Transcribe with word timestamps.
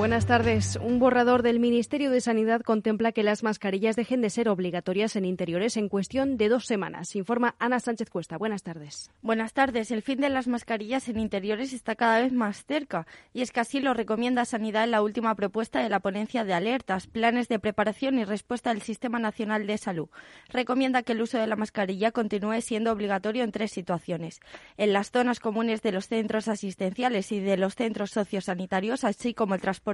Buenas 0.00 0.24
tardes. 0.24 0.78
Un 0.82 0.98
borrador 0.98 1.42
del 1.42 1.60
Ministerio 1.60 2.10
de 2.10 2.22
Sanidad 2.22 2.62
contempla 2.62 3.12
que 3.12 3.22
las 3.22 3.42
mascarillas 3.42 3.96
dejen 3.96 4.22
de 4.22 4.30
ser 4.30 4.48
obligatorias 4.48 5.14
en 5.14 5.26
interiores 5.26 5.76
en 5.76 5.90
cuestión 5.90 6.38
de 6.38 6.48
dos 6.48 6.64
semanas. 6.64 7.14
Informa 7.16 7.54
Ana 7.58 7.80
Sánchez 7.80 8.08
Cuesta. 8.08 8.38
Buenas 8.38 8.62
tardes. 8.62 9.10
Buenas 9.20 9.52
tardes. 9.52 9.90
El 9.90 10.00
fin 10.00 10.18
de 10.18 10.30
las 10.30 10.48
mascarillas 10.48 11.06
en 11.10 11.20
interiores 11.20 11.74
está 11.74 11.96
cada 11.96 12.22
vez 12.22 12.32
más 12.32 12.64
cerca 12.64 13.06
y 13.34 13.42
es 13.42 13.52
que 13.52 13.60
así 13.60 13.78
lo 13.78 13.92
recomienda 13.92 14.46
Sanidad 14.46 14.84
en 14.84 14.92
la 14.92 15.02
última 15.02 15.34
propuesta 15.34 15.82
de 15.82 15.90
la 15.90 16.00
ponencia 16.00 16.44
de 16.44 16.54
alertas, 16.54 17.06
planes 17.06 17.48
de 17.48 17.58
preparación 17.58 18.18
y 18.18 18.24
respuesta 18.24 18.70
del 18.70 18.80
Sistema 18.80 19.18
Nacional 19.18 19.66
de 19.66 19.76
Salud. 19.76 20.08
Recomienda 20.48 21.02
que 21.02 21.12
el 21.12 21.20
uso 21.20 21.36
de 21.36 21.46
la 21.46 21.56
mascarilla 21.56 22.10
continúe 22.10 22.62
siendo 22.62 22.90
obligatorio 22.90 23.44
en 23.44 23.52
tres 23.52 23.70
situaciones. 23.70 24.40
En 24.78 24.94
las 24.94 25.10
zonas 25.10 25.40
comunes 25.40 25.82
de 25.82 25.92
los 25.92 26.08
centros 26.08 26.48
asistenciales 26.48 27.32
y 27.32 27.40
de 27.40 27.58
los 27.58 27.74
centros 27.74 28.12
sociosanitarios, 28.12 29.04
así 29.04 29.34
como 29.34 29.54
el 29.54 29.60
transporte 29.60 29.89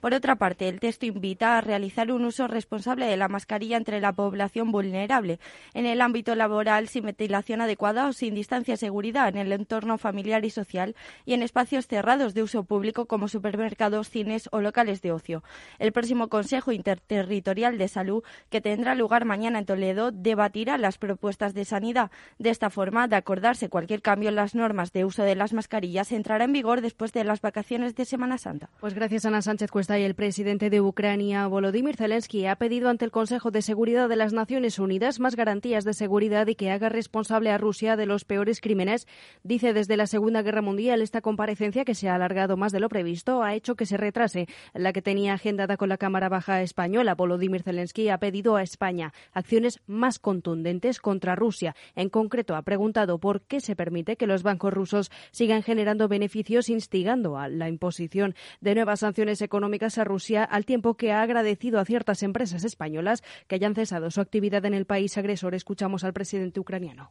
Por 0.00 0.14
otra 0.14 0.36
parte, 0.36 0.68
el 0.68 0.80
texto 0.80 1.06
invita 1.06 1.58
a 1.58 1.60
realizar 1.60 2.10
un 2.10 2.24
uso 2.24 2.46
responsable 2.48 3.06
de 3.06 3.16
la 3.16 3.28
mascarilla 3.28 3.76
entre 3.76 4.00
la 4.00 4.12
población 4.12 4.72
vulnerable, 4.72 5.38
en 5.74 5.86
el 5.86 6.00
ámbito 6.00 6.34
laboral 6.34 6.88
sin 6.88 7.04
ventilación 7.04 7.60
adecuada 7.60 8.08
o 8.08 8.12
sin 8.12 8.34
distancia 8.34 8.74
de 8.74 8.78
seguridad, 8.78 9.28
en 9.28 9.36
el 9.36 9.52
entorno 9.52 9.98
familiar 9.98 10.44
y 10.44 10.50
social 10.50 10.96
y 11.24 11.34
en 11.34 11.42
espacios 11.42 11.86
cerrados 11.86 12.34
de 12.34 12.42
uso 12.42 12.64
público 12.64 13.06
como 13.06 13.28
supermercados, 13.28 14.08
cines 14.08 14.48
o 14.52 14.60
locales 14.60 15.02
de 15.02 15.12
ocio. 15.12 15.42
El 15.78 15.92
próximo 15.92 16.28
Consejo 16.28 16.72
Interterritorial 16.72 17.78
de 17.78 17.88
Salud, 17.88 18.22
que 18.50 18.60
tendrá 18.60 18.94
lugar 18.94 19.24
mañana 19.24 19.58
en 19.58 19.66
Toledo, 19.66 20.10
debatirá 20.10 20.78
las 20.78 20.98
propuestas 20.98 21.54
de 21.54 21.64
sanidad. 21.64 22.10
De 22.38 22.50
esta 22.50 22.70
forma, 22.70 23.08
de 23.08 23.16
acordarse 23.16 23.68
cualquier 23.68 24.02
cambio 24.02 24.28
en 24.28 24.36
las 24.36 24.54
normas 24.54 24.92
de 24.92 25.04
uso 25.04 25.22
de 25.22 25.36
las 25.36 25.52
mascarillas, 25.52 26.12
entrará 26.12 26.44
en 26.44 26.52
vigor 26.52 26.80
después 26.80 27.12
de 27.12 27.24
las 27.24 27.40
vacaciones 27.40 27.94
de 27.94 28.04
Semana 28.04 28.38
Santa. 28.38 28.70
Gracias 28.94 29.24
Ana 29.24 29.42
Sánchez 29.42 29.70
Cuesta 29.70 29.98
y 29.98 30.02
el 30.02 30.14
presidente 30.14 30.70
de 30.70 30.80
Ucrania, 30.80 31.46
Volodymyr 31.46 31.96
Zelensky, 31.96 32.46
ha 32.46 32.56
pedido 32.56 32.88
ante 32.88 33.04
el 33.04 33.10
Consejo 33.10 33.50
de 33.50 33.60
Seguridad 33.60 34.08
de 34.08 34.16
las 34.16 34.32
Naciones 34.32 34.78
Unidas 34.78 35.20
más 35.20 35.36
garantías 35.36 35.84
de 35.84 35.94
seguridad 35.94 36.46
y 36.46 36.54
que 36.54 36.70
haga 36.70 36.88
responsable 36.88 37.50
a 37.50 37.58
Rusia 37.58 37.96
de 37.96 38.06
los 38.06 38.24
peores 38.24 38.60
crímenes. 38.60 39.06
Dice 39.42 39.72
desde 39.72 39.96
la 39.96 40.06
Segunda 40.06 40.42
Guerra 40.42 40.62
Mundial 40.62 41.02
esta 41.02 41.20
comparecencia 41.20 41.84
que 41.84 41.94
se 41.94 42.08
ha 42.08 42.14
alargado 42.14 42.56
más 42.56 42.72
de 42.72 42.80
lo 42.80 42.88
previsto 42.88 43.42
ha 43.42 43.54
hecho 43.54 43.74
que 43.74 43.84
se 43.84 43.96
retrase 43.96 44.46
la 44.74 44.92
que 44.92 45.02
tenía 45.02 45.34
agendada 45.34 45.76
con 45.76 45.88
la 45.88 45.98
Cámara 45.98 46.28
Baja 46.28 46.62
española. 46.62 47.14
Volodymyr 47.14 47.62
Zelensky 47.62 48.08
ha 48.10 48.18
pedido 48.18 48.56
a 48.56 48.62
España 48.62 49.12
acciones 49.32 49.80
más 49.86 50.18
contundentes 50.18 51.00
contra 51.00 51.34
Rusia. 51.34 51.74
En 51.96 52.10
concreto, 52.10 52.54
ha 52.54 52.62
preguntado 52.62 53.18
por 53.18 53.42
qué 53.42 53.60
se 53.60 53.76
permite 53.76 54.16
que 54.16 54.26
los 54.26 54.42
bancos 54.42 54.72
rusos 54.72 55.10
sigan 55.32 55.62
generando 55.62 56.08
beneficios 56.08 56.68
instigando 56.68 57.38
a 57.38 57.48
la 57.48 57.68
imposición 57.68 58.34
de 58.60 58.77
nuevas 58.78 59.00
sanciones 59.00 59.42
económicas 59.42 59.98
a 59.98 60.04
Rusia, 60.04 60.44
al 60.44 60.64
tiempo 60.64 60.94
que 60.94 61.10
ha 61.10 61.22
agradecido 61.22 61.80
a 61.80 61.84
ciertas 61.84 62.22
empresas 62.22 62.62
españolas 62.62 63.24
que 63.48 63.56
hayan 63.56 63.74
cesado 63.74 64.12
su 64.12 64.20
actividad 64.20 64.64
en 64.66 64.74
el 64.74 64.86
país 64.86 65.18
agresor. 65.18 65.56
Escuchamos 65.56 66.04
al 66.04 66.12
presidente 66.12 66.60
ucraniano. 66.60 67.10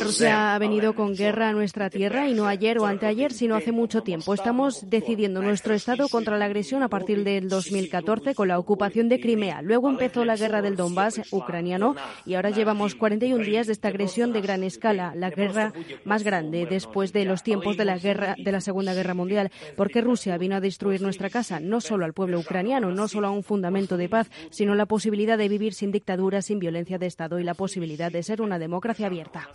Rusia 0.00 0.54
ha 0.54 0.58
venido 0.60 0.94
con 0.94 1.16
guerra 1.16 1.48
a 1.48 1.52
nuestra 1.52 1.90
tierra 1.90 2.28
y 2.28 2.32
no 2.32 2.46
ayer 2.46 2.78
o 2.78 2.86
anteayer, 2.86 3.32
sino 3.32 3.56
hace 3.56 3.72
mucho 3.72 4.04
tiempo. 4.04 4.34
Estamos 4.34 4.88
decidiendo 4.88 5.42
nuestro 5.42 5.74
Estado 5.74 6.08
contra 6.08 6.38
la 6.38 6.44
agresión 6.44 6.84
a 6.84 6.88
partir 6.88 7.24
del 7.24 7.48
2014 7.48 8.36
con 8.36 8.46
la 8.46 8.60
ocupación 8.60 9.08
de 9.08 9.18
Crimea. 9.18 9.62
Luego 9.62 9.88
empezó 9.90 10.24
la 10.24 10.36
guerra 10.36 10.62
del 10.62 10.76
Donbass 10.76 11.20
ucraniano 11.32 11.96
y 12.24 12.34
ahora 12.34 12.50
llevamos 12.50 12.94
41 12.94 13.42
días 13.42 13.66
de 13.66 13.72
esta 13.72 13.88
agresión 13.88 14.32
de 14.32 14.42
gran 14.42 14.62
escala, 14.62 15.12
la 15.16 15.30
guerra 15.30 15.72
más 16.04 16.22
grande 16.22 16.66
después 16.66 17.12
de 17.12 17.24
los 17.24 17.42
tiempos 17.42 17.76
de 17.76 17.84
la 17.84 17.98
guerra 17.98 18.36
de 18.38 18.52
la 18.52 18.60
Segunda 18.60 18.94
Guerra 18.94 19.14
Mundial, 19.14 19.50
porque 19.76 20.02
Rusia 20.02 20.38
vino 20.38 20.54
a 20.54 20.60
destruir 20.60 21.02
nuestra 21.02 21.30
casa, 21.30 21.58
no 21.58 21.80
solo 21.80 22.04
al 22.04 22.14
pueblo 22.14 22.38
ucraniano, 22.38 22.92
no 22.92 23.08
solo 23.08 23.26
a 23.26 23.32
un 23.32 23.42
fundamento 23.42 23.96
de 23.96 24.08
paz, 24.08 24.30
sino 24.50 24.76
la 24.76 24.86
posibilidad 24.86 25.36
de 25.36 25.48
vivir 25.48 25.74
sin 25.74 25.90
dictadura, 25.90 26.42
sin 26.42 26.60
violencia 26.60 26.98
de 26.98 27.06
Estado. 27.06 27.40
y 27.40 27.42
la 27.42 27.55
posibilidad 27.56 28.12
de 28.12 28.22
ser 28.22 28.40
una 28.40 28.58
democracia 28.58 29.06
abierta. 29.06 29.48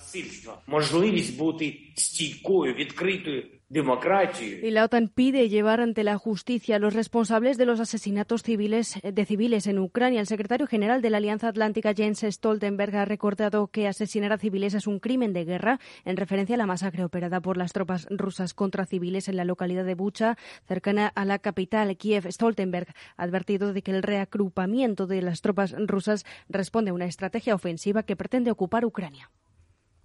Y 3.73 4.71
la 4.71 4.83
OTAN 4.83 5.07
pide 5.07 5.47
llevar 5.47 5.79
ante 5.79 6.03
la 6.03 6.17
justicia 6.17 6.75
a 6.75 6.79
los 6.79 6.93
responsables 6.93 7.57
de 7.57 7.65
los 7.65 7.79
asesinatos 7.79 8.43
civiles 8.43 8.99
de 9.01 9.25
civiles 9.25 9.65
en 9.65 9.79
Ucrania. 9.79 10.19
El 10.19 10.27
secretario 10.27 10.67
general 10.67 11.01
de 11.01 11.09
la 11.09 11.17
Alianza 11.17 11.47
Atlántica, 11.47 11.93
Jens 11.93 12.19
Stoltenberg, 12.21 12.93
ha 12.97 13.05
recordado 13.05 13.67
que 13.67 13.87
asesinar 13.87 14.33
a 14.33 14.37
civiles 14.37 14.73
es 14.73 14.87
un 14.87 14.99
crimen 14.99 15.31
de 15.31 15.45
guerra 15.45 15.79
en 16.03 16.17
referencia 16.17 16.55
a 16.55 16.57
la 16.57 16.65
masacre 16.65 17.05
operada 17.05 17.39
por 17.39 17.55
las 17.55 17.71
tropas 17.71 18.07
rusas 18.09 18.53
contra 18.53 18.85
civiles 18.85 19.29
en 19.29 19.37
la 19.37 19.45
localidad 19.45 19.85
de 19.85 19.95
Bucha, 19.95 20.37
cercana 20.67 21.07
a 21.07 21.23
la 21.23 21.39
capital, 21.39 21.95
Kiev. 21.95 22.29
Stoltenberg 22.29 22.93
ha 23.15 23.23
advertido 23.23 23.71
de 23.71 23.83
que 23.83 23.91
el 23.91 24.03
reagrupamiento 24.03 25.07
de 25.07 25.21
las 25.21 25.39
tropas 25.39 25.73
rusas 25.77 26.25
responde 26.49 26.91
a 26.91 26.93
una 26.93 27.05
estrategia 27.05 27.55
ofensiva 27.55 28.03
que 28.03 28.17
pretende 28.17 28.51
ocupar 28.51 28.83
Ucrania. 28.83 29.31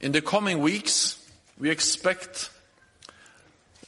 In 0.01 0.13
the 0.13 0.23
coming 0.23 0.63
weeks, 0.63 1.19
we 1.59 1.73
expect 1.73 2.56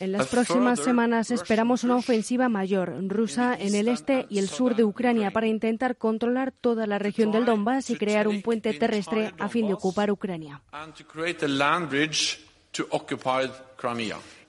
en 0.00 0.12
las 0.12 0.28
próximas 0.28 0.80
semanas 0.80 1.30
esperamos 1.30 1.84
una 1.84 1.96
ofensiva 1.96 2.48
mayor 2.48 2.94
rusa 3.08 3.56
en 3.58 3.74
el 3.74 3.88
este 3.88 4.26
y 4.28 4.38
el 4.38 4.48
sur 4.48 4.76
de 4.76 4.84
Ucrania 4.84 5.30
para 5.30 5.46
intentar 5.46 5.96
controlar 5.96 6.52
toda 6.52 6.86
la 6.86 6.98
región 6.98 7.32
del 7.32 7.44
Donbass 7.44 7.90
y 7.90 7.96
crear 7.96 8.28
un 8.28 8.42
puente 8.42 8.72
terrestre 8.74 9.32
a 9.38 9.48
fin 9.48 9.66
de 9.66 9.74
ocupar 9.74 10.10
Ucrania. 10.10 10.62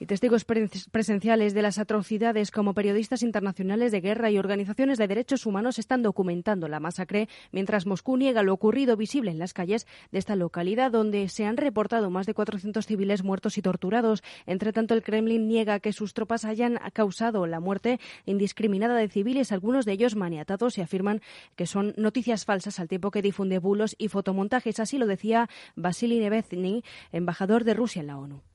Y 0.02 0.06
testigos 0.06 0.46
presenciales 0.46 1.54
de 1.54 1.62
las 1.62 1.78
atrocidades 1.78 2.52
como 2.52 2.74
periodistas 2.74 3.22
internacionales 3.22 3.92
de 3.92 4.00
guerra 4.00 4.32
y 4.32 4.38
organizaciones 4.38 4.98
de 4.98 5.10
derechos 5.10 5.46
humanos 5.46 5.78
están 5.78 6.04
documentando 6.04 6.70
la 6.70 6.80
masacre, 6.80 7.28
mientras 7.52 7.86
Moscú 7.86 8.16
niega 8.16 8.42
lo 8.42 8.54
ocurrido 8.54 8.96
visible 8.96 9.30
en 9.30 9.40
las 9.40 9.54
calles 9.54 9.88
de 10.14 10.20
esta 10.20 10.38
localidad, 10.38 10.90
donde 10.90 11.28
se 11.28 11.46
han 11.46 11.58
reportado 11.58 12.10
más 12.10 12.26
de 12.26 12.34
400 12.34 12.86
civiles 12.86 13.26
muertos 13.26 13.58
y 13.58 13.62
torturados. 13.62 14.24
Entre 14.46 14.72
tanto, 14.72 14.94
el 14.94 15.04
Kremlin 15.04 15.50
niega 15.50 15.82
que 15.82 15.92
sus 15.92 16.14
tropas 16.14 16.46
hayan 16.46 16.80
causado 16.94 17.46
la 17.46 17.60
muerte 17.60 18.00
indiscriminada 18.26 18.96
de 18.96 19.10
civiles, 19.10 19.52
algunos 19.52 19.84
de 19.84 19.92
ellos 19.92 20.16
maniatados, 20.16 20.78
y 20.78 20.82
afirman 20.82 21.22
que 21.58 21.66
son 21.66 21.94
noticias 21.98 22.46
falsas 22.46 22.80
al 22.80 22.88
tiempo 22.88 23.12
que 23.12 23.22
difunde 23.22 23.60
bulos 23.60 23.96
y 23.98 24.08
fotomontajes. 24.08 24.80
Así 24.80 24.98
lo 24.98 25.08
decía 25.08 25.50
Vasily 25.76 26.20
Nevezny, 26.20 26.84
embajador 27.12 27.66
de 27.66 27.74
Rusia 27.74 28.00
en 28.00 28.08
la 28.08 28.18
ONU. 28.18 28.49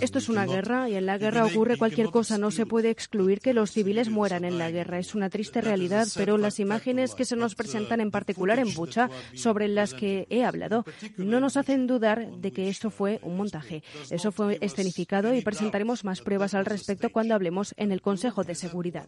Esto 0.00 0.18
es 0.18 0.28
una 0.28 0.46
guerra 0.46 0.88
y 0.88 0.94
en 0.94 1.06
la 1.06 1.18
guerra 1.18 1.44
ocurre 1.44 1.76
cualquier 1.76 2.10
cosa. 2.10 2.38
No 2.38 2.50
se 2.50 2.66
puede 2.66 2.90
excluir 2.90 3.40
que 3.40 3.52
los 3.52 3.72
civiles 3.72 4.08
mueran 4.10 4.44
en 4.44 4.58
la 4.58 4.70
guerra. 4.70 4.98
Es 4.98 5.14
una 5.14 5.28
triste 5.28 5.60
realidad, 5.60 6.06
pero 6.14 6.38
las 6.38 6.60
imágenes 6.60 7.14
que 7.14 7.24
se 7.24 7.36
nos 7.36 7.54
presentan 7.54 8.00
en 8.00 8.10
particular 8.10 8.58
en 8.58 8.72
Bucha, 8.74 9.10
sobre 9.34 9.68
las 9.68 9.94
que 9.94 10.26
he 10.30 10.44
hablado, 10.44 10.84
no 11.16 11.40
nos 11.40 11.56
hacen 11.56 11.86
dudar 11.86 12.30
de 12.30 12.52
que 12.52 12.68
esto 12.68 12.90
fue 12.90 13.18
un 13.22 13.36
montaje. 13.36 13.82
Eso 14.10 14.30
fue 14.30 14.58
escenificado 14.60 15.34
y 15.34 15.42
presentaremos 15.42 16.04
más 16.04 16.20
pruebas 16.20 16.54
al 16.54 16.66
respecto 16.66 17.10
cuando 17.10 17.34
hablemos 17.34 17.74
en 17.76 17.92
el 17.92 18.00
Consejo 18.00 18.44
de 18.44 18.54
Seguridad. 18.54 19.06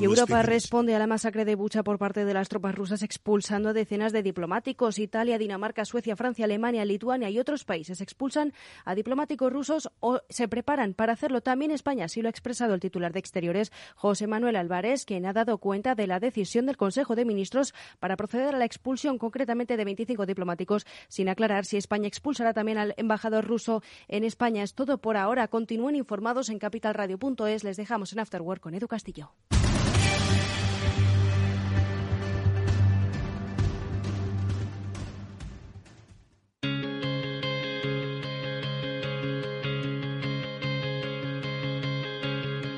Y 0.00 0.04
Europa 0.04 0.42
responde 0.42 0.94
a 0.94 0.98
la 0.98 1.06
masacre 1.06 1.44
de 1.44 1.54
Bucha 1.54 1.82
por 1.82 1.98
parte 1.98 2.24
de 2.24 2.34
las 2.34 2.48
tropas 2.48 2.74
rusas 2.74 3.02
expulsando 3.02 3.68
a 3.68 3.72
decenas 3.72 4.12
de 4.12 4.22
diplomáticos. 4.22 4.98
Italia, 4.98 5.38
Dinamarca, 5.38 5.84
Suecia, 5.84 6.16
Francia, 6.16 6.44
Alemania, 6.44 6.84
Lituania 6.88 7.30
y 7.30 7.38
otros 7.38 7.64
países 7.64 8.00
expulsan 8.00 8.52
a 8.84 8.94
diplomáticos 8.94 9.52
rusos 9.52 9.90
o 10.00 10.20
se 10.28 10.48
preparan 10.48 10.94
para 10.94 11.12
hacerlo 11.12 11.40
también 11.40 11.70
España, 11.70 12.06
así 12.06 12.22
lo 12.22 12.28
ha 12.28 12.30
expresado 12.30 12.74
el 12.74 12.80
titular 12.80 13.12
de 13.12 13.20
Exteriores, 13.20 13.72
José 13.94 14.26
Manuel 14.26 14.56
Álvarez, 14.56 15.04
quien 15.04 15.26
ha 15.26 15.32
dado 15.32 15.58
cuenta 15.58 15.94
de 15.94 16.06
la 16.06 16.20
decisión 16.20 16.66
del 16.66 16.76
Consejo 16.76 17.14
de 17.14 17.24
Ministros 17.24 17.74
para 18.00 18.16
proceder 18.16 18.54
a 18.54 18.58
la 18.58 18.64
expulsión 18.64 19.18
concretamente 19.18 19.76
de 19.76 19.84
25 19.84 20.26
diplomáticos, 20.26 20.86
sin 21.08 21.28
aclarar 21.28 21.64
si 21.64 21.76
España 21.76 22.08
expulsará 22.08 22.52
también 22.52 22.78
al 22.78 22.94
embajador 22.96 23.46
ruso 23.46 23.82
en 24.08 24.24
España. 24.24 24.62
Es 24.62 24.74
todo 24.74 24.98
por 24.98 25.16
ahora. 25.16 25.48
Continúen 25.48 25.96
informados 25.96 26.48
en 26.48 26.58
capitalradio.es. 26.58 27.64
Les 27.64 27.76
dejamos 27.76 28.12
en 28.12 28.20
Afterwork 28.20 28.60
con 28.60 28.74
Edu 28.74 28.88
Castillo. 28.88 29.32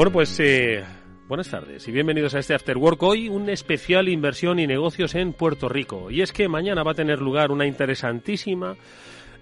Bueno, 0.00 0.12
pues 0.12 0.40
eh, 0.40 0.82
buenas 1.28 1.50
tardes 1.50 1.86
y 1.86 1.92
bienvenidos 1.92 2.34
a 2.34 2.38
este 2.38 2.54
After 2.54 2.78
Work. 2.78 3.02
Hoy 3.02 3.28
un 3.28 3.50
especial 3.50 4.08
inversión 4.08 4.58
y 4.58 4.66
negocios 4.66 5.14
en 5.14 5.34
Puerto 5.34 5.68
Rico. 5.68 6.10
Y 6.10 6.22
es 6.22 6.32
que 6.32 6.48
mañana 6.48 6.82
va 6.82 6.92
a 6.92 6.94
tener 6.94 7.20
lugar 7.20 7.50
una 7.50 7.66
interesantísima 7.66 8.76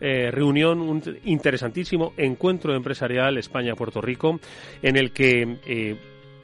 eh, 0.01 0.33
reunión, 0.33 0.81
un 0.81 1.01
interesantísimo 1.27 2.13
encuentro 2.17 2.75
empresarial 2.75 3.39
España-Puerto 3.39 4.01
Rico, 4.01 4.41
en 4.83 4.97
el 4.97 5.13
que 5.13 5.59
eh, 5.65 5.97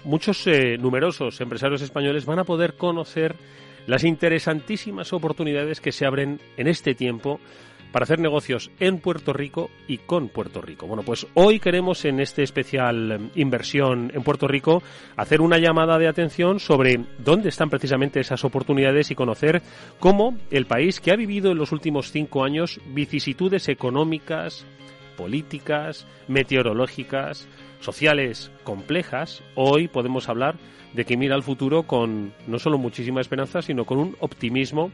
muchos 0.04 0.46
numerosos 0.78 1.40
empresarios 1.40 1.82
españoles 1.82 2.24
van 2.24 2.38
a 2.38 2.44
poder 2.44 2.74
conocer 2.74 3.34
las 3.88 4.04
interesantísimas 4.04 5.12
oportunidades 5.12 5.80
que 5.80 5.90
se 5.90 6.06
abren 6.06 6.38
en 6.56 6.68
este 6.68 6.94
tiempo 6.94 7.40
para 7.94 8.02
hacer 8.02 8.18
negocios 8.18 8.72
en 8.80 8.98
Puerto 8.98 9.32
Rico 9.32 9.70
y 9.86 9.98
con 9.98 10.28
Puerto 10.28 10.60
Rico. 10.60 10.88
Bueno, 10.88 11.04
pues 11.04 11.28
hoy 11.34 11.60
queremos 11.60 12.04
en 12.04 12.18
este 12.18 12.42
especial 12.42 13.12
eh, 13.12 13.20
inversión 13.36 14.10
en 14.12 14.24
Puerto 14.24 14.48
Rico 14.48 14.82
hacer 15.16 15.40
una 15.40 15.58
llamada 15.58 15.96
de 15.96 16.08
atención 16.08 16.58
sobre 16.58 16.98
dónde 17.18 17.50
están 17.50 17.70
precisamente 17.70 18.18
esas 18.18 18.44
oportunidades 18.44 19.12
y 19.12 19.14
conocer 19.14 19.62
cómo 20.00 20.36
el 20.50 20.66
país 20.66 20.98
que 20.98 21.12
ha 21.12 21.16
vivido 21.16 21.52
en 21.52 21.58
los 21.58 21.70
últimos 21.70 22.10
cinco 22.10 22.42
años 22.42 22.80
vicisitudes 22.86 23.68
económicas, 23.68 24.66
políticas, 25.16 26.04
meteorológicas, 26.26 27.46
sociales 27.78 28.50
complejas, 28.64 29.40
hoy 29.54 29.86
podemos 29.86 30.28
hablar 30.28 30.56
de 30.94 31.04
que 31.04 31.16
mira 31.16 31.36
al 31.36 31.44
futuro 31.44 31.84
con 31.84 32.34
no 32.48 32.58
solo 32.58 32.76
muchísima 32.76 33.20
esperanza, 33.20 33.62
sino 33.62 33.84
con 33.84 33.98
un 33.98 34.16
optimismo 34.18 34.90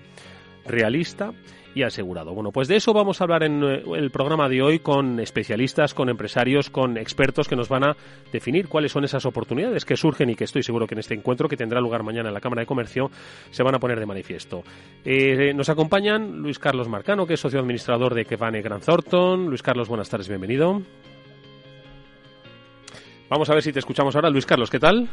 realista 0.67 1.33
y 1.75 1.83
asegurado. 1.83 2.35
Bueno, 2.35 2.51
pues 2.51 2.69
de 2.69 2.77
eso 2.77 2.93
vamos 2.93 3.21
a 3.21 3.25
hablar 3.25 3.43
en 3.45 3.63
eh, 3.63 3.83
el 3.97 4.11
programa 4.11 4.49
de 4.49 4.63
hoy 4.63 4.79
con 4.81 5.21
especialistas, 5.21 5.95
con 5.95 6.09
empresarios, 6.09 6.71
con 6.71 6.97
expertos 6.97 7.49
que 7.49 7.57
nos 7.57 7.69
van 7.69 7.85
a 7.85 7.97
definir 8.33 8.69
cuáles 8.69 8.93
son 8.93 9.05
esas 9.05 9.25
oportunidades 9.27 9.85
que 9.85 9.97
surgen 9.97 10.31
y 10.31 10.35
que 10.35 10.45
estoy 10.45 10.63
seguro 10.63 10.87
que 10.87 10.95
en 10.95 11.01
este 11.01 11.15
encuentro 11.15 11.49
que 11.49 11.57
tendrá 11.57 11.81
lugar 11.81 12.03
mañana 12.03 12.29
en 12.29 12.35
la 12.35 12.41
Cámara 12.41 12.61
de 12.61 12.67
Comercio 12.67 13.11
se 13.51 13.63
van 13.63 13.75
a 13.75 13.79
poner 13.79 13.99
de 14.01 14.07
manifiesto. 14.07 14.63
Eh, 15.05 15.53
nos 15.55 15.69
acompañan 15.69 16.39
Luis 16.39 16.59
Carlos 16.59 16.89
Marcano, 16.89 17.27
que 17.27 17.35
es 17.35 17.41
socio 17.41 17.61
administrador 17.61 18.15
de 18.15 18.25
Kevane 18.25 18.63
Grant 18.63 18.85
Thornton. 18.85 19.47
Luis 19.47 19.63
Carlos, 19.63 19.89
buenas 19.89 20.09
tardes, 20.09 20.29
bienvenido. 20.29 20.83
Vamos 23.29 23.49
a 23.49 23.55
ver 23.55 23.63
si 23.63 23.73
te 23.73 23.79
escuchamos 23.79 24.17
ahora. 24.17 24.29
Luis 24.29 24.45
Carlos, 24.45 24.71
¿qué 24.71 24.81
tal? 24.81 25.09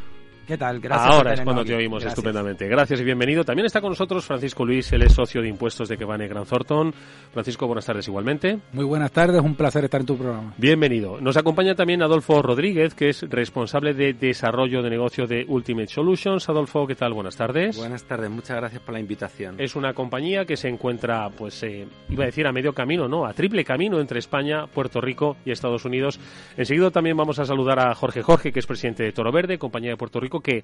¿Qué 0.48 0.58
tal? 0.58 0.80
Gracias. 0.80 1.14
Ahora 1.14 1.34
es 1.34 1.42
cuando 1.42 1.66
te 1.66 1.76
oímos 1.76 2.06
estupendamente. 2.06 2.70
Gracias 2.70 3.02
y 3.02 3.04
bienvenido. 3.04 3.44
También 3.44 3.66
está 3.66 3.82
con 3.82 3.90
nosotros 3.90 4.24
Francisco 4.24 4.64
Luis, 4.66 4.90
él 4.94 5.02
es 5.02 5.12
socio 5.12 5.42
de 5.42 5.50
impuestos 5.50 5.90
de 5.90 5.98
Kevane 5.98 6.26
Gran 6.30 6.46
Thornton. 6.46 6.94
Francisco, 7.34 7.68
buenas 7.68 7.86
tardes 7.86 8.08
igualmente. 8.08 8.58
Muy 8.72 8.86
buenas 8.86 9.12
tardes, 9.12 9.42
un 9.42 9.56
placer 9.56 9.84
estar 9.84 10.00
en 10.00 10.08
tu 10.08 10.18
programa. 10.18 10.54
Bienvenido. 10.58 11.20
Nos 11.20 11.36
acompaña 11.36 11.76
también 11.76 12.02
Adolfo 12.02 12.42
Rodríguez, 12.42 12.94
que 12.94 13.10
es 13.10 13.24
responsable 13.30 13.94
de 13.94 14.14
desarrollo 14.14 14.82
de 14.82 14.90
negocio 14.90 15.28
de 15.28 15.44
Ultimate 15.50 15.88
Solutions. 15.88 16.48
Adolfo, 16.48 16.88
¿qué 16.88 16.96
tal? 16.96 17.12
Buenas 17.12 17.36
tardes. 17.36 17.76
Buenas 17.76 18.06
tardes, 18.06 18.30
muchas 18.30 18.56
gracias 18.56 18.82
por 18.82 18.94
la 18.94 19.02
invitación. 19.02 19.56
Es 19.60 19.76
una 19.76 19.94
compañía 19.94 20.46
que 20.46 20.56
se 20.56 20.70
encuentra, 20.70 21.30
pues, 21.30 21.62
eh, 21.64 21.86
iba 22.10 22.24
a 22.24 22.28
decir 22.28 22.48
a 22.48 22.54
medio 22.54 22.72
camino, 22.72 23.10
¿no? 23.10 23.26
A 23.26 23.34
triple 23.34 23.66
camino 23.66 24.00
entre 24.00 24.20
España, 24.20 24.66
Puerto 24.68 25.02
Rico 25.02 25.36
y 25.44 25.52
Estados 25.52 25.84
Unidos. 25.84 26.22
Enseguida 26.56 26.90
también 26.90 27.18
vamos 27.18 27.38
a 27.38 27.46
saludar 27.46 27.80
a 27.80 27.94
Jorge 27.96 28.22
Jorge, 28.22 28.54
que 28.54 28.60
es 28.60 28.66
presidente 28.66 29.04
de 29.04 29.12
Toro 29.12 29.34
Verde, 29.34 29.58
compañía 29.58 29.90
de 29.90 29.98
Puerto 29.98 30.22
Rico, 30.22 30.37
que 30.42 30.64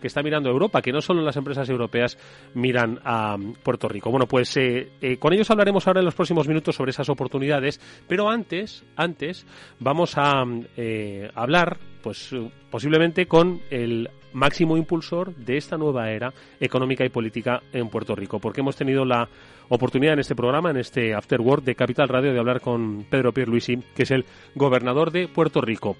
que 0.00 0.06
está 0.06 0.22
mirando 0.22 0.48
a 0.48 0.52
Europa, 0.52 0.80
que 0.80 0.92
no 0.92 1.00
solo 1.00 1.22
las 1.22 1.36
empresas 1.36 1.68
europeas 1.68 2.16
miran 2.54 2.98
a 3.04 3.36
Puerto 3.62 3.88
Rico. 3.88 4.10
Bueno, 4.10 4.26
pues 4.26 4.56
eh, 4.56 4.92
eh, 5.02 5.18
con 5.18 5.34
ellos 5.34 5.50
hablaremos 5.50 5.86
ahora 5.86 6.00
en 6.00 6.06
los 6.06 6.14
próximos 6.14 6.48
minutos 6.48 6.76
sobre 6.76 6.90
esas 6.90 7.08
oportunidades, 7.10 7.80
pero 8.08 8.30
antes, 8.30 8.84
antes 8.96 9.46
vamos 9.78 10.14
a 10.16 10.44
eh, 10.76 11.30
hablar, 11.34 11.78
pues 12.02 12.34
posiblemente 12.70 13.26
con 13.26 13.60
el 13.70 14.08
máximo 14.32 14.76
impulsor 14.76 15.34
de 15.34 15.56
esta 15.56 15.76
nueva 15.76 16.10
era 16.10 16.32
económica 16.60 17.04
y 17.04 17.10
política 17.10 17.62
en 17.72 17.88
Puerto 17.88 18.14
Rico, 18.14 18.38
porque 18.38 18.60
hemos 18.60 18.76
tenido 18.76 19.04
la 19.04 19.28
oportunidad 19.68 20.14
en 20.14 20.20
este 20.20 20.34
programa, 20.34 20.70
en 20.70 20.78
este 20.78 21.14
After 21.14 21.40
Work 21.40 21.64
de 21.64 21.74
Capital 21.74 22.08
Radio, 22.08 22.32
de 22.32 22.38
hablar 22.38 22.60
con 22.60 23.04
Pedro 23.10 23.32
Pierluisi, 23.32 23.76
que 23.94 24.04
es 24.04 24.10
el 24.10 24.24
gobernador 24.54 25.10
de 25.10 25.28
Puerto 25.28 25.60
Rico. 25.60 25.96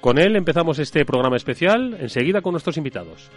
Con 0.00 0.18
él 0.18 0.36
empezamos 0.36 0.78
este 0.78 1.04
programa 1.04 1.36
especial, 1.36 1.96
enseguida 2.00 2.40
con 2.40 2.52
nuestros 2.52 2.76
invitados. 2.76 3.30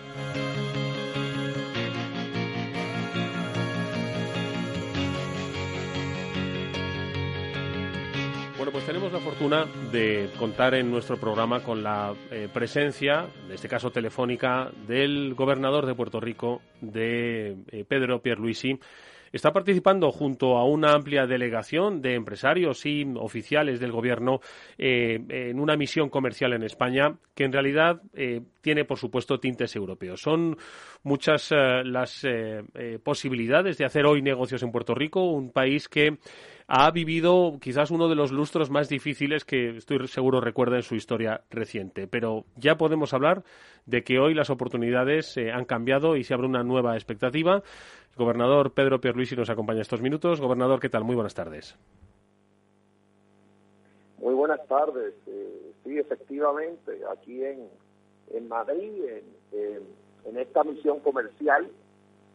Bueno, 8.57 8.73
pues 8.73 8.85
tenemos 8.85 9.11
la 9.11 9.19
fortuna 9.19 9.65
de 9.91 10.29
contar 10.37 10.75
en 10.75 10.91
nuestro 10.91 11.17
programa 11.17 11.63
con 11.63 11.81
la 11.81 12.13
eh, 12.29 12.49
presencia, 12.53 13.25
en 13.47 13.53
este 13.53 13.69
caso 13.69 13.89
telefónica, 13.89 14.69
del 14.85 15.33
gobernador 15.33 15.85
de 15.85 15.95
Puerto 15.95 16.19
Rico, 16.19 16.61
de 16.81 17.55
eh, 17.71 17.85
Pedro 17.87 18.21
Pierluisi, 18.21 18.77
está 19.31 19.51
participando 19.53 20.11
junto 20.11 20.57
a 20.57 20.65
una 20.65 20.93
amplia 20.93 21.25
delegación 21.25 22.01
de 22.01 22.15
empresarios 22.15 22.85
y 22.85 23.05
oficiales 23.15 23.79
del 23.79 23.91
gobierno 23.91 24.41
eh, 24.77 25.19
en 25.29 25.59
una 25.59 25.75
misión 25.75 26.09
comercial 26.09 26.53
en 26.53 26.63
España 26.63 27.17
que 27.35 27.45
en 27.45 27.53
realidad 27.53 28.01
eh, 28.13 28.41
tiene, 28.61 28.85
por 28.85 28.97
supuesto, 28.97 29.39
tintes 29.39 29.75
europeos. 29.75 30.21
Son 30.21 30.57
muchas 31.03 31.51
eh, 31.51 31.83
las 31.85 32.25
posibilidades 33.03 33.77
de 33.77 33.85
hacer 33.85 34.05
hoy 34.05 34.21
negocios 34.21 34.61
en 34.63 34.71
Puerto 34.71 34.93
Rico, 34.93 35.31
un 35.31 35.51
país 35.51 35.87
que 35.87 36.17
ha 36.71 36.91
vivido 36.91 37.57
quizás 37.59 37.89
uno 37.89 38.07
de 38.09 38.15
los 38.15 38.31
lustros 38.31 38.69
más 38.69 38.89
difíciles 38.89 39.43
que 39.43 39.77
estoy 39.77 40.07
seguro 40.07 40.39
recuerda 40.39 40.75
en 40.75 40.83
su 40.83 40.93
historia 40.93 41.41
reciente. 41.49 42.05
Pero 42.05 42.45
ya 42.57 42.77
podemos 42.77 43.11
hablar 43.15 43.43
de 43.87 44.03
que 44.03 44.19
hoy 44.19 44.35
las 44.35 44.51
oportunidades 44.51 45.35
han 45.37 45.65
cambiado 45.65 46.15
y 46.15 46.23
se 46.23 46.35
abre 46.35 46.45
una 46.45 46.63
nueva 46.63 46.93
expectativa. 46.93 47.63
Gobernador 48.15 48.71
Pedro 48.73 49.01
Pierluisi 49.01 49.35
nos 49.35 49.49
acompaña 49.49 49.81
estos 49.81 49.99
minutos. 49.99 50.39
Gobernador, 50.39 50.79
¿qué 50.79 50.89
tal? 50.89 51.03
Muy 51.03 51.15
buenas 51.15 51.33
tardes. 51.33 51.75
Muy 54.19 54.35
buenas 54.35 54.63
tardes. 54.67 55.15
Eh, 55.25 55.73
sí, 55.83 55.97
efectivamente, 55.97 57.01
aquí 57.11 57.43
en, 57.43 57.67
en 58.31 58.47
Madrid, 58.47 58.91
en, 59.51 59.81
en, 60.23 60.37
esta 60.37 60.63
misión 60.63 60.99
comercial 60.99 61.67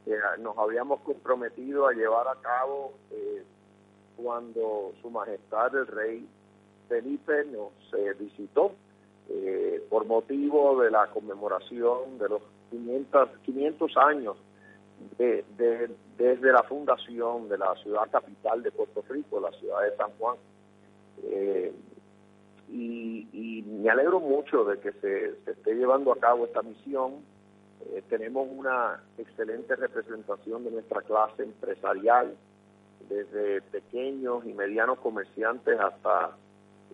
que 0.05 0.17
nos 0.41 0.59
habíamos 0.59 1.01
comprometido 1.03 1.87
a 1.87 1.93
llevar 1.93 2.27
a 2.27 2.35
cabo 2.41 2.95
eh, 3.13 3.45
cuando 4.17 4.93
Su 5.01 5.11
Majestad 5.11 5.75
el 5.77 5.87
Rey 5.87 6.29
Felipe 6.89 7.45
nos 7.47 7.73
eh, 7.95 8.15
visitó 8.19 8.73
por 9.89 10.05
motivo 10.05 10.83
de 10.83 10.91
la 10.91 11.07
conmemoración 11.07 12.19
de 12.19 12.29
los 12.29 12.43
500, 12.71 13.29
500 13.45 13.97
años 13.97 14.37
de, 15.19 15.91
desde 16.17 16.53
la 16.53 16.63
fundación 16.65 17.49
de 17.49 17.59
la 17.59 17.75
ciudad 17.77 18.11
capital 18.11 18.63
de 18.63 18.71
Puerto 18.71 19.05
Rico, 19.09 19.41
la 19.41 19.53
ciudad 19.53 19.83
de 19.83 19.97
San 19.97 20.11
Juan. 20.19 20.37
Eh, 21.23 21.73
y, 22.71 23.65
me 23.67 23.91
alegro 23.91 24.19
mucho 24.19 24.65
de 24.65 24.81
que 24.81 24.93
se, 24.93 25.51
esté 25.51 25.75
llevando 25.75 26.11
a 26.13 26.19
cabo 26.19 26.47
esta 26.47 26.63
misión. 26.63 27.17
Eh, 27.93 28.03
tenemos 28.09 28.49
una 28.51 29.03
excelente 29.19 29.77
representación 29.77 30.65
de 30.65 30.71
nuestra 30.71 31.03
clase 31.03 31.43
empresarial, 31.43 32.35
desde 33.09 33.63
pequeños 33.63 34.45
y 34.47 34.53
medianos 34.53 34.99
comerciantes 34.99 35.79
hasta 35.79 36.37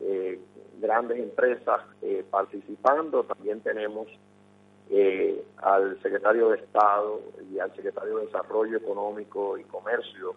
eh, 0.01 0.39
grandes 0.81 1.19
empresas 1.19 1.81
participando. 2.31 3.25
También 3.25 3.61
tenemos 3.61 4.09
eh, 4.93 5.45
al 5.59 6.03
secretario 6.03 6.49
de 6.49 6.57
Estado 6.57 7.21
y 7.49 7.61
al 7.61 7.73
secretario 7.77 8.19
de 8.19 8.27
Desarrollo 8.27 8.77
Económico 8.77 9.57
y 9.57 9.63
Comercio, 9.63 10.35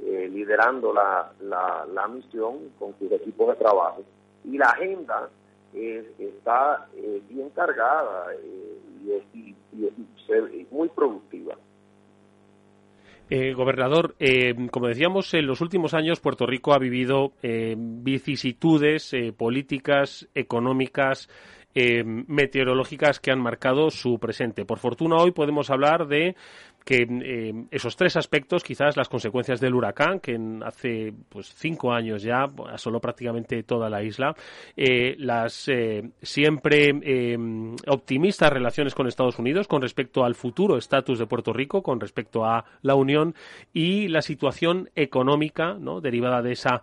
eh, 0.00 0.28
liderando 0.30 0.92
la, 0.92 1.32
la, 1.40 2.06
misión 2.06 2.70
con 2.78 2.96
sus 3.00 3.10
equipos 3.10 3.48
de 3.48 3.56
trabajo. 3.56 4.04
Y 4.44 4.58
la 4.58 4.66
agenda 4.66 5.28
está 5.74 6.86
eh, 6.94 7.20
bien 7.28 7.50
cargada 7.50 8.32
y, 8.36 9.12
es, 9.12 10.70
muy 10.70 10.88
productiva. 10.90 11.56
Gobernador, 13.54 14.16
como 14.70 14.88
decíamos, 14.88 15.32
en 15.34 15.46
los 15.46 15.60
últimos 15.60 15.94
años 15.94 16.20
Puerto 16.20 16.46
Rico 16.46 16.72
ha 16.72 16.78
vivido 16.78 17.32
vicisitudes 17.42 19.14
políticas, 19.36 20.28
económicas, 20.34 21.28
eh, 21.72 22.02
meteorológicas 22.04 23.20
que 23.20 23.30
han 23.30 23.38
marcado 23.38 23.90
su 23.90 24.18
presente. 24.18 24.64
Por 24.64 24.80
fortuna 24.80 25.18
hoy 25.18 25.30
podemos 25.30 25.70
hablar 25.70 26.08
de 26.08 26.34
que 26.84 27.06
eh, 27.08 27.64
esos 27.70 27.96
tres 27.96 28.16
aspectos, 28.16 28.64
quizás 28.64 28.96
las 28.96 29.08
consecuencias 29.08 29.60
del 29.60 29.74
huracán, 29.74 30.20
que 30.20 30.38
hace 30.64 31.12
pues 31.28 31.52
cinco 31.54 31.92
años 31.92 32.22
ya 32.22 32.48
asoló 32.72 33.00
prácticamente 33.00 33.62
toda 33.62 33.88
la 33.88 34.02
isla, 34.02 34.34
eh, 34.76 35.14
las 35.18 35.68
eh, 35.68 36.10
siempre 36.22 36.90
optimistas 37.86 38.52
relaciones 38.52 38.94
con 38.94 39.06
Estados 39.06 39.38
Unidos 39.38 39.68
con 39.68 39.82
respecto 39.82 40.24
al 40.24 40.34
futuro 40.34 40.76
estatus 40.76 41.18
de 41.18 41.26
Puerto 41.26 41.52
Rico, 41.52 41.82
con 41.82 42.00
respecto 42.00 42.44
a 42.44 42.64
la 42.82 42.94
Unión 42.94 43.34
y 43.72 44.08
la 44.08 44.22
situación 44.22 44.90
económica 44.94 45.74
¿no? 45.74 46.00
derivada 46.00 46.42
de 46.42 46.52
esa 46.52 46.82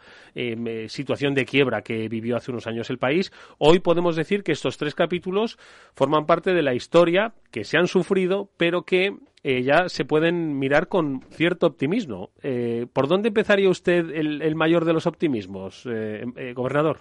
situación 0.88 1.34
de 1.34 1.46
quiebra 1.46 1.82
que 1.82 2.08
vivió 2.08 2.38
hace 2.38 2.52
unos 2.52 2.68
años 2.68 2.90
el 2.90 2.98
país. 2.98 3.32
Hoy 3.58 3.80
podemos 3.80 4.16
decir 4.16 4.44
que 4.44 4.52
estos 4.52 4.78
tres 4.78 4.94
capítulos 4.96 5.58
forman 5.96 6.26
parte 6.26 6.54
de 6.54 6.62
la 6.62 6.74
historia 6.74 7.34
que 7.52 7.64
se 7.64 7.78
han 7.78 7.88
sufrido, 7.88 8.50
pero 8.58 8.84
que 8.84 9.16
eh, 9.50 9.64
ya 9.64 9.88
se 9.88 10.04
pueden 10.04 10.60
mirar 10.60 10.90
con 10.90 11.22
cierto 11.30 11.68
optimismo. 11.68 12.32
Eh, 12.44 12.86
¿Por 12.92 13.08
dónde 13.08 13.30
empezaría 13.30 13.70
usted 13.70 14.10
el, 14.10 14.56
mayor 14.56 14.84
de 14.84 14.92
los 14.92 15.08
optimismos, 15.08 15.88
eh, 15.90 16.54
gobernador? 16.54 16.98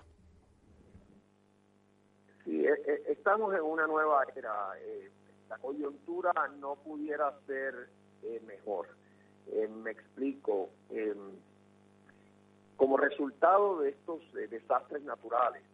Sí, 2.45 2.65
estamos 3.09 3.53
en 3.53 3.63
una 3.63 3.89
nueva 3.89 4.23
era. 4.37 4.55
la 5.49 5.59
coyuntura 5.59 6.31
no 6.61 6.77
pudiera 6.77 7.35
ser 7.49 7.89
mejor. 8.47 8.91
me 9.83 9.91
explico. 9.91 10.71
como 12.77 12.97
resultado 12.97 13.81
de 13.81 13.89
estos 13.89 14.21
desastres 14.51 15.03
naturales 15.03 15.65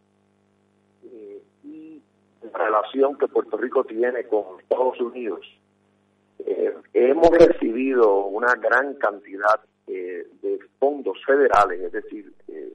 y 1.65 2.01
la 2.41 2.59
relación 2.59 3.19
que 3.19 3.29
Puerto 3.29 3.59
Rico 3.59 3.85
tiene 3.85 4.25
con 4.25 4.59
Estados 4.59 4.99
Unidos, 5.03 5.47
eh, 6.47 6.75
hemos 6.93 7.31
recibido 7.31 8.27
una 8.27 8.55
gran 8.55 8.95
cantidad 8.95 9.61
eh, 9.87 10.27
de 10.41 10.59
fondos 10.79 11.19
federales, 11.25 11.81
es 11.83 11.93
decir, 11.93 12.33
eh, 12.49 12.73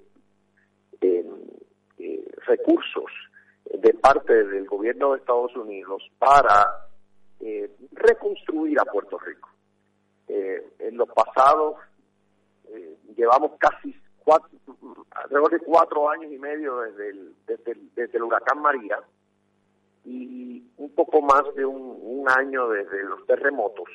recursos 2.46 3.12
de 3.74 3.94
parte 3.96 4.46
del 4.46 4.66
gobierno 4.66 5.12
de 5.12 5.20
Estados 5.20 5.54
Unidos 5.58 6.02
para 6.18 6.66
reconstruir 7.92 8.80
a 8.80 8.86
Puerto 8.86 9.20
Rico. 9.20 9.50
en 10.30 10.96
los 10.96 11.10
pasados 11.10 11.76
llevamos 13.18 13.52
casi 13.60 13.94
cuatro, 14.24 14.50
alrededor 15.12 15.52
de 15.52 15.60
cuatro 15.60 16.10
años 16.10 16.32
y 16.32 16.38
medio 16.38 16.80
desde 16.80 18.18
el 18.18 18.24
huracán 18.24 18.62
María 18.62 18.98
y 20.08 20.64
un 20.78 20.90
poco 20.92 21.22
más 21.22 21.44
de 21.56 21.66
un, 21.66 21.98
año 22.30 22.68
desde 22.68 23.04
los 23.06 23.26
terremotos. 23.26 23.88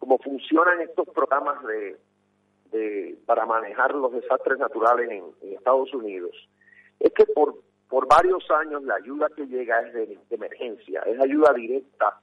Cómo 0.00 0.18
funcionan 0.18 0.80
estos 0.80 1.08
programas 1.10 1.56
de, 1.64 3.16
para 3.26 3.46
manejar 3.46 3.94
los 3.94 4.12
desastres 4.12 4.58
naturales 4.58 5.08
en, 5.08 5.52
Estados 5.52 5.94
Unidos, 5.94 6.32
es 6.98 7.12
que 7.12 7.26
por, 7.26 7.62
por 7.88 8.08
varios 8.08 8.44
años 8.50 8.82
la 8.82 8.96
ayuda 8.96 9.28
que 9.36 9.46
llega 9.46 9.80
es 9.82 9.92
de, 9.92 10.18
emergencia, 10.30 11.02
es 11.02 11.20
ayuda 11.20 11.52
directa 11.52 12.20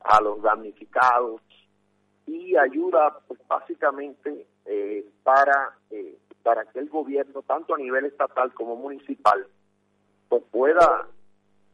a 0.00 0.20
los 0.20 0.42
damnificados 0.42 1.40
y 2.26 2.56
ayuda 2.56 3.20
pues, 3.28 3.40
básicamente 3.46 4.46
eh, 4.64 5.04
para, 5.22 5.76
eh, 5.90 6.18
para 6.42 6.64
que 6.64 6.80
el 6.80 6.88
gobierno, 6.88 7.42
tanto 7.42 7.74
a 7.74 7.78
nivel 7.78 8.06
estatal 8.06 8.52
como 8.52 8.74
municipal, 8.74 9.46
pues 10.28 10.42
pueda 10.50 11.06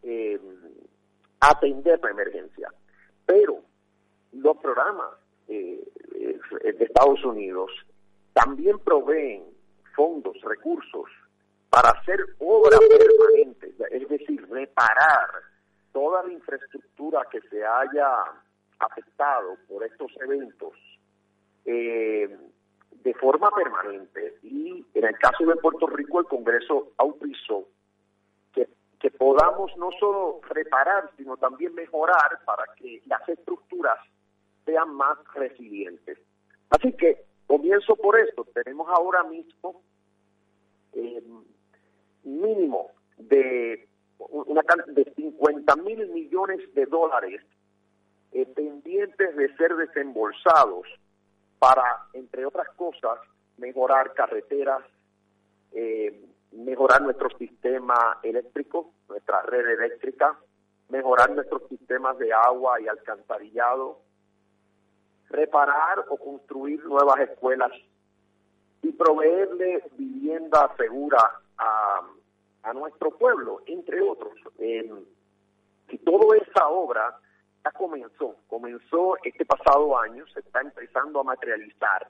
eh, 0.02 0.40
atender 1.40 2.00
la 2.02 2.10
emergencia. 2.10 2.72
Pero 3.26 3.60
los 4.32 4.56
programas 4.58 5.10
eh, 5.48 5.82
eh, 6.14 6.72
de 6.72 6.84
Estados 6.84 7.24
Unidos 7.24 7.70
también 8.32 8.78
proveen 8.78 9.44
fondos, 9.94 10.40
recursos 10.42 11.06
para 11.68 11.90
hacer 11.90 12.20
obra 12.38 12.78
permanente, 12.78 13.74
es 13.90 14.08
decir, 14.08 14.46
reparar 14.50 15.28
toda 15.92 16.22
la 16.24 16.32
infraestructura 16.32 17.26
que 17.30 17.40
se 17.42 17.64
haya 17.64 18.24
afectado 18.78 19.56
por 19.68 19.84
estos 19.84 20.10
eventos 20.20 20.72
eh, 21.64 22.28
de 22.90 23.14
forma 23.14 23.50
permanente. 23.50 24.38
Y 24.42 24.84
en 24.94 25.04
el 25.04 25.16
caso 25.18 25.44
de 25.44 25.56
Puerto 25.56 25.86
Rico, 25.86 26.20
el 26.20 26.26
Congreso 26.26 26.92
autorizó 26.98 27.68
que 29.02 29.10
podamos 29.10 29.76
no 29.76 29.90
solo 29.98 30.40
reparar, 30.48 31.10
sino 31.16 31.36
también 31.36 31.74
mejorar 31.74 32.38
para 32.44 32.64
que 32.76 33.02
las 33.06 33.28
estructuras 33.28 33.98
sean 34.64 34.94
más 34.94 35.18
resilientes. 35.34 36.18
Así 36.70 36.92
que 36.92 37.24
comienzo 37.48 37.96
por 37.96 38.16
esto. 38.20 38.46
Tenemos 38.54 38.88
ahora 38.88 39.24
mismo 39.24 39.82
eh, 40.92 41.20
mínimo 42.22 42.92
de 43.18 43.88
una 44.18 44.62
de 44.86 45.12
50 45.16 45.76
mil 45.76 46.06
millones 46.10 46.60
de 46.72 46.86
dólares 46.86 47.42
eh, 48.30 48.46
pendientes 48.54 49.34
de 49.34 49.56
ser 49.56 49.74
desembolsados 49.74 50.86
para, 51.58 52.06
entre 52.12 52.46
otras 52.46 52.68
cosas, 52.76 53.18
mejorar 53.56 54.14
carreteras, 54.14 54.84
eh, 55.72 56.24
mejorar 56.52 57.02
nuestro 57.02 57.28
sistema 57.38 58.18
eléctrico, 58.22 58.92
nuestra 59.08 59.42
red 59.42 59.66
eléctrica, 59.68 60.38
mejorar 60.88 61.30
nuestros 61.30 61.66
sistemas 61.68 62.18
de 62.18 62.32
agua 62.32 62.80
y 62.80 62.88
alcantarillado, 62.88 64.00
reparar 65.28 66.04
o 66.08 66.16
construir 66.18 66.84
nuevas 66.84 67.20
escuelas 67.20 67.72
y 68.82 68.92
proveerle 68.92 69.82
vivienda 69.96 70.74
segura 70.76 71.18
a, 71.58 72.00
nuestro 72.74 73.10
pueblo, 73.10 73.60
entre 73.66 74.00
otros. 74.00 74.32
y 74.58 75.98
toda 75.98 76.36
esa 76.38 76.68
obra 76.68 77.18
ya 77.62 77.70
comenzó, 77.72 78.36
comenzó 78.48 79.16
este 79.22 79.44
pasado 79.44 79.98
año, 79.98 80.26
se 80.28 80.40
está 80.40 80.60
empezando 80.60 81.20
a 81.20 81.24
materializar. 81.24 82.08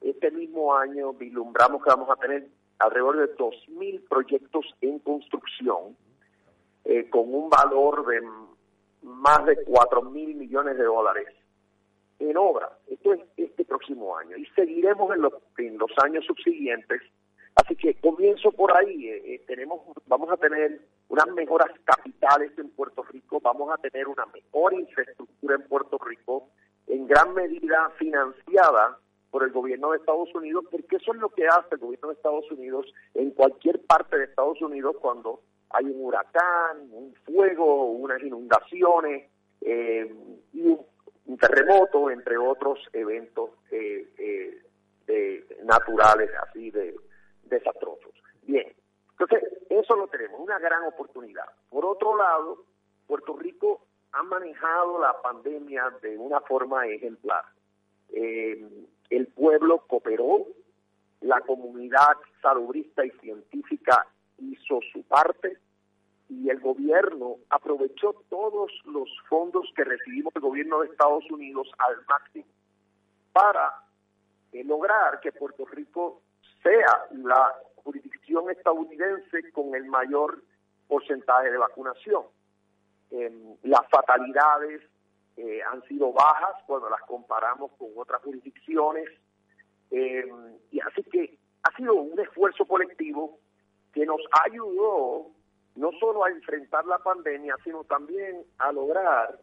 Este 0.00 0.30
mismo 0.30 0.74
año 0.74 1.12
vislumbramos 1.12 1.82
que 1.82 1.90
vamos 1.90 2.10
a 2.10 2.16
tener 2.16 2.48
alrededor 2.78 3.16
de 3.16 3.36
2.000 3.36 4.08
proyectos 4.08 4.66
en 4.80 4.98
construcción 5.00 5.96
eh, 6.84 7.08
con 7.10 7.32
un 7.34 7.48
valor 7.48 8.06
de 8.06 8.20
más 9.02 9.44
de 9.46 9.64
4.000 9.64 10.34
millones 10.34 10.76
de 10.76 10.84
dólares 10.84 11.28
en 12.18 12.36
obra. 12.36 12.70
Esto 12.88 13.14
es 13.14 13.20
este 13.36 13.64
próximo 13.64 14.16
año 14.16 14.36
y 14.36 14.46
seguiremos 14.46 15.14
en 15.14 15.22
los, 15.22 15.32
en 15.58 15.78
los 15.78 15.90
años 16.02 16.24
subsiguientes. 16.24 17.02
Así 17.54 17.74
que 17.74 17.94
comienzo 17.94 18.52
por 18.52 18.76
ahí. 18.76 19.08
Eh, 19.08 19.34
eh, 19.34 19.44
tenemos, 19.46 19.80
vamos 20.06 20.30
a 20.30 20.36
tener 20.36 20.80
unas 21.08 21.26
mejoras 21.28 21.70
capitales 21.84 22.52
en 22.58 22.70
Puerto 22.70 23.02
Rico, 23.04 23.40
vamos 23.40 23.72
a 23.72 23.78
tener 23.78 24.08
una 24.08 24.26
mejor 24.26 24.74
infraestructura 24.74 25.54
en 25.54 25.62
Puerto 25.62 25.98
Rico, 25.98 26.50
en 26.86 27.06
gran 27.06 27.32
medida 27.34 27.90
financiada 27.98 28.98
por 29.36 29.44
el 29.44 29.52
gobierno 29.52 29.90
de 29.90 29.98
Estados 29.98 30.34
Unidos, 30.34 30.64
porque 30.70 30.96
eso 30.96 31.12
es 31.12 31.20
lo 31.20 31.28
que 31.28 31.46
hace 31.46 31.74
el 31.74 31.78
gobierno 31.78 32.08
de 32.08 32.14
Estados 32.14 32.50
Unidos 32.50 32.86
en 33.12 33.32
cualquier 33.32 33.84
parte 33.84 34.16
de 34.16 34.24
Estados 34.24 34.62
Unidos 34.62 34.96
cuando 34.98 35.42
hay 35.68 35.84
un 35.84 36.06
huracán, 36.06 36.88
un 36.90 37.14
fuego, 37.16 37.90
unas 37.90 38.22
inundaciones 38.22 39.30
eh, 39.60 40.10
un, 40.54 41.36
terremoto, 41.38 42.10
entre 42.10 42.38
otros 42.38 42.78
eventos 42.94 43.50
eh, 43.72 44.08
eh, 45.06 45.44
naturales 45.64 46.30
así 46.48 46.70
de 46.70 46.96
desastrosos. 47.42 48.14
Bien, 48.40 48.72
entonces 49.10 49.52
eso 49.68 49.96
lo 49.96 50.08
tenemos, 50.08 50.40
una 50.40 50.58
gran 50.58 50.82
oportunidad. 50.84 51.44
Por 51.68 51.84
otro 51.84 52.16
lado, 52.16 52.64
Puerto 53.06 53.36
Rico 53.36 53.82
ha 54.12 54.22
manejado 54.22 54.98
la 54.98 55.20
pandemia 55.20 55.92
de 56.00 56.16
una 56.16 56.40
forma 56.40 56.86
ejemplar. 56.86 57.44
Eh, 58.14 58.66
el 59.10 59.26
pueblo 59.28 59.84
cooperó, 59.86 60.46
la 61.20 61.40
comunidad 61.40 62.16
salubrista 62.42 63.04
y 63.04 63.10
científica 63.12 64.06
hizo 64.38 64.80
su 64.92 65.02
parte 65.04 65.58
y 66.28 66.50
el 66.50 66.60
gobierno 66.60 67.36
aprovechó 67.50 68.14
todos 68.28 68.70
los 68.84 69.08
fondos 69.28 69.72
que 69.76 69.84
recibimos 69.84 70.34
del 70.34 70.42
gobierno 70.42 70.80
de 70.80 70.88
Estados 70.88 71.30
Unidos 71.30 71.68
al 71.78 71.96
máximo 72.06 72.46
para 73.32 73.82
eh, 74.52 74.64
lograr 74.64 75.20
que 75.20 75.32
Puerto 75.32 75.64
Rico 75.66 76.22
sea 76.62 77.06
la 77.12 77.54
jurisdicción 77.76 78.50
estadounidense 78.50 79.52
con 79.52 79.74
el 79.74 79.84
mayor 79.86 80.42
porcentaje 80.88 81.50
de 81.50 81.58
vacunación. 81.58 82.24
Em, 83.10 83.56
las 83.62 83.88
fatalidades 83.88 84.82
eh, 85.36 85.60
han 85.70 85.82
sido 85.82 86.12
bajas 86.12 86.56
cuando 86.66 86.88
las 86.88 87.02
comparamos 87.02 87.70
con 87.78 87.88
otras 87.96 88.22
jurisdicciones. 88.22 89.08
Eh, 89.90 90.26
y 90.72 90.80
así 90.80 91.02
que 91.04 91.38
ha 91.62 91.76
sido 91.76 91.94
un 91.94 92.18
esfuerzo 92.18 92.64
colectivo 92.64 93.38
que 93.92 94.06
nos 94.06 94.20
ayudó 94.44 95.30
no 95.74 95.90
solo 96.00 96.24
a 96.24 96.30
enfrentar 96.30 96.86
la 96.86 96.98
pandemia, 96.98 97.54
sino 97.64 97.84
también 97.84 98.44
a 98.58 98.72
lograr 98.72 99.38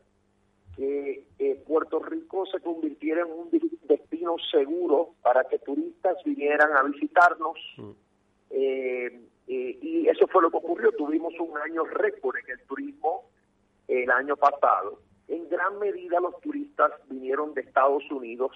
que 0.76 1.28
eh, 1.38 1.64
Puerto 1.68 2.00
Rico 2.00 2.48
se 2.48 2.60
convirtiera 2.60 3.22
en 3.22 3.32
un 3.32 3.50
destino 3.84 4.36
seguro 4.52 5.12
para 5.22 5.44
que 5.44 5.60
turistas 5.60 6.18
vinieran 6.26 6.76
a 6.76 6.82
visitarnos. 6.84 7.58
Mm. 7.78 7.92
Eh, 8.50 9.22
y 9.46 10.08
eso 10.08 10.26
fue 10.28 10.42
lo 10.42 10.50
que 10.50 10.58
ocurrió. 10.58 10.92
Tuvimos 10.94 11.34
un 11.40 11.56
año 11.58 11.84
récord 11.84 12.38
en 12.38 12.50
el 12.50 12.66
turismo 12.66 13.30
el 13.88 14.10
año 14.10 14.36
pasado. 14.36 15.00
En 15.28 15.50
gran 15.50 15.80
medida 15.80 16.20
los 16.20 16.40
turistas 16.42 16.92
vinieron 17.10 17.54
de 17.54 17.62
Estados 17.62 18.04
Unidos 18.12 18.52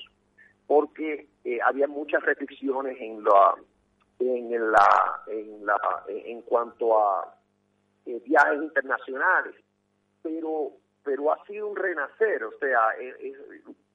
porque 0.67 1.27
había 1.63 1.87
muchas 1.87 2.21
restricciones 2.23 2.97
en 2.99 3.23
la 3.23 3.55
en 4.19 4.71
la 4.71 5.23
en 5.27 5.65
la 5.65 5.79
en 6.07 6.41
cuanto 6.41 6.99
a 6.99 7.33
viajes 8.05 8.63
internacionales 8.63 9.55
pero 10.21 10.73
pero 11.07 11.31
ha 11.31 11.41
sido 11.45 11.67
un 11.67 11.75
renacer, 11.77 12.43
o 12.43 12.51
sea, 12.59 12.79
eh, 12.99 13.15
eh, 13.21 13.33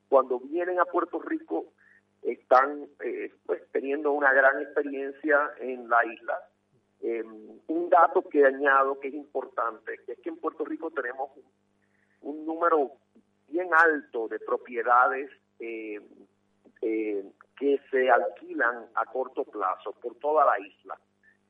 cuando 0.08 0.40
vienen 0.40 0.80
a 0.80 0.86
Puerto 0.86 1.20
Rico 1.20 1.66
están 2.22 2.86
eh, 3.00 3.30
pues, 3.44 3.62
teniendo 3.70 4.12
una 4.12 4.32
gran 4.32 4.62
experiencia 4.62 5.50
en 5.58 5.90
la 5.90 6.06
isla. 6.06 6.38
Em, 7.02 7.60
un 7.66 7.90
dato 7.90 8.22
que 8.30 8.46
añado 8.46 8.98
que 8.98 9.08
es 9.08 9.14
importante, 9.14 10.00
es 10.06 10.18
que 10.20 10.30
en 10.30 10.38
Puerto 10.38 10.64
Rico 10.64 10.90
tenemos 10.90 11.32
un, 12.22 12.46
número 12.46 12.92
bien 13.48 13.68
alto 13.72 14.28
de 14.28 14.38
propiedades 14.40 15.30
que 15.58 16.00
se 17.90 18.10
alquilan 18.10 18.86
a 18.94 19.04
corto 19.06 19.44
plazo 19.44 19.92
por 19.92 20.16
toda 20.16 20.44
la 20.44 20.58
isla. 20.58 20.98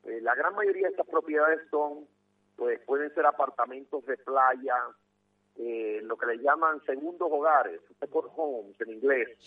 la 0.03 0.35
gran 0.35 0.53
mayoría 0.53 0.83
de 0.83 0.91
estas 0.91 1.07
propiedades 1.07 1.61
son, 1.71 2.07
pues 2.55 2.79
pueden 2.81 3.11
ser 3.15 3.25
apartamentos 3.25 4.05
de 4.05 4.17
playa, 4.17 4.75
eh, 5.55 6.01
lo 6.03 6.17
que 6.17 6.25
le 6.25 6.39
llaman 6.39 6.83
segundos 6.83 7.29
hogares, 7.31 7.79
second 7.99 8.27
homes 8.35 8.79
en 8.81 8.91
inglés, 8.91 9.37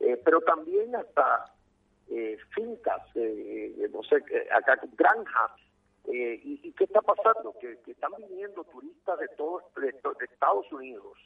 eh, 0.00 0.20
pero 0.24 0.40
también 0.40 0.94
hasta 0.96 1.44
eh, 2.08 2.36
fincas, 2.52 3.00
no 3.14 4.02
sé, 4.02 4.16
acá 4.50 4.80
granjas. 4.96 5.52
Y, 6.04 6.72
qué 6.72 6.84
está 6.84 7.00
pasando? 7.00 7.54
Que, 7.60 7.78
están 7.86 8.12
viniendo 8.18 8.64
turistas 8.64 9.18
de 9.18 9.28
todo 9.36 9.62
de, 9.76 10.24
Estados 10.24 10.70
Unidos, 10.72 11.16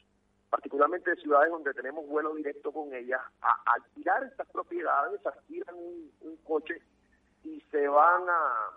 particularmente 0.49 1.09
de 1.11 1.21
ciudades 1.21 1.49
donde 1.49 1.73
tenemos 1.73 2.07
vuelo 2.07 2.33
directo 2.35 2.71
con 2.71 2.93
ellas, 2.93 3.21
a, 3.41 3.73
alquilar 3.73 4.23
estas 4.23 4.47
propiedades, 4.49 5.25
alquilan 5.25 5.75
un, 5.75 6.37
coche 6.43 6.81
y 7.43 7.59
se 7.71 7.87
van 7.87 8.23
a, 8.29 8.69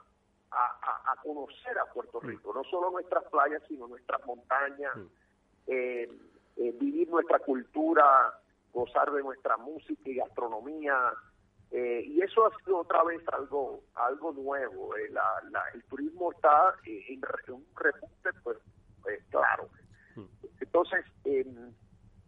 a, 0.50 1.16
conocer 1.22 1.78
a 1.78 1.92
Puerto 1.92 2.20
Rico, 2.20 2.52
no 2.54 2.64
solo 2.64 2.90
nuestras 2.90 3.24
playas, 3.24 3.62
sino 3.68 3.86
nuestras 3.86 4.24
montañas, 4.26 4.92
eh, 5.66 6.08
eh, 6.56 6.72
vivir 6.80 7.08
nuestra 7.08 7.38
cultura, 7.38 8.34
gozar 8.72 9.10
de 9.12 9.22
nuestra 9.22 9.56
música 9.56 10.02
y 10.04 10.16
gastronomía. 10.16 11.12
Eh, 11.70 12.02
y 12.04 12.20
eso 12.20 12.46
ha 12.46 12.50
sido 12.64 12.78
otra 12.78 13.04
vez 13.04 13.22
algo 13.28 13.84
algo 13.94 14.32
nuevo. 14.32 14.96
Eh, 14.96 15.10
el 15.74 15.84
turismo 15.84 16.32
está 16.32 16.74
en, 16.84 17.20
un 17.48 17.66
repunte, 17.76 18.30
pues, 18.42 18.58
claro. 19.30 19.68
Entonces, 20.60 21.04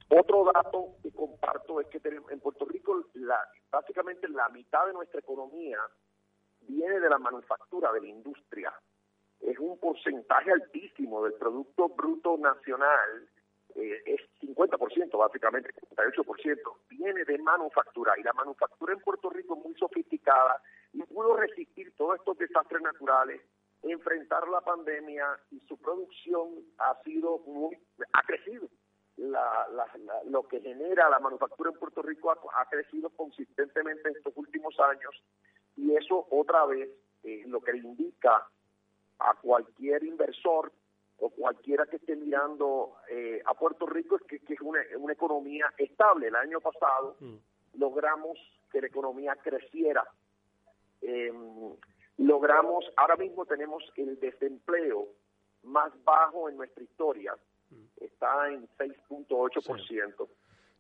otro 0.09 0.51
dato 0.53 0.97
que 1.03 1.11
comparto 1.13 1.81
es 1.81 1.89
que 1.89 2.01
en 2.05 2.41
Puerto 2.41 2.65
Rico 2.67 3.05
la, 3.15 3.39
básicamente 3.71 4.29
la 4.29 4.49
mitad 4.51 4.87
de 4.87 4.93
nuestra 4.93 5.21
economía 5.21 5.79
viene 6.63 7.01
de 7.01 7.09
la 7.09 7.19
manufactura, 7.19 7.93
de 7.93 8.01
la 8.01 8.09
industria 8.09 8.73
es 9.43 9.59
un 9.59 9.79
porcentaje 9.79 10.53
altísimo 10.53 11.25
del 11.25 11.35
Producto 11.35 11.89
Bruto 11.89 12.39
Nacional, 12.39 13.29
eh, 13.75 14.03
es 14.07 14.21
50% 14.41 15.17
básicamente, 15.19 15.71
58%, 15.97 16.59
viene 16.89 17.25
de 17.25 17.39
manufactura 17.39 18.15
y 18.19 18.23
la 18.23 18.33
manufactura 18.33 18.93
en 18.93 19.01
Puerto 19.01 19.31
Rico 19.31 19.57
es 19.57 19.65
muy 19.65 19.75
sofisticada 19.75 20.61
y 20.93 21.03
pudo 21.05 21.37
resistir 21.37 21.95
todos 21.97 22.19
estos 22.19 22.39
desastres 22.39 22.83
naturales, 22.83 23.41
enfrentar 23.83 24.47
la 24.49 24.61
pandemia 24.61 25.27
y 25.51 25.61
su 25.61 25.77
producción 25.79 26.51
ha 26.79 27.01
sido 27.03 27.39
muy, 27.47 27.77
ha 28.13 28.23
crecido. 28.23 28.69
La, 29.17 29.67
lo 30.27 30.49
que 30.49 30.61
genera 30.61 31.11
la 31.11 31.21
manufactura 31.21 31.71
en 31.71 31.79
Puerto 31.79 32.03
Rico 32.03 32.31
ha, 32.31 32.69
crecido 32.69 33.11
consistentemente 33.11 34.09
en 34.09 34.17
estos 34.17 34.33
últimos 34.37 34.75
años 34.81 35.23
y 35.77 35.95
eso 35.95 36.27
otra 36.31 36.65
vez 36.65 36.89
eh, 37.23 37.43
lo 37.47 37.61
que 37.61 37.77
indica 37.77 38.49
a 39.19 39.35
cualquier 39.41 40.03
inversor 40.05 40.73
o 41.23 41.31
cualquiera 41.31 41.87
que 41.87 41.97
esté 41.97 42.17
mirando 42.17 42.97
eh, 43.09 43.41
a 43.47 43.55
Puerto 43.55 43.87
Rico 43.87 44.17
es 44.17 44.23
que, 44.23 44.41
es 44.53 44.61
una, 44.61 44.83
economía 45.13 45.73
estable. 45.79 46.27
El 46.27 46.35
año 46.35 46.61
pasado 46.61 47.17
mm. 47.21 47.79
logramos 47.79 48.37
que 48.73 48.81
la 48.81 48.89
economía 48.89 49.37
creciera. 49.37 50.05
Em, 51.01 51.77
logramos, 52.19 52.85
ahora 52.97 53.15
mismo 53.15 53.47
tenemos 53.47 53.85
el 53.95 54.19
desempleo 54.19 55.07
más 55.63 55.93
bajo 56.03 56.49
en 56.49 56.57
nuestra 56.57 56.83
historia. 56.83 57.37
Mm. 57.71 57.85
Está 58.05 58.49
en 58.49 58.69
6.8%. 58.77 60.29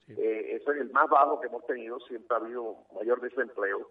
Eh, 0.09 0.57
eso 0.61 0.73
es 0.73 0.81
el 0.81 0.91
más 0.91 1.09
bajo 1.09 1.41
que 1.41 1.47
hemos 1.47 1.65
tenido, 1.67 2.01
siempre 2.01 2.37
ha 2.37 2.41
habido 2.41 2.79
mayor 2.93 3.21
desempleo 3.21 3.89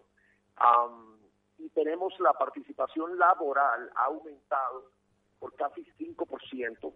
y 1.58 1.68
tenemos 1.70 2.12
la 2.20 2.34
participación 2.34 3.18
laboral 3.18 3.90
ha 3.96 4.04
aumentado 4.04 4.90
por 5.42 5.52
casi 5.56 5.84
5%. 5.98 6.92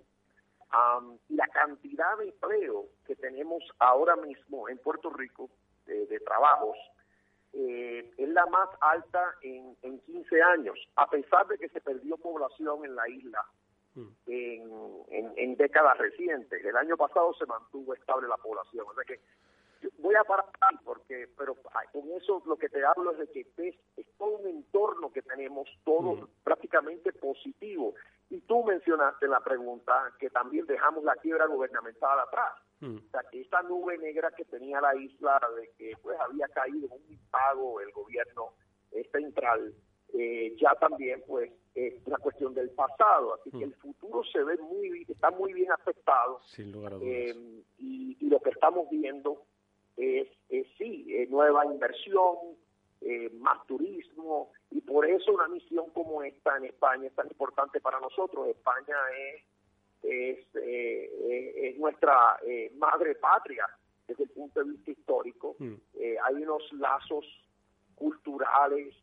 y 1.29 1.35
la 1.35 1.49
cantidad 1.49 2.17
de 2.19 2.27
empleo 2.27 2.87
que 3.05 3.17
tenemos 3.17 3.65
ahora 3.81 4.15
mismo 4.15 4.69
en 4.69 4.79
Puerto 4.79 5.11
Rico 5.11 5.51
de, 5.85 6.21
trabajos 6.21 6.77
eh, 7.53 8.09
es 8.17 8.29
la 8.29 8.47
más 8.47 8.69
alta 8.81 9.35
en, 9.43 9.77
en 9.83 9.99
15 9.99 10.43
años, 10.43 10.79
a 10.95 11.11
pesar 11.11 11.49
de 11.49 11.59
que 11.59 11.69
se 11.71 11.81
perdió 11.81 12.17
población 12.19 12.85
en 12.85 12.95
la 12.95 13.09
isla 13.09 13.45
mm. 13.95 14.09
en, 14.29 15.33
en, 15.37 15.57
décadas 15.57 15.99
recientes. 15.99 16.65
El 16.65 16.77
año 16.77 16.97
pasado 16.97 17.35
se 17.35 17.47
mantuvo 17.47 17.95
estable 17.95 18.29
la 18.29 18.37
población. 18.37 18.87
O 18.89 18.95
sea 18.95 19.05
que 19.05 19.21
voy 19.99 20.15
a 20.15 20.23
parar 20.23 20.47
porque 20.85 21.29
pero 21.37 21.57
con 21.93 22.11
eso 22.13 22.43
lo 22.47 22.57
que 22.57 22.69
te 22.69 22.85
hablo 22.85 23.11
es 23.13 23.19
de 23.19 23.27
que 23.29 23.47
es, 23.57 24.07
todo 24.19 24.39
un 24.39 24.47
entorno 24.49 25.11
que 25.11 25.23
tenemos 25.23 25.69
todo 25.85 26.15
mm. 26.15 26.29
prácticamente 26.45 27.13
positivo 27.13 27.95
y 28.29 28.41
tú 28.43 28.65
mencionaste 28.65 29.27
en 29.27 29.31
la 29.31 29.41
pregunta 29.41 30.13
que 30.19 30.31
también 30.31 30.67
dejamos 30.67 31.05
la 31.05 31.15
quiebra 31.17 31.47
gubernamental 31.47 32.19
atrás 32.21 32.55
mm. 32.81 32.97
o 32.97 33.11
sea 33.11 33.23
que 33.31 33.41
esta 33.41 33.63
nube 33.63 33.99
negra 33.99 34.31
que 34.37 34.45
tenía 34.45 34.81
la 34.81 34.95
isla 34.97 35.41
de 35.57 35.71
que 35.79 35.93
pues 36.03 36.19
había 36.21 36.49
caído 36.49 36.89
un 36.89 37.13
impago 37.13 37.81
el 37.81 37.93
gobierno 37.93 38.55
central 39.13 39.75
eh, 40.15 40.57
ya 40.59 40.75
también 40.77 41.23
pues 41.27 41.53
es 41.75 41.95
una 42.07 42.17
cuestión 42.19 42.55
del 42.55 42.71
pasado 42.71 43.35
así 43.35 43.51
que 43.51 43.59
mm. 43.59 43.63
el 43.63 43.75
futuro 43.77 44.23
se 44.25 44.43
ve 44.43 44.57
muy 44.57 45.07
está 45.09 45.31
muy 45.31 45.53
bien 45.53 45.71
afectado 45.73 46.41
Sin 46.47 46.73
lugar 46.73 46.95
a 46.95 46.97
eh, 47.03 47.35
y, 47.79 48.17
y 48.21 48.29
lo 48.29 48.41
que 48.41 48.51
estamos 48.51 48.89
viendo 48.91 49.43
es, 49.97 50.29
sí, 50.79 51.27
nueva 51.31 51.65
inversión, 51.67 52.37
eh, 53.03 53.31
más 53.39 53.65
turismo, 53.67 54.53
y 54.71 54.81
por 54.81 55.07
eso 55.07 55.33
una 55.33 55.49
misión 55.49 55.91
como 55.91 56.23
esta 56.23 56.57
en 56.57 56.65
España 56.65 57.07
es 57.07 57.15
tan 57.15 57.27
importante 57.27 57.81
para 57.81 58.01
nosotros. 58.01 58.49
España 58.49 58.97
es, 59.17 59.43
es, 60.03 60.47
eh, 60.57 61.53
es 61.69 61.79
nuestra 61.79 62.39
eh, 62.47 62.73
madre 62.77 63.15
patria 63.17 63.67
desde 64.09 64.25
el 64.25 64.31
punto 64.31 64.65
de 64.65 64.71
vista 64.71 64.91
histórico. 64.91 65.57
Mm. 65.59 65.75
hay 66.25 66.35
unos 66.43 66.73
lazos 66.73 67.25
culturales, 67.95 68.95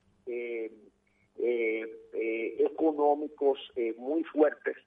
económicos 2.58 3.60
muy 3.98 4.24
fuertes, 4.24 4.78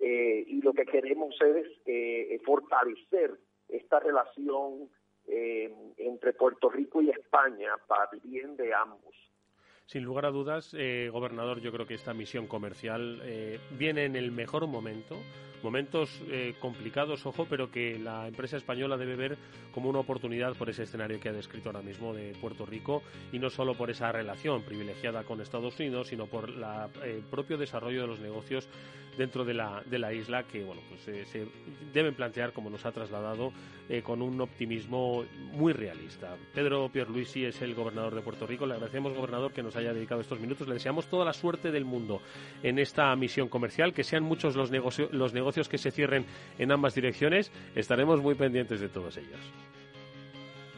y 0.00 0.62
lo 0.62 0.72
que 0.72 0.86
queremos 0.86 1.36
es 1.42 2.42
fortalecer 2.42 3.38
esta 3.68 4.00
relación 4.00 4.88
eh, 5.28 5.72
entre 5.98 6.32
Puerto 6.32 6.68
Rico 6.68 7.02
y 7.02 7.10
España 7.10 7.70
para 7.86 8.10
bien 8.22 8.56
de 8.56 8.74
ambos. 8.74 9.14
Sin 9.86 10.02
lugar 10.02 10.26
a 10.26 10.30
dudas, 10.30 10.74
eh, 10.76 11.08
gobernador, 11.12 11.60
yo 11.60 11.70
creo 11.70 11.86
que 11.86 11.94
esta 11.94 12.12
misión 12.12 12.48
comercial 12.48 13.20
eh, 13.22 13.60
viene 13.78 14.04
en 14.04 14.16
el 14.16 14.32
mejor 14.32 14.66
momento 14.66 15.16
momentos 15.62 16.20
eh, 16.28 16.54
complicados, 16.60 17.24
ojo, 17.24 17.46
pero 17.48 17.70
que 17.70 17.98
la 17.98 18.28
empresa 18.28 18.56
española 18.56 18.96
debe 18.96 19.16
ver 19.16 19.38
como 19.72 19.88
una 19.88 20.00
oportunidad 20.00 20.54
por 20.54 20.70
ese 20.70 20.82
escenario 20.82 21.20
que 21.20 21.28
ha 21.28 21.32
descrito 21.32 21.68
ahora 21.68 21.82
mismo 21.82 22.14
de 22.14 22.34
Puerto 22.40 22.66
Rico 22.66 23.02
y 23.32 23.38
no 23.38 23.48
solo 23.48 23.74
por 23.74 23.90
esa 23.90 24.12
relación 24.12 24.62
privilegiada 24.62 25.24
con 25.24 25.40
Estados 25.40 25.78
Unidos, 25.78 26.08
sino 26.08 26.26
por 26.26 26.50
el 27.04 27.22
propio 27.22 27.56
desarrollo 27.56 28.02
de 28.02 28.06
los 28.06 28.20
negocios 28.20 28.68
dentro 29.16 29.44
de 29.44 29.54
la, 29.54 29.82
de 29.84 29.98
la 29.98 30.12
isla 30.12 30.44
que 30.44 30.64
bueno 30.64 30.82
pues 30.88 31.08
eh, 31.08 31.24
se 31.24 31.46
deben 31.92 32.14
plantear 32.14 32.52
como 32.52 32.70
nos 32.70 32.84
ha 32.86 32.92
trasladado 32.92 33.52
con 34.02 34.20
un 34.20 34.40
optimismo 34.40 35.24
muy 35.52 35.72
realista. 35.72 36.36
Pedro 36.52 36.88
Pierluisi 36.88 37.44
es 37.44 37.62
el 37.62 37.74
gobernador 37.74 38.14
de 38.14 38.20
Puerto 38.20 38.46
Rico. 38.46 38.66
Le 38.66 38.74
agradecemos, 38.74 39.14
gobernador, 39.14 39.52
que 39.52 39.62
nos 39.62 39.76
haya 39.76 39.92
dedicado 39.92 40.20
estos 40.20 40.40
minutos. 40.40 40.66
Le 40.66 40.74
deseamos 40.74 41.06
toda 41.06 41.24
la 41.24 41.32
suerte 41.32 41.70
del 41.70 41.84
mundo 41.84 42.20
en 42.62 42.78
esta 42.78 43.14
misión 43.14 43.48
comercial, 43.48 43.92
que 43.94 44.02
sean 44.02 44.24
muchos 44.24 44.56
los, 44.56 44.70
negocios 44.70 45.12
los 45.12 45.32
negocios 45.32 45.68
que 45.68 45.78
se 45.78 45.90
cierren 45.90 46.26
en 46.58 46.72
ambas 46.72 46.94
direcciones. 46.94 47.52
Estaremos 47.74 48.20
muy 48.20 48.34
pendientes 48.34 48.80
de 48.80 48.88
todos 48.88 49.16
ellos. 49.16 49.40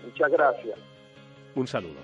Muchas 0.04 0.30
gracias. 0.30 0.78
Un 1.54 1.66
saludo. 1.66 2.00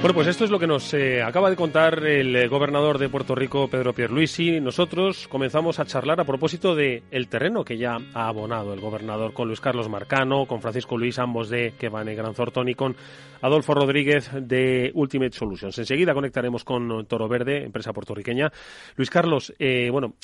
Bueno, 0.00 0.14
pues 0.14 0.28
esto 0.28 0.44
es 0.44 0.50
lo 0.50 0.58
que 0.58 0.66
nos 0.66 0.94
eh, 0.94 1.22
acaba 1.22 1.50
de 1.50 1.56
contar 1.56 2.06
el 2.06 2.34
eh, 2.34 2.48
gobernador 2.48 2.96
de 2.96 3.10
Puerto 3.10 3.34
Rico, 3.34 3.68
Pedro 3.68 3.92
Pierluisi. 3.92 4.58
Nosotros 4.58 5.28
comenzamos 5.28 5.78
a 5.78 5.84
charlar 5.84 6.18
a 6.18 6.24
propósito 6.24 6.74
de 6.74 7.02
el 7.10 7.28
terreno 7.28 7.66
que 7.66 7.76
ya 7.76 7.98
ha 8.14 8.26
abonado 8.26 8.72
el 8.72 8.80
gobernador 8.80 9.34
con 9.34 9.48
Luis 9.48 9.60
Carlos 9.60 9.90
Marcano, 9.90 10.46
con 10.46 10.62
Francisco 10.62 10.96
Luis, 10.96 11.18
ambos 11.18 11.50
de 11.50 11.74
Kevane 11.78 12.14
Gran 12.14 12.32
Thornton 12.32 12.70
y 12.70 12.74
con 12.74 12.96
Adolfo 13.42 13.74
Rodríguez 13.74 14.30
de 14.32 14.90
Ultimate 14.94 15.32
Solutions. 15.32 15.78
Enseguida 15.78 16.14
conectaremos 16.14 16.64
con 16.64 17.04
Toro 17.04 17.28
Verde, 17.28 17.62
empresa 17.62 17.92
puertorriqueña. 17.92 18.50
Luis 18.96 19.10
Carlos, 19.10 19.54
eh, 19.58 19.90
bueno, 19.90 20.14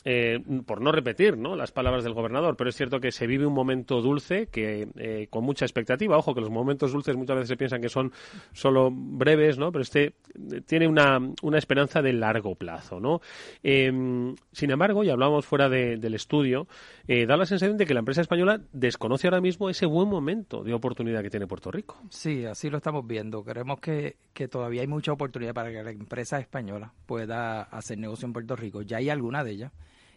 por 0.64 0.80
no 0.80 0.90
repetir 0.90 1.36
¿no? 1.36 1.54
las 1.54 1.70
palabras 1.72 2.02
del 2.02 2.14
gobernador, 2.14 2.56
pero 2.56 2.70
es 2.70 2.76
cierto 2.76 2.98
que 2.98 3.12
se 3.12 3.26
vive 3.26 3.44
un 3.44 3.54
momento 3.54 4.00
dulce 4.00 4.46
que 4.46 5.28
con 5.28 5.44
mucha 5.44 5.66
expectativa. 5.66 6.16
Ojo, 6.16 6.34
que 6.34 6.40
los 6.40 6.50
momentos 6.50 6.92
dulces 6.92 7.14
muchas 7.14 7.36
veces 7.36 7.48
se 7.48 7.56
piensan 7.56 7.82
que 7.82 7.88
son 7.90 8.12
solo 8.52 8.90
breves, 8.90 9.58
¿no? 9.58 9.65
Pero 9.72 9.82
este 9.82 10.04
eh, 10.52 10.60
tiene 10.66 10.86
una, 10.86 11.18
una 11.42 11.58
esperanza 11.58 12.02
de 12.02 12.12
largo 12.12 12.54
plazo, 12.54 13.00
¿no? 13.00 13.20
Em, 13.62 14.34
sin 14.52 14.70
embargo, 14.70 15.04
y 15.04 15.10
hablábamos 15.10 15.46
fuera 15.46 15.68
del 15.68 16.14
estudio, 16.14 16.66
eh, 17.08 17.26
da 17.26 17.36
la 17.36 17.46
sensación 17.46 17.76
de 17.76 17.86
que 17.86 17.94
la 17.94 18.00
empresa 18.00 18.20
española 18.20 18.60
desconoce 18.72 19.26
ahora 19.26 19.40
mismo 19.40 19.70
ese 19.70 19.86
buen 19.86 20.08
momento 20.08 20.62
de 20.62 20.74
oportunidad 20.74 21.22
que 21.22 21.30
tiene 21.30 21.46
Puerto 21.46 21.70
Rico. 21.70 22.00
Sí, 22.10 22.44
así 22.44 22.70
lo 22.70 22.78
estamos 22.78 23.06
viendo. 23.06 23.44
Creemos 23.44 23.80
que, 23.80 24.16
que 24.32 24.48
todavía 24.48 24.82
hay 24.82 24.88
mucha 24.88 25.12
oportunidad 25.12 25.54
para 25.54 25.70
que 25.70 25.82
la 25.82 25.90
empresa 25.90 26.38
española 26.38 26.92
pueda 27.06 27.62
hacer 27.62 27.98
negocio 27.98 28.26
en 28.26 28.32
Puerto 28.32 28.56
Rico. 28.56 28.82
Ya 28.82 28.98
hay 28.98 29.10
alguna 29.10 29.44
de 29.44 29.52
ellas 29.52 29.72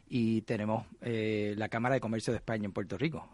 y 0.09 0.41
tenemos 0.41 0.85
eh, 1.01 1.53
la 1.57 1.69
Cámara 1.69 1.95
de 1.95 2.01
Comercio 2.01 2.33
de 2.33 2.37
España 2.37 2.65
en 2.65 2.71
Puerto 2.71 2.97
Rico, 2.97 3.29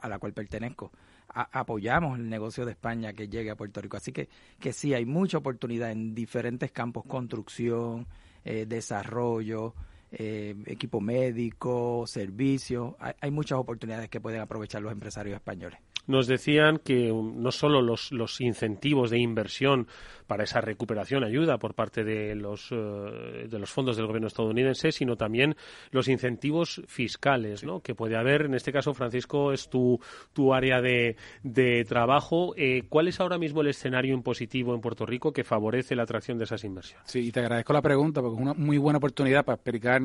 a 0.00 0.08
la 0.08 0.18
cual 0.18 0.32
pertenezco 0.32 0.90
apoyamos 1.34 2.18
el 2.18 2.28
negocio 2.28 2.64
de 2.64 2.72
España 2.72 3.12
que 3.12 3.28
llegue 3.28 3.50
a 3.50 3.56
Puerto 3.56 3.80
Rico. 3.80 3.96
Así 3.96 4.12
que, 4.12 4.28
que 4.60 4.72
sí, 4.72 4.94
hay 4.94 5.04
mucha 5.04 5.38
oportunidad 5.38 5.90
en 5.90 6.14
diferentes 6.14 6.72
campos, 6.72 7.04
construcción, 7.06 8.06
eh, 8.44 8.66
desarrollo, 8.66 9.74
eh, 10.10 10.54
equipo 10.66 11.00
médico, 11.00 12.04
servicios. 12.06 12.94
hay, 12.98 13.30
muchas 13.30 13.58
oportunidades 13.58 14.08
que 14.08 14.20
pueden 14.20 14.40
aprovechar 14.40 14.82
los 14.82 14.92
empresarios 14.92 15.36
españoles 15.36 15.78
nos 16.06 16.26
decían 16.26 16.78
que 16.78 17.12
no 17.12 17.52
solo 17.52 17.82
los, 17.82 18.12
los 18.12 18.40
incentivos 18.40 19.10
de 19.10 19.18
inversión 19.18 19.86
para 20.26 20.44
esa 20.44 20.60
recuperación, 20.60 21.24
ayuda 21.24 21.58
por 21.58 21.74
parte 21.74 22.04
de 22.04 22.34
los, 22.34 22.70
eh, 22.72 23.46
de 23.48 23.58
los 23.58 23.70
fondos 23.70 23.96
del 23.96 24.06
gobierno 24.06 24.28
estadounidense, 24.28 24.90
sino 24.92 25.16
también 25.16 25.56
los 25.90 26.08
incentivos 26.08 26.82
fiscales, 26.86 27.64
¿no? 27.64 27.80
Que 27.80 27.94
puede 27.94 28.16
haber, 28.16 28.42
en 28.42 28.54
este 28.54 28.72
caso, 28.72 28.94
Francisco, 28.94 29.52
es 29.52 29.68
tu, 29.68 30.00
tu 30.32 30.54
área 30.54 30.80
de, 30.80 31.16
de 31.42 31.84
trabajo. 31.84 32.54
Eh, 32.56 32.84
¿Cuál 32.88 33.08
es 33.08 33.20
ahora 33.20 33.38
mismo 33.38 33.60
el 33.60 33.68
escenario 33.68 34.14
impositivo 34.14 34.74
en 34.74 34.80
Puerto 34.80 35.04
Rico 35.04 35.32
que 35.32 35.44
favorece 35.44 35.94
la 35.94 36.04
atracción 36.04 36.38
de 36.38 36.44
esas 36.44 36.64
inversiones? 36.64 37.10
Sí, 37.10 37.20
y 37.20 37.32
te 37.32 37.40
agradezco 37.40 37.72
la 37.72 37.82
pregunta 37.82 38.22
porque 38.22 38.36
es 38.36 38.42
una 38.42 38.54
muy 38.54 38.78
buena 38.78 38.98
oportunidad 38.98 39.44
para 39.44 39.56
explicar 39.56 40.00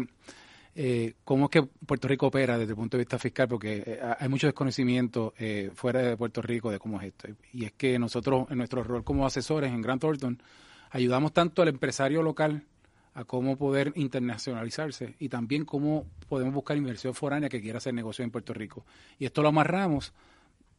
eh, 0.80 1.16
cómo 1.24 1.46
es 1.46 1.50
que 1.50 1.64
Puerto 1.64 2.08
Rico 2.08 2.28
opera 2.28 2.56
desde 2.56 2.74
el 2.74 2.76
punto 2.76 2.98
de 2.98 3.02
vista 3.02 3.18
fiscal, 3.18 3.48
porque 3.48 3.84
eh, 3.84 4.00
hay 4.20 4.30
mucho 4.30 4.46
desconocimiento 4.46 5.34
eh, 5.36 5.72
fuera 5.74 6.04
de 6.04 6.16
Puerto 6.16 6.40
Rico 6.40 6.70
de 6.70 6.78
cómo 6.78 7.02
es 7.02 7.08
esto. 7.08 7.30
Y 7.52 7.66
es 7.66 7.72
que 7.72 7.98
nosotros, 7.98 8.46
en 8.52 8.60
nuestro 8.60 8.84
rol 8.84 9.04
como 9.04 9.26
asesores 9.26 9.72
en 9.72 9.82
Grant 9.82 10.02
Thornton, 10.02 10.40
ayudamos 10.92 11.34
tanto 11.34 11.64
al 11.64 11.70
empresario 11.70 12.22
local 12.22 12.64
a 13.16 13.24
cómo 13.24 13.58
poder 13.58 13.92
internacionalizarse 13.96 15.16
y 15.18 15.30
también 15.30 15.66
cómo 15.66 16.06
podemos 16.30 16.54
buscar 16.54 16.78
inversión 16.78 17.16
foránea 17.16 17.50
que 17.50 17.60
quiera 17.60 17.80
hacer 17.80 17.96
negocio 17.96 18.24
en 18.24 18.30
Puerto 18.30 18.54
Rico. 18.54 18.86
Y 19.18 19.26
esto 19.26 19.42
lo 19.42 19.48
amarramos 19.48 20.14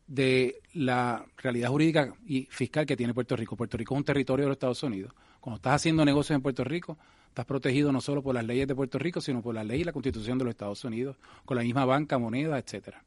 de 0.06 0.60
la 0.74 1.26
realidad 1.38 1.70
jurídica 1.70 2.14
y 2.24 2.46
fiscal 2.52 2.86
que 2.86 2.96
tiene 2.96 3.14
Puerto 3.14 3.34
Rico. 3.34 3.56
Puerto 3.56 3.76
Rico 3.76 3.96
es 3.96 3.98
un 3.98 4.04
territorio 4.04 4.44
de 4.44 4.50
los 4.50 4.56
Estados 4.58 4.80
Unidos. 4.84 5.12
Cuando 5.40 5.56
estás 5.56 5.74
haciendo 5.74 6.04
negocios 6.04 6.36
en 6.36 6.42
Puerto 6.42 6.62
Rico, 6.62 6.96
estás 7.28 7.46
protegido 7.46 7.92
no 7.92 8.00
solo 8.00 8.22
por 8.22 8.34
las 8.34 8.44
leyes 8.44 8.66
de 8.66 8.74
Puerto 8.74 8.98
Rico, 8.98 9.20
sino 9.20 9.42
por 9.42 9.54
la 9.54 9.64
ley 9.64 9.80
y 9.80 9.84
la 9.84 9.92
constitución 9.92 10.38
de 10.38 10.44
los 10.44 10.52
Estados 10.52 10.84
Unidos, 10.84 11.16
con 11.44 11.56
la 11.56 11.62
misma 11.62 11.84
banca, 11.84 12.18
moneda, 12.18 12.58
etcétera. 12.58 13.02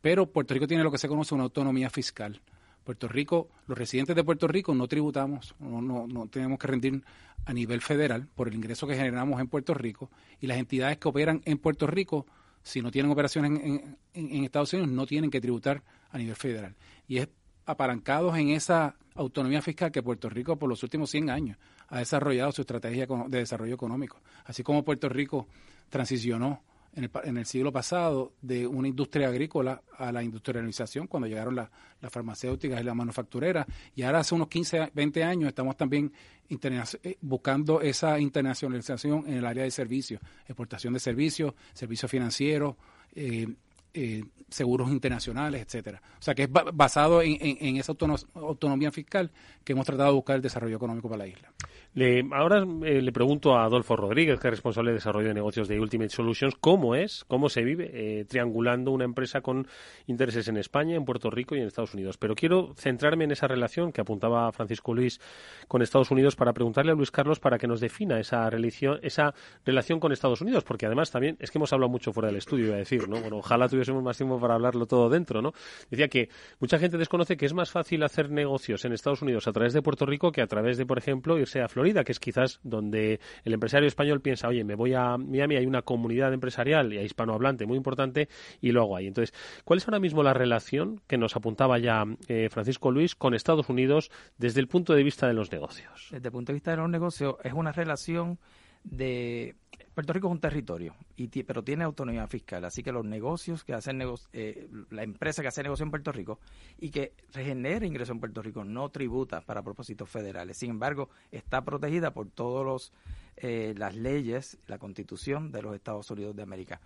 Pero 0.00 0.26
Puerto 0.26 0.52
Rico 0.52 0.66
tiene 0.66 0.82
lo 0.82 0.90
que 0.90 0.98
se 0.98 1.08
conoce 1.08 1.34
una 1.34 1.44
autonomía 1.44 1.88
fiscal. 1.88 2.40
Puerto 2.84 3.06
Rico, 3.06 3.48
los 3.68 3.78
residentes 3.78 4.16
de 4.16 4.24
Puerto 4.24 4.48
Rico 4.48 4.74
no 4.74 4.88
tributamos, 4.88 5.54
no, 5.60 6.26
tenemos 6.28 6.58
que 6.58 6.66
rendir 6.66 7.04
a 7.44 7.52
nivel 7.52 7.80
federal 7.80 8.26
por 8.34 8.48
el 8.48 8.54
ingreso 8.54 8.86
que 8.88 8.96
generamos 8.96 9.40
en 9.40 9.46
Puerto 9.46 9.74
Rico 9.74 10.10
y 10.40 10.48
las 10.48 10.58
entidades 10.58 10.98
que 10.98 11.08
operan 11.08 11.42
en 11.44 11.58
Puerto 11.58 11.86
Rico, 11.86 12.26
si 12.64 12.82
no 12.82 12.90
tienen 12.90 13.12
operaciones 13.12 13.52
en, 13.62 13.96
en 14.14 14.44
Estados 14.44 14.72
Unidos, 14.72 14.90
no 14.90 15.06
tienen 15.06 15.30
que 15.30 15.40
tributar 15.40 15.82
a 16.10 16.18
nivel 16.18 16.34
federal. 16.34 16.74
Y 17.06 17.18
es 17.18 17.28
apalancados 17.64 18.36
en 18.36 18.50
esa 18.50 18.96
autonomía 19.14 19.62
fiscal 19.62 19.92
que 19.92 20.02
Puerto 20.02 20.28
Rico 20.28 20.56
por 20.56 20.68
los 20.68 20.82
últimos 20.82 21.10
100 21.10 21.30
años 21.30 21.58
ha 21.92 21.98
desarrollado 21.98 22.50
su 22.52 22.62
estrategia 22.62 23.06
de 23.06 23.38
desarrollo 23.38 23.74
económico. 23.74 24.22
Así 24.46 24.62
como 24.62 24.82
Puerto 24.82 25.10
Rico 25.10 25.46
transicionó 25.90 26.62
en 26.94 27.04
el, 27.04 27.10
en 27.24 27.36
el 27.36 27.44
siglo 27.44 27.70
pasado 27.70 28.32
de 28.40 28.66
una 28.66 28.88
industria 28.88 29.28
agrícola 29.28 29.82
a 29.98 30.10
la 30.10 30.22
industrialización 30.22 31.06
cuando 31.06 31.28
llegaron 31.28 31.54
las 31.54 31.68
farmacéuticas 32.10 32.80
y 32.80 32.84
las 32.84 32.96
manufactureras 32.96 33.66
y 33.94 34.02
ahora 34.02 34.20
hace 34.20 34.34
unos 34.34 34.48
15, 34.48 34.90
20 34.94 35.22
años 35.22 35.48
estamos 35.48 35.76
también 35.76 36.10
eh, 36.48 37.16
buscando 37.20 37.82
esa 37.82 38.18
internacionalización 38.18 39.24
en 39.26 39.34
el 39.34 39.46
área 39.46 39.64
de 39.64 39.70
servicios, 39.70 40.20
exportación 40.46 40.94
de 40.94 41.00
servicios, 41.00 41.52
servicios 41.74 42.10
financieros, 42.10 42.74
eh, 43.14 43.46
eh, 43.94 44.24
seguros 44.48 44.90
internacionales, 44.90 45.60
etcétera. 45.62 46.00
O 46.18 46.22
sea 46.22 46.34
que 46.34 46.44
es 46.44 46.48
basado 46.50 47.20
en, 47.20 47.76
esa 47.76 47.94
autonomía 48.34 48.90
fiscal 48.90 49.30
que 49.64 49.72
hemos 49.72 49.84
tratado 49.84 50.10
de 50.10 50.14
buscar 50.14 50.36
el 50.36 50.42
desarrollo 50.42 50.76
económico 50.76 51.08
para 51.08 51.24
la 51.24 51.26
isla. 51.26 51.52
Le, 51.94 52.26
ahora 52.32 52.64
eh, 52.84 53.02
le 53.02 53.12
pregunto 53.12 53.54
a 53.54 53.64
Adolfo 53.64 53.96
Rodríguez, 53.96 54.40
que 54.40 54.48
es 54.48 54.52
responsable 54.52 54.92
de 54.92 54.94
desarrollo 54.94 55.28
de 55.28 55.34
negocios 55.34 55.68
de 55.68 55.78
Ultimate 55.78 56.08
Solutions, 56.08 56.54
cómo 56.58 56.94
es, 56.94 57.22
cómo 57.28 57.50
se 57.50 57.62
vive 57.62 57.90
eh, 57.92 58.24
triangulando 58.24 58.92
una 58.92 59.04
empresa 59.04 59.42
con 59.42 59.66
intereses 60.06 60.48
en 60.48 60.56
España, 60.56 60.96
en 60.96 61.04
Puerto 61.04 61.28
Rico 61.28 61.54
y 61.54 61.60
en 61.60 61.66
Estados 61.66 61.92
Unidos. 61.92 62.16
Pero 62.16 62.34
quiero 62.34 62.72
centrarme 62.76 63.24
en 63.24 63.32
esa 63.32 63.46
relación 63.46 63.92
que 63.92 64.00
apuntaba 64.00 64.50
Francisco 64.52 64.94
Luis 64.94 65.20
con 65.68 65.82
Estados 65.82 66.10
Unidos 66.10 66.34
para 66.34 66.54
preguntarle 66.54 66.92
a 66.92 66.94
Luis 66.94 67.10
Carlos 67.10 67.40
para 67.40 67.58
que 67.58 67.66
nos 67.66 67.80
defina 67.80 68.18
esa, 68.18 68.48
relación, 68.48 68.98
esa 69.02 69.34
relación 69.66 70.00
con 70.00 70.12
Estados 70.12 70.40
Unidos, 70.40 70.64
porque 70.64 70.86
además 70.86 71.10
también 71.10 71.36
es 71.40 71.50
que 71.50 71.58
hemos 71.58 71.74
hablado 71.74 71.90
mucho 71.90 72.10
fuera 72.14 72.28
del 72.28 72.36
estudio, 72.36 72.68
iba 72.68 72.76
a 72.76 72.78
decir, 72.78 73.06
¿no? 73.06 73.20
Bueno, 73.20 73.36
ojalá 73.36 73.68
tuviésemos 73.68 74.02
más 74.02 74.16
tiempo 74.16 74.40
para 74.40 74.54
hablarlo 74.54 74.86
todo 74.86 75.10
dentro, 75.10 75.42
¿no? 75.42 75.52
Decía 75.90 76.08
que 76.08 76.30
mucha 76.58 76.78
gente 76.78 76.96
desconoce 76.96 77.36
que 77.36 77.44
es 77.44 77.52
más 77.52 77.70
fácil 77.70 78.02
hacer 78.02 78.30
negocios 78.30 78.82
en 78.86 78.94
Estados 78.94 79.20
Unidos 79.20 79.46
a 79.46 79.52
través 79.52 79.74
de 79.74 79.82
Puerto 79.82 80.06
Rico 80.06 80.32
que 80.32 80.40
a 80.40 80.46
través 80.46 80.78
de, 80.78 80.86
por 80.86 80.96
ejemplo, 80.96 81.38
irse 81.38 81.60
a 81.60 81.68
Florida 81.68 81.81
que 81.82 82.12
es 82.12 82.20
quizás 82.20 82.60
donde 82.62 83.20
el 83.44 83.52
empresario 83.52 83.88
español 83.88 84.20
piensa, 84.20 84.48
oye, 84.48 84.64
me 84.64 84.74
voy 84.74 84.94
a 84.94 85.16
Miami, 85.18 85.56
hay 85.56 85.66
una 85.66 85.82
comunidad 85.82 86.32
empresarial 86.32 86.92
y 86.92 86.98
hispanohablante 86.98 87.66
muy 87.66 87.76
importante 87.76 88.28
y 88.60 88.72
lo 88.72 88.82
hago 88.82 88.96
ahí. 88.96 89.06
Entonces, 89.06 89.34
¿cuál 89.64 89.78
es 89.78 89.88
ahora 89.88 90.00
mismo 90.00 90.22
la 90.22 90.34
relación 90.34 91.00
que 91.06 91.18
nos 91.18 91.36
apuntaba 91.36 91.78
ya 91.78 92.04
eh, 92.28 92.48
Francisco 92.50 92.90
Luis 92.90 93.14
con 93.14 93.34
Estados 93.34 93.68
Unidos 93.68 94.10
desde 94.38 94.60
el 94.60 94.68
punto 94.68 94.94
de 94.94 95.02
vista 95.02 95.26
de 95.26 95.34
los 95.34 95.50
negocios? 95.50 96.08
Desde 96.10 96.28
el 96.28 96.32
punto 96.32 96.52
de 96.52 96.54
vista 96.54 96.70
de 96.70 96.76
los 96.78 96.88
negocios, 96.88 97.36
es 97.42 97.52
una 97.52 97.72
relación 97.72 98.38
de 98.84 99.54
Puerto 99.94 100.14
Rico 100.14 100.28
es 100.28 100.32
un 100.32 100.40
territorio, 100.40 100.94
y 101.16 101.28
pero 101.42 101.62
tiene 101.62 101.84
autonomía 101.84 102.26
fiscal, 102.26 102.64
así 102.64 102.82
que 102.82 102.92
los 102.92 103.04
negocios 103.04 103.62
que 103.62 103.74
hacen 103.74 104.02
eh, 104.32 104.68
la 104.90 105.02
empresa 105.02 105.42
que 105.42 105.48
hace 105.48 105.62
negocio 105.62 105.84
en 105.84 105.90
Puerto 105.90 106.12
Rico 106.12 106.40
y 106.78 106.90
que 106.90 107.12
regenera 107.34 107.84
ingresos 107.84 108.14
en 108.14 108.20
Puerto 108.20 108.40
Rico 108.40 108.64
no 108.64 108.88
tributa 108.88 109.42
para 109.42 109.62
propósitos 109.62 110.08
federales. 110.08 110.56
Sin 110.56 110.70
embargo, 110.70 111.10
está 111.30 111.62
protegida 111.62 112.14
por 112.14 112.30
todas 112.30 112.90
eh, 113.36 113.74
las 113.76 113.94
leyes, 113.94 114.58
la 114.66 114.78
constitución 114.78 115.52
de 115.52 115.60
los 115.60 115.74
Estados 115.74 116.10
Unidos 116.10 116.34
de 116.36 116.42
América. 116.42 116.80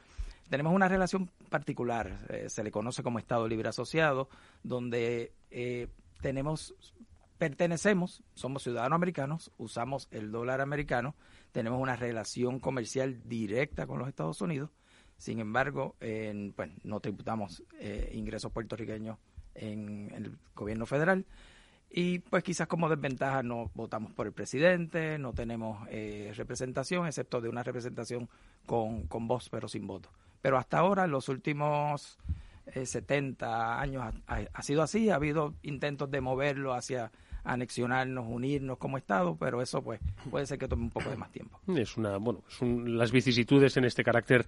Tenemos 0.51 0.75
una 0.75 0.89
relación 0.89 1.31
particular, 1.49 2.27
eh, 2.29 2.49
se 2.49 2.65
le 2.65 2.73
conoce 2.73 3.05
como 3.05 3.21
Estado 3.21 3.47
Libre 3.47 3.69
Asociado, 3.69 4.29
donde 4.65 5.33
tenemos 6.21 6.75
pertenecemos, 7.39 8.23
somos 8.35 8.63
ciudadanos 8.63 8.97
americanos, 8.97 9.51
usamos 9.59 10.09
el 10.11 10.31
dólar 10.31 10.61
americano, 10.61 11.15
tenemos 11.57 11.81
una 11.81 11.97
relación 11.97 12.61
comercial 12.61 13.19
directa 13.25 13.87
con 13.87 13.99
los 13.99 14.09
Estados 14.09 14.43
Unidos, 14.43 14.69
sin 15.17 15.39
embargo, 15.39 15.97
pues, 15.99 16.71
no 16.85 17.01
tributamos 17.01 17.63
eh, 17.81 18.11
ingresos 18.13 18.53
puertorriqueños 18.53 19.17
en, 19.55 20.13
el 20.15 20.37
gobierno 20.55 20.85
federal. 20.85 21.25
Y 21.89 22.19
pues 22.19 22.45
quizás 22.45 22.67
como 22.67 22.91
desventaja 22.91 23.43
no 23.43 23.71
votamos 23.75 24.13
por 24.13 24.27
el 24.27 24.35
presidente, 24.35 25.19
no 25.19 25.33
tenemos 25.33 25.89
eh, 25.89 26.35
representación, 26.37 27.07
excepto 27.07 27.41
de 27.41 27.49
una 27.49 27.63
representación 27.63 28.29
con, 28.67 29.07
con 29.07 29.27
voz 29.27 29.49
pero 29.49 29.67
sin 29.67 29.87
voto. 29.87 30.11
Pero 30.43 30.59
hasta 30.59 30.77
ahora, 30.81 31.07
en 31.07 31.11
los 31.13 31.31
últimos 31.31 32.19
70 32.71 33.47
eh, 33.47 33.81
años 33.81 34.15
ha, 34.27 34.41
ha, 34.53 34.63
sido 34.63 34.83
así, 34.83 35.09
ha 35.09 35.15
habido 35.15 35.55
intentos 35.63 36.11
de 36.11 36.21
moverlo 36.21 36.75
hacia 36.75 37.11
anexionarnos, 37.47 38.27
unirnos 38.29 38.79
como 38.79 38.99
Estado, 38.99 39.37
pero 39.39 39.63
eso 39.63 39.83
pues 39.83 40.01
puede 40.31 40.47
ser 40.47 40.59
que 40.59 40.69
tome 40.69 40.83
un 40.83 40.91
poco 40.91 41.11
de 41.11 41.17
más 41.17 41.31
tiempo. 41.31 41.61
Es 41.69 41.97
una, 41.97 42.19
bueno, 42.19 42.43
son 42.49 42.99
las 42.99 43.13
vicisitudes 43.13 43.77
en 43.77 43.85
este 43.85 44.03
carácter 44.03 44.45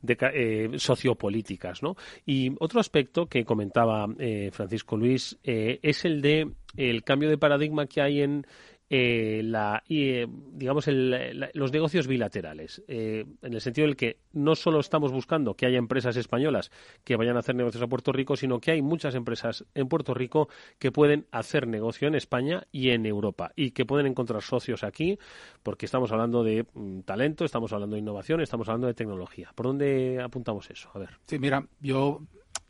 de 0.00 0.16
eh, 0.20 0.78
sociopolíticas, 0.78 1.82
¿no? 1.82 1.96
Y 2.26 2.54
otro 2.60 2.80
aspecto 2.80 3.26
que 3.26 3.44
comentaba 3.44 4.06
eh, 4.18 4.50
Francisco 4.52 4.96
Luis 4.96 5.38
eh, 5.42 5.80
es 5.82 6.04
el 6.04 6.20
de 6.20 6.50
el 6.76 7.04
cambio 7.04 7.28
de 7.28 7.36
paradigma 7.36 7.86
que 7.86 8.00
hay 8.00 8.22
en 8.22 8.46
eh, 8.94 9.40
la, 9.42 9.82
eh, 9.88 10.26
digamos 10.52 10.86
los 10.86 11.72
negocios 11.72 12.06
bilaterales, 12.06 12.82
eh, 12.88 13.24
en 13.40 13.54
el 13.54 13.62
sentido 13.62 13.86
del 13.86 13.96
que 13.96 14.18
no 14.34 14.54
solo 14.54 14.80
estamos 14.80 15.12
buscando 15.12 15.54
que 15.54 15.64
haya 15.64 15.78
empresas 15.78 16.14
españolas 16.18 16.70
que 17.02 17.16
vayan 17.16 17.36
a 17.36 17.38
hacer 17.38 17.54
negocios 17.54 17.82
a 17.82 17.86
Puerto 17.86 18.12
Rico, 18.12 18.36
sino 18.36 18.60
que 18.60 18.70
hay 18.70 18.82
muchas 18.82 19.14
empresas 19.14 19.64
en 19.74 19.88
Puerto 19.88 20.12
Rico 20.12 20.50
que 20.78 20.92
pueden 20.92 21.26
hacer 21.30 21.66
negocio 21.66 22.06
en 22.06 22.14
España 22.14 22.66
y 22.70 22.90
en 22.90 23.06
Europa 23.06 23.52
y 23.56 23.70
que 23.70 23.86
pueden 23.86 24.06
encontrar 24.06 24.42
socios 24.42 24.84
aquí, 24.84 25.18
porque 25.62 25.86
estamos 25.86 26.12
hablando 26.12 26.44
de 26.44 26.66
mm, 26.74 27.00
talento, 27.00 27.46
estamos 27.46 27.72
hablando 27.72 27.94
de 27.94 28.00
innovación, 28.00 28.42
estamos 28.42 28.68
hablando 28.68 28.88
de 28.88 28.94
tecnología. 28.94 29.52
¿Por 29.54 29.68
dónde 29.68 30.20
apuntamos 30.22 30.68
eso? 30.70 30.90
A 30.92 30.98
ver. 30.98 31.18
Sí, 31.24 31.38
mira, 31.38 31.66
yo, 31.80 32.20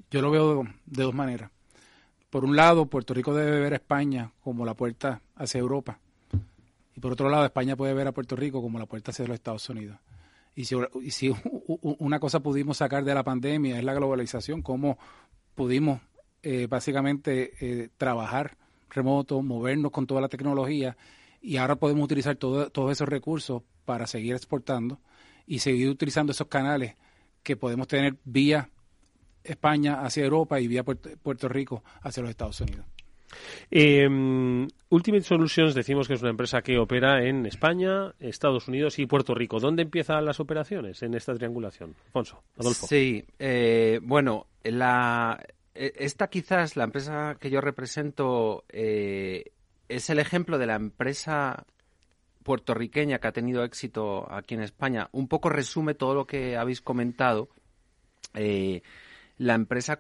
yo 0.08 0.22
lo 0.22 0.30
veo 0.30 0.62
de 0.87 1.02
dos 1.02 1.14
maneras. 1.14 1.50
Por 2.30 2.44
un 2.44 2.54
lado, 2.54 2.87
Puerto 2.87 3.12
Rico 3.12 3.35
debe 3.35 3.58
ver 3.58 3.72
a 3.72 3.76
España 3.76 4.30
como 4.40 4.64
la 4.64 4.74
puerta 4.74 5.20
hacia 5.35 5.58
Europa 5.58 5.98
y 6.94 7.00
por 7.00 7.12
otro 7.12 7.28
lado, 7.28 7.44
España 7.44 7.76
puede 7.76 7.94
ver 7.94 8.07
a 8.07 8.12
Puerto 8.12 8.37
Rico 8.37 8.61
como 8.61 8.78
la 8.78 8.87
puerta 8.87 9.11
hacia 9.11 9.26
los 9.26 9.35
Estados 9.35 9.68
Unidos. 9.68 9.98
Y 10.55 10.64
si, 10.66 11.33
una 11.81 12.20
cosa 12.20 12.40
pudimos 12.40 12.76
sacar 12.76 13.05
de 13.05 13.14
la 13.14 13.22
pandemia 13.24 13.78
es 13.78 13.85
la 13.85 13.94
globalización, 13.94 14.61
cómo 14.61 14.98
pudimos 15.55 16.00
eh, 16.42 16.66
básicamente 16.68 17.52
eh, 17.61 17.88
trabajar 17.96 18.59
remoto, 18.90 19.40
movernos 19.40 19.90
con 19.90 20.07
toda 20.07 20.20
la 20.20 20.28
tecnología 20.28 20.96
y 21.40 21.57
ahora 21.57 21.76
podemos 21.76 22.05
utilizar 22.05 22.37
todos 22.37 22.92
esos 22.92 23.09
recursos 23.09 23.62
para 23.87 24.07
seguir 24.07 24.35
exportando 24.35 25.00
y 25.46 25.61
seguir 25.61 25.88
utilizando 25.88 26.33
esos 26.33 26.48
canales 26.48 26.96
que 27.42 27.57
podemos 27.57 27.88
tener 27.88 28.16
vía 28.24 28.68
España 29.42 30.02
hacia 30.02 30.24
Europa 30.24 30.61
y 30.61 30.68
vía 30.68 30.85
Puerto 30.85 31.48
Rico 31.48 31.83
hacia 32.02 32.22
los 32.22 32.31
Estados 32.31 32.61
Unidos. 32.61 32.87
Eh, 33.70 34.08
Ultimate 34.88 35.24
Solutions 35.24 35.74
decimos 35.74 36.06
que 36.06 36.14
es 36.14 36.20
una 36.20 36.30
empresa 36.30 36.62
que 36.62 36.78
opera 36.78 37.24
en 37.24 37.46
España, 37.46 38.12
Estados 38.20 38.68
Unidos 38.68 38.98
y 38.98 39.06
Puerto 39.06 39.34
Rico. 39.34 39.58
¿Dónde 39.58 39.82
empiezan 39.82 40.24
las 40.24 40.40
operaciones 40.40 41.02
en 41.02 41.14
esta 41.14 41.34
triangulación? 41.34 41.94
Alfonso, 42.06 42.42
Adolfo. 42.58 42.86
Sí, 42.86 43.24
eh, 43.38 44.00
bueno, 44.02 44.46
la, 44.64 45.42
e, 45.74 45.92
esta 45.96 46.28
quizás, 46.28 46.76
la 46.76 46.84
empresa 46.84 47.36
que 47.40 47.50
yo 47.50 47.60
represento, 47.60 48.64
eh, 48.68 49.52
es 49.88 50.10
el 50.10 50.18
ejemplo 50.18 50.58
de 50.58 50.66
la 50.66 50.74
empresa 50.74 51.64
puertorriqueña 52.42 53.18
que 53.18 53.28
ha 53.28 53.32
tenido 53.32 53.64
éxito 53.64 54.30
aquí 54.30 54.54
en 54.54 54.62
España. 54.62 55.08
Un 55.12 55.28
poco 55.28 55.48
resume 55.48 55.94
todo 55.94 56.14
lo 56.14 56.26
que 56.26 56.56
habéis 56.56 56.80
comentado. 56.80 57.48
Eh, 58.34 58.82
la 59.38 59.54
empresa 59.54 59.98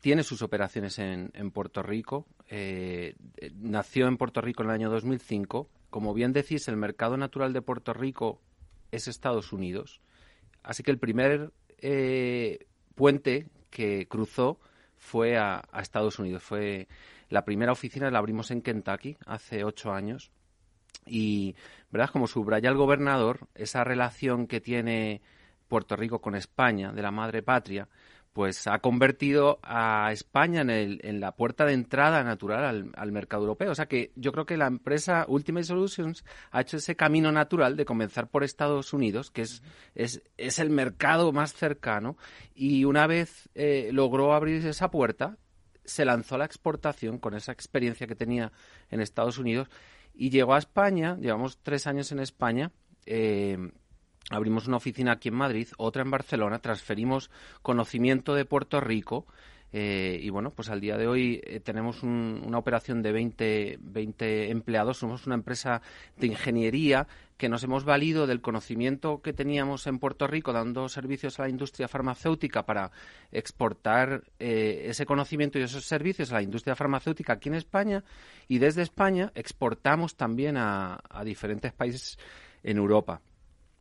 tiene 0.00 0.22
sus 0.22 0.42
operaciones 0.42 0.98
en, 0.98 1.50
Puerto 1.52 1.82
Rico. 1.82 2.26
Eh, 2.48 3.14
nació 3.54 4.06
en 4.08 4.16
Puerto 4.16 4.40
Rico 4.40 4.62
en 4.62 4.68
el 4.68 4.74
año 4.74 4.90
2005. 4.90 5.68
Como 5.90 6.14
bien 6.14 6.32
decís, 6.32 6.68
el 6.68 6.76
mercado 6.76 7.16
natural 7.16 7.52
de 7.52 7.62
Puerto 7.62 7.92
Rico 7.92 8.40
es 8.90 9.08
Estados 9.08 9.52
Unidos. 9.52 10.00
Así 10.62 10.82
que 10.82 10.90
el 10.90 10.98
primer 10.98 11.52
eh, 11.78 12.66
puente 12.94 13.48
que 13.70 14.06
cruzó 14.08 14.60
fue 14.96 15.36
a, 15.36 15.62
Estados 15.80 16.18
Unidos. 16.18 16.42
Fue 16.42 16.86
la 17.28 17.44
primera 17.44 17.72
oficina 17.72 18.10
la 18.10 18.18
abrimos 18.18 18.50
en 18.50 18.62
Kentucky 18.62 19.16
hace 19.26 19.64
ocho 19.64 19.92
años. 19.92 20.30
Y, 21.06 21.56
¿verdad? 21.90 22.10
Como 22.10 22.28
subraya 22.28 22.68
el 22.70 22.76
gobernador, 22.76 23.48
esa 23.54 23.82
relación 23.82 24.46
que 24.46 24.60
tiene 24.60 25.20
Puerto 25.66 25.96
Rico 25.96 26.20
con 26.20 26.36
España, 26.36 26.92
de 26.92 27.02
la 27.02 27.10
madre 27.10 27.42
patria, 27.42 27.88
pues 28.32 28.66
ha 28.66 28.78
convertido 28.78 29.58
a 29.62 30.10
España 30.12 30.62
en, 30.62 30.70
el, 30.70 31.00
en 31.04 31.20
la 31.20 31.36
puerta 31.36 31.66
de 31.66 31.74
entrada 31.74 32.24
natural 32.24 32.90
al, 32.94 33.12
mercado 33.12 33.42
europeo. 33.42 33.70
O 33.70 33.74
sea 33.74 33.86
que 33.86 34.12
yo 34.16 34.32
creo 34.32 34.46
que 34.46 34.56
la 34.56 34.66
empresa 34.66 35.26
Ultimate 35.28 35.64
Solutions 35.64 36.24
ha 36.50 36.62
hecho 36.62 36.78
ese 36.78 36.96
camino 36.96 37.30
natural 37.30 37.76
de 37.76 37.84
comenzar 37.84 38.28
por 38.28 38.42
Estados 38.42 38.92
Unidos, 38.92 39.30
que 39.30 39.42
es, 39.42 39.62
es, 39.94 40.22
es 40.38 40.58
el 40.58 40.70
mercado 40.70 41.32
más 41.32 41.52
cercano, 41.52 42.16
y 42.54 42.84
una 42.84 43.06
vez 43.06 43.50
eh, 43.54 43.90
logró 43.92 44.32
abrir 44.32 44.66
esa 44.66 44.90
puerta, 44.90 45.36
se 45.84 46.04
lanzó 46.04 46.36
a 46.36 46.38
la 46.38 46.44
exportación 46.46 47.18
con 47.18 47.34
esa 47.34 47.52
experiencia 47.52 48.06
que 48.06 48.14
tenía 48.14 48.52
en 48.90 49.00
Estados 49.00 49.38
Unidos 49.38 49.68
y 50.14 50.30
llegó 50.30 50.54
a 50.54 50.58
España, 50.58 51.16
llevamos 51.20 51.58
tres 51.62 51.86
años 51.86 52.12
en 52.12 52.20
España, 52.20 52.70
eh, 53.06 53.58
abrimos 54.32 54.66
una 54.66 54.78
oficina 54.78 55.12
aquí 55.12 55.28
en 55.28 55.36
Madrid, 55.36 55.68
otra 55.76 56.02
en 56.02 56.10
Barcelona, 56.10 56.58
transferimos 56.58 57.30
conocimiento 57.62 58.34
de 58.34 58.44
Puerto 58.44 58.80
Rico 58.80 59.26
eh, 59.72 60.18
y 60.20 60.28
bueno, 60.28 60.50
pues 60.50 60.68
al 60.68 60.80
día 60.80 60.98
de 60.98 61.06
hoy 61.06 61.40
eh, 61.44 61.58
tenemos 61.60 62.02
una 62.02 62.58
operación 62.58 63.02
de 63.02 63.10
20, 63.12 63.78
20 63.80 64.50
empleados, 64.50 64.98
somos 64.98 65.26
una 65.26 65.34
empresa 65.34 65.80
de 66.18 66.26
ingeniería 66.26 67.06
que 67.38 67.48
nos 67.48 67.64
hemos 67.64 67.84
valido 67.84 68.26
del 68.26 68.42
conocimiento 68.42 69.22
que 69.22 69.32
teníamos 69.32 69.86
en 69.86 69.98
Puerto 69.98 70.26
Rico 70.26 70.52
dando 70.52 70.88
servicios 70.90 71.40
a 71.40 71.44
la 71.44 71.48
industria 71.48 71.88
farmacéutica 71.88 72.66
para 72.66 72.92
exportar 73.32 74.24
eh, 74.38 74.84
ese 74.86 75.06
conocimiento 75.06 75.58
y 75.58 75.62
esos 75.62 75.86
servicios 75.86 76.32
a 76.32 76.36
la 76.36 76.42
industria 76.42 76.76
farmacéutica 76.76 77.32
aquí 77.32 77.48
en 77.48 77.54
España 77.54 78.04
y 78.48 78.58
desde 78.58 78.82
España 78.82 79.32
exportamos 79.34 80.16
también 80.16 80.56
a 80.58 81.00
diferentes 81.24 81.72
países 81.72 82.18
en 82.62 82.76
Europa. 82.76 83.22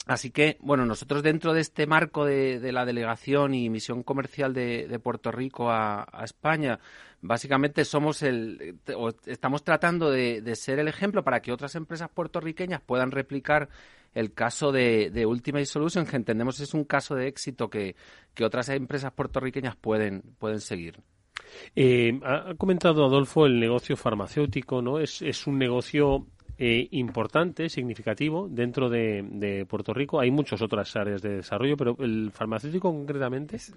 Así 0.08 0.32
que, 0.32 0.58
bueno, 0.62 0.86
nosotros 0.86 1.22
dentro 1.22 1.54
de 1.54 1.62
este 1.62 1.86
marco 1.86 2.26
de, 2.26 2.72
la 2.72 2.86
delegación 2.86 3.54
y 3.54 3.70
misión 3.70 4.02
comercial 4.02 4.54
de, 4.54 5.00
Puerto 5.02 5.32
Rico 5.32 5.70
a, 5.70 6.08
España, 6.24 6.80
básicamente 7.22 7.86
somos 7.86 8.24
el, 8.24 8.80
estamos 9.28 9.64
tratando 9.64 10.10
de, 10.10 10.56
ser 10.56 10.80
el 10.80 10.88
ejemplo 10.88 11.24
para 11.24 11.42
que 11.42 11.52
otras 11.52 11.76
empresas 11.76 12.10
puertorriqueñas 12.10 12.82
puedan 12.82 13.12
replicar 13.12 13.70
el 14.16 14.34
caso 14.34 14.72
de, 14.72 15.26
Ultimate 15.26 15.66
Solutions, 15.66 16.10
que 16.10 16.18
entendemos 16.18 16.60
es 16.60 16.74
un 16.74 16.84
caso 16.84 17.14
de 17.14 17.28
éxito 17.28 17.70
que, 17.70 17.96
otras 18.44 18.70
empresas 18.70 19.14
puertorriqueñas 19.14 19.76
pueden, 19.76 20.24
pueden 20.40 20.62
seguir. 20.62 21.00
Eh, 21.76 22.20
ha 22.24 22.56
comentado 22.56 23.06
Adolfo 23.06 23.46
el 23.46 23.60
negocio 23.60 23.96
farmacéutico, 23.96 24.82
¿no? 24.82 25.00
Es, 25.00 25.22
es 25.22 25.46
un 25.46 25.60
negocio 25.60 26.26
eh, 26.64 26.88
importante, 26.92 27.70
significativo 27.70 28.48
dentro 28.48 28.88
de, 28.88 29.66
Puerto 29.68 29.96
Rico. 29.96 30.20
Hay 30.20 30.30
muchas 30.30 30.62
otras 30.62 30.96
áreas 30.96 31.20
de 31.24 31.38
desarrollo, 31.38 31.76
pero 31.76 31.98
el 32.00 32.30
farmacéutico 32.32 32.94
concretamente. 32.94 33.56
Es, 33.56 33.74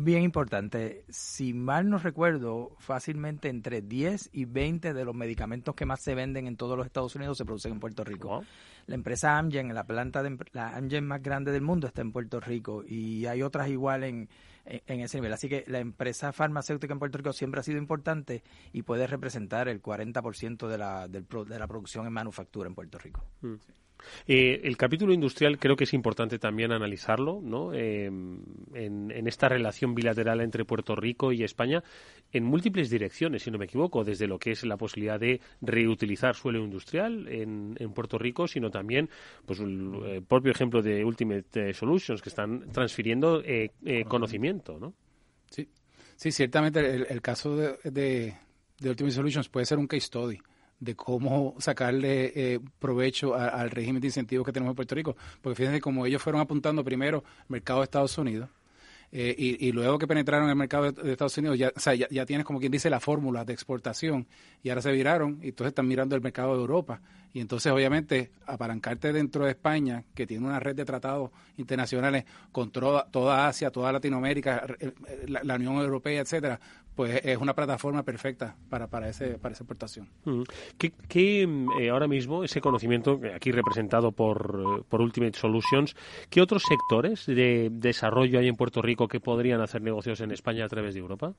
bien 0.00 0.22
importante. 0.22 1.02
Si 1.08 1.52
mal 1.52 1.90
no 1.90 1.98
recuerdo, 1.98 2.70
fácilmente 2.78 3.48
entre 3.48 3.82
10 3.82 4.30
y 4.32 4.44
20 4.44 4.94
de 4.94 5.04
los 5.04 5.12
medicamentos 5.12 5.74
que 5.74 5.86
más 5.86 6.02
se 6.02 6.14
venden 6.14 6.46
en 6.46 6.56
todos 6.56 6.76
los 6.76 6.86
Estados 6.86 7.16
Unidos 7.16 7.36
se 7.36 7.44
producen 7.44 7.72
en 7.72 7.80
Puerto 7.80 8.04
Rico. 8.04 8.44
La 8.86 8.94
empresa 8.94 9.36
Amgen, 9.36 9.74
la 9.74 9.82
planta 9.82 10.22
de 10.22 10.38
la 10.52 10.76
Amgen 10.76 11.08
más 11.08 11.20
grande 11.24 11.50
del 11.50 11.62
mundo, 11.62 11.88
está 11.88 12.02
en 12.02 12.12
Puerto 12.12 12.38
Rico 12.38 12.84
y 12.86 13.26
hay 13.26 13.42
otras 13.42 13.68
igual 13.68 14.04
en 14.04 14.28
en, 14.70 15.00
ese 15.00 15.18
nivel. 15.18 15.32
Así 15.32 15.48
que 15.48 15.64
la 15.66 15.80
empresa 15.80 16.32
farmacéutica 16.32 16.92
en 16.92 16.98
Puerto 16.98 17.18
Rico 17.18 17.32
siempre 17.32 17.60
ha 17.60 17.64
sido 17.64 17.78
importante 17.78 18.42
y 18.72 18.82
puede 18.82 19.06
representar 19.06 19.68
el 19.68 19.82
40% 19.82 20.68
de 20.68 20.78
la, 20.78 21.08
de 21.08 21.58
la 21.58 21.66
producción 21.66 22.06
en 22.06 22.12
manufactura 22.12 22.68
en 22.68 22.74
Puerto 22.74 22.98
Rico. 22.98 23.24
Mm. 23.42 23.54
Eh, 24.26 24.60
el 24.64 24.76
capítulo 24.76 25.12
industrial 25.12 25.58
creo 25.58 25.76
que 25.76 25.84
es 25.84 25.94
importante 25.94 26.38
también 26.38 26.72
analizarlo 26.72 27.40
¿no? 27.42 27.72
Em, 27.72 28.42
en, 28.74 29.26
esta 29.26 29.48
relación 29.48 29.94
bilateral 29.94 30.40
entre 30.40 30.64
Puerto 30.64 30.96
Rico 30.96 31.32
y 31.32 31.44
España 31.44 31.82
en 32.32 32.44
múltiples 32.44 32.90
direcciones, 32.90 33.42
si 33.42 33.50
no 33.50 33.58
me 33.58 33.64
equivoco, 33.66 34.04
desde 34.04 34.26
lo 34.26 34.38
que 34.38 34.52
es 34.52 34.64
la 34.64 34.76
posibilidad 34.76 35.18
de 35.18 35.40
reutilizar 35.60 36.34
suelo 36.34 36.58
industrial 36.58 37.28
en, 37.28 37.74
Puerto 37.94 38.18
Rico, 38.18 38.46
sino 38.46 38.70
también 38.70 39.08
pues, 39.44 39.60
el, 39.60 40.22
propio 40.26 40.52
ejemplo 40.52 40.80
de 40.80 41.04
Ultimate 41.04 41.74
Solutions, 41.74 42.22
que 42.22 42.28
están 42.28 42.70
transfiriendo 42.72 43.42
eh, 43.42 43.70
eh, 43.84 44.04
conocimiento. 44.04 44.78
¿no? 44.78 44.94
Sí. 45.50 45.68
sí, 46.16 46.30
ciertamente 46.30 46.80
el, 46.80 47.20
caso 47.20 47.56
de, 47.56 47.78
de, 47.84 48.34
de 48.78 48.90
Ultimate 48.90 49.14
Solutions 49.14 49.48
puede 49.48 49.66
ser 49.66 49.78
un 49.78 49.86
case 49.86 50.06
study 50.06 50.38
de 50.80 50.96
cómo 50.96 51.54
sacarle 51.58 52.32
eh, 52.34 52.60
provecho 52.78 53.34
al 53.34 53.70
régimen 53.70 54.00
de 54.00 54.08
incentivos 54.08 54.46
que 54.46 54.52
tenemos 54.52 54.72
en 54.72 54.76
Puerto 54.76 54.94
Rico. 54.94 55.16
Porque 55.40 55.54
fíjense, 55.54 55.80
como 55.80 56.06
ellos 56.06 56.22
fueron 56.22 56.40
apuntando 56.40 56.82
primero 56.82 57.22
al 57.38 57.46
mercado 57.48 57.80
de 57.80 57.84
Estados 57.84 58.16
Unidos, 58.18 58.48
eh, 59.12 59.34
y, 59.36 59.72
luego 59.72 59.98
que 59.98 60.06
penetraron 60.06 60.44
en 60.44 60.50
el 60.50 60.56
mercado 60.56 60.92
de, 60.92 61.12
Estados 61.12 61.36
Unidos, 61.36 61.58
ya, 61.58 61.72
ya, 61.94 62.26
tienes 62.26 62.46
como 62.46 62.60
quien 62.60 62.70
dice 62.70 62.88
la 62.88 63.00
fórmula 63.00 63.44
de 63.44 63.52
exportación, 63.52 64.28
y 64.62 64.68
ahora 64.68 64.82
se 64.82 64.92
viraron, 64.92 65.40
y 65.42 65.48
entonces 65.48 65.72
están 65.72 65.88
mirando 65.88 66.14
el 66.14 66.22
mercado 66.22 66.54
de 66.54 66.60
Europa. 66.60 67.00
Y 67.32 67.40
entonces, 67.40 67.72
obviamente, 67.72 68.30
apalancarte 68.46 69.12
dentro 69.12 69.44
de 69.44 69.50
España, 69.50 70.04
que 70.14 70.26
tiene 70.26 70.46
una 70.46 70.60
red 70.60 70.76
de 70.76 70.84
tratados 70.84 71.30
internacionales 71.56 72.24
con 72.52 72.70
toda, 72.70 73.04
toda 73.10 73.48
Asia, 73.48 73.70
toda 73.70 73.92
Latinoamérica, 73.92 74.64
la, 75.26 75.54
Unión 75.56 75.76
Europea, 75.76 76.20
etcétera, 76.20 76.60
pues 77.00 77.18
es 77.24 77.38
una 77.38 77.54
plataforma 77.54 78.02
perfecta 78.02 78.54
para, 78.68 78.86
para, 78.86 79.08
ese, 79.08 79.38
para 79.38 79.54
esa 79.54 79.64
exportación. 79.64 80.06
Mm. 80.26 80.42
¿Qué, 80.76 80.92
qué 81.08 81.48
eh, 81.80 81.88
ahora 81.88 82.06
mismo 82.06 82.44
ese 82.44 82.60
conocimiento, 82.60 83.18
aquí 83.34 83.52
representado 83.52 84.12
por, 84.12 84.84
por 84.86 85.00
Ultimate 85.00 85.38
Solutions, 85.38 85.96
qué 86.28 86.42
otros 86.42 86.62
sectores 86.68 87.24
de 87.24 87.70
desarrollo 87.72 88.38
hay 88.38 88.48
en 88.48 88.56
Puerto 88.56 88.82
Rico 88.82 89.08
que 89.08 89.18
podrían 89.18 89.62
hacer 89.62 89.80
negocios 89.80 90.20
en 90.20 90.30
España 90.30 90.66
a 90.66 90.68
través 90.68 90.92
de 90.92 91.00
Europa? 91.00 91.32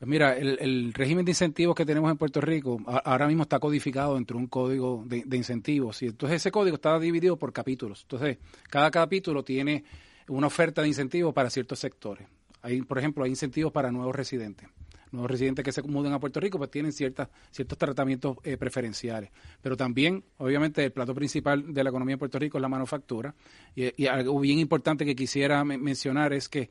Pues 0.00 0.08
mira, 0.08 0.36
el, 0.36 0.92
régimen 0.92 1.24
de 1.24 1.30
incentivos 1.30 1.76
que 1.76 1.86
tenemos 1.86 2.10
en 2.10 2.16
Puerto 2.16 2.40
Rico 2.40 2.80
ahora 3.04 3.28
mismo 3.28 3.44
está 3.44 3.60
codificado 3.60 4.16
dentro 4.16 4.36
de 4.36 4.42
un 4.42 4.48
código 4.48 5.04
de, 5.06 5.36
incentivos 5.36 6.02
y 6.02 6.06
entonces 6.06 6.38
ese 6.42 6.50
código 6.50 6.74
está 6.74 6.98
dividido 6.98 7.36
por 7.36 7.52
capítulos. 7.52 8.02
Entonces, 8.02 8.38
cada 8.68 8.90
capítulo 8.90 9.44
tiene 9.44 9.84
una 10.26 10.48
oferta 10.48 10.82
de 10.82 10.88
incentivos 10.88 11.32
para 11.32 11.50
ciertos 11.50 11.78
sectores. 11.78 12.26
Hay, 12.62 12.82
por 12.82 12.98
ejemplo, 12.98 13.22
hay 13.22 13.30
incentivos 13.30 13.70
para 13.72 13.92
nuevos 13.92 14.16
residentes. 14.16 14.68
Nuevos 15.12 15.30
residentes 15.30 15.64
que 15.64 15.72
se 15.72 15.82
muden 15.82 16.12
a 16.12 16.20
Puerto 16.20 16.40
Rico 16.40 16.58
pues 16.58 16.70
tienen 16.70 16.92
ciertas, 16.92 17.28
ciertos 17.50 17.78
tratamientos 17.78 18.36
eh, 18.44 18.56
preferenciales. 18.56 19.30
Pero 19.62 19.76
también, 19.76 20.24
obviamente, 20.38 20.84
el 20.84 20.92
plato 20.92 21.14
principal 21.14 21.72
de 21.72 21.84
la 21.84 21.90
economía 21.90 22.14
de 22.14 22.18
Puerto 22.18 22.38
Rico 22.38 22.58
es 22.58 22.62
la 22.62 22.68
manufactura. 22.68 23.34
Y, 23.74 24.06
algo 24.06 24.38
bien 24.40 24.58
importante 24.58 25.04
que 25.04 25.14
quisiera 25.14 25.64
mencionar 25.64 26.32
es 26.32 26.48
que 26.48 26.70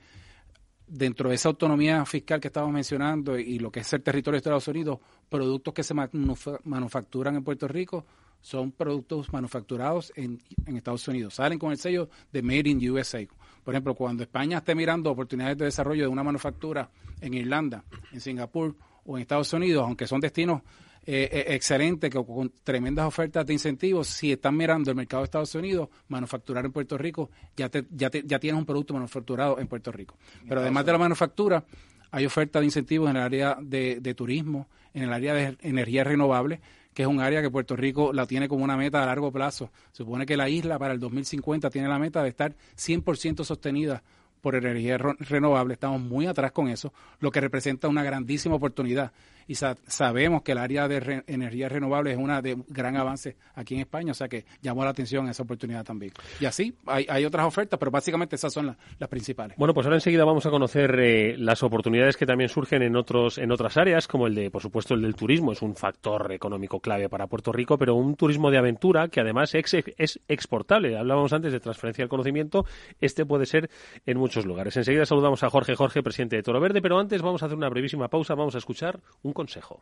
dentro 0.88 1.30
de 1.30 1.36
esa 1.36 1.50
autonomía 1.50 2.06
fiscal 2.06 2.39
que 2.39 2.47
estamos 2.47 2.71
mencionando 2.71 3.38
y 3.38 3.60
lo 3.60 3.71
que 3.71 3.82
es 3.82 3.93
el 3.93 4.02
territorio 4.02 4.36
de 4.36 4.38
Estados 4.38 4.67
Unidos, 4.67 5.00
productos 5.30 5.73
que 5.73 5.84
se 5.84 5.93
manufacturan 5.93 7.36
en 7.36 7.43
Puerto 7.43 7.67
Rico 7.67 8.06
son 8.41 8.71
productos 8.71 9.34
manufacturados 9.34 10.13
en, 10.15 10.41
en, 10.65 10.78
Estados 10.78 11.08
Unidos. 11.08 11.36
Salen 11.36 11.60
con 11.60 11.71
el 11.71 11.78
sello 11.78 12.10
de 12.32 12.41
Made 12.41 12.69
in 12.69 12.89
USA. 12.89 13.28
Por 13.67 13.75
ejemplo, 13.75 13.95
cuando 13.95 14.23
España 14.23 14.60
esté 14.60 14.75
mirando 14.75 15.12
oportunidades 15.12 15.58
de 15.58 15.65
desarrollo 15.65 16.03
de 16.03 16.08
una 16.08 16.23
manufactura 16.23 16.89
en 17.19 17.34
Irlanda, 17.34 17.84
en 18.13 18.21
Singapur 18.21 18.73
o 19.03 19.17
en 19.17 19.23
Estados 19.23 19.51
Unidos, 19.51 19.84
aunque 19.84 20.08
son 20.08 20.21
destinos 20.21 20.62
eh, 21.06 21.27
eh, 21.30 21.45
excelente, 21.49 22.10
que 22.10 22.23
con 22.23 22.49
tremendas 22.63 23.06
ofertas 23.06 23.45
de 23.45 23.51
incentivos, 23.51 24.08
si 24.08 24.32
están 24.32 24.56
mirando 24.56 24.89
el 24.89 24.95
mercado 24.95 25.23
de 25.23 25.25
Estados 25.25 25.53
Unidos, 25.53 25.89
manufacturar 26.08 26.63
en 26.63 26.71
Puerto 26.71 26.97
Rico, 26.97 27.30
ya, 27.58 27.69
ya, 27.91 28.10
ya 28.10 28.39
tienes 28.39 28.58
un 28.58 28.65
producto 28.65 28.93
manufacturado 28.93 29.60
en 29.60 29.67
Puerto 29.67 29.91
Rico. 29.91 30.15
Pero 30.47 30.62
además 30.62 30.86
de 30.86 30.91
la 30.93 30.97
manufactura, 30.99 31.65
hay 32.12 32.25
ofertas 32.25 32.62
de 32.62 32.67
incentivos 32.67 33.10
en 33.10 33.17
el 33.17 33.23
área 33.23 33.58
de, 33.62 33.99
de 33.99 34.13
turismo, 34.13 34.69
en 34.93 35.03
el 35.03 35.12
área 35.12 35.34
de 35.34 35.58
energía 35.60 36.06
renovable, 36.06 36.62
que 36.97 37.03
es 37.03 37.07
un 37.07 37.21
área 37.21 37.43
que 37.43 37.51
Puerto 37.51 37.75
Rico 37.75 38.12
la 38.12 38.25
tiene 38.25 38.47
como 38.47 38.63
una 38.63 38.75
meta 38.75 39.03
a 39.03 39.05
largo 39.05 39.31
plazo. 39.31 39.69
Supone 39.91 40.25
que 40.25 40.36
la 40.36 40.49
isla 40.49 40.79
para 40.79 40.95
el 40.95 40.99
2050 40.99 41.69
tiene 41.69 41.88
la 41.88 41.99
meta 41.99 42.23
de 42.23 42.29
estar 42.29 42.55
100% 42.75 43.43
sostenida 43.43 44.01
por 44.41 44.55
energía 44.55 44.97
renovable. 44.97 45.75
Estamos 45.75 46.01
muy 46.01 46.25
atrás 46.25 46.53
con 46.53 46.69
eso, 46.69 46.91
lo 47.19 47.29
que 47.29 47.39
representa 47.39 47.88
una 47.88 48.01
grandísima 48.01 48.55
oportunidad 48.55 49.12
y 49.47 49.55
sabemos 49.55 50.41
que 50.41 50.51
el 50.51 50.57
área 50.57 50.88
de 50.88 51.23
energía 51.27 51.69
renovable 51.69 52.12
es 52.12 52.17
una 52.17 52.41
de 52.41 52.57
gran 52.67 52.97
avance 52.97 53.38
aquí 53.55 53.75
en 53.75 53.81
España, 53.81 54.12
o 54.12 54.15
sea 54.15 54.27
que 54.27 54.45
llamó 54.62 54.83
la 54.83 54.91
atención 54.91 55.27
esa 55.29 55.43
oportunidad 55.43 55.86
también. 55.86 56.12
Y 56.39 56.45
así, 56.45 56.75
hay, 56.86 57.25
otras 57.25 57.45
ofertas, 57.45 57.79
pero 57.79 57.91
básicamente 57.91 58.36
esas 58.36 58.53
son 58.53 58.75
las 58.99 59.10
principales. 59.10 59.57
Bueno, 59.57 59.73
pues 59.73 59.86
ahora 59.86 59.97
enseguida 59.97 60.25
vamos 60.25 60.45
a 60.45 60.49
conocer 60.49 60.99
eh, 60.99 61.36
las 61.38 61.63
oportunidades 61.63 62.17
que 62.17 62.25
también 62.25 62.49
surgen 62.49 62.81
en, 62.81 62.95
otros, 62.95 63.38
en 63.38 63.51
otras 63.51 63.77
áreas, 63.77 64.07
como 64.07 64.27
el 64.27 64.36
de, 64.36 64.51
por 64.51 64.62
supuesto, 64.62 64.93
el 64.93 65.01
del 65.01 65.15
turismo, 65.15 65.51
es 65.53 65.62
un 65.62 65.75
factor 65.75 66.31
económico 66.31 66.79
clave 66.79 67.10
para 67.10 67.27
Puerto 67.27 67.51
Rico, 67.51 67.77
pero 67.77 67.95
un 67.95 68.15
turismo 68.15 68.51
de 68.51 68.57
aventura 68.57 69.07
que 69.07 69.21
además 69.21 69.55
es, 69.55 69.73
es 69.97 70.19
exportable. 70.27 70.97
Hablábamos 70.97 71.33
antes 71.33 71.51
de 71.51 71.60
transferencia 71.60 72.03
del 72.03 72.10
conocimiento, 72.10 72.65
este 72.99 73.25
puede 73.25 73.45
ser 73.45 73.69
en 74.05 74.17
muchos 74.17 74.45
lugares. 74.45 74.75
Enseguida 74.77 75.05
saludamos 75.05 75.43
a 75.43 75.49
Jorge 75.49 75.75
Jorge, 75.75 76.03
presidente 76.03 76.36
de 76.36 76.43
Toro 76.43 76.60
Verde, 76.60 76.81
pero 76.81 76.99
antes 76.99 77.21
vamos 77.21 77.43
a 77.43 77.45
hacer 77.45 77.57
una 77.57 77.69
brevísima 77.69 78.07
pausa, 78.10 78.36
vamos 78.36 78.55
a 78.55 78.57
escuchar 78.57 78.99
un 79.23 79.33
consejo. 79.38 79.80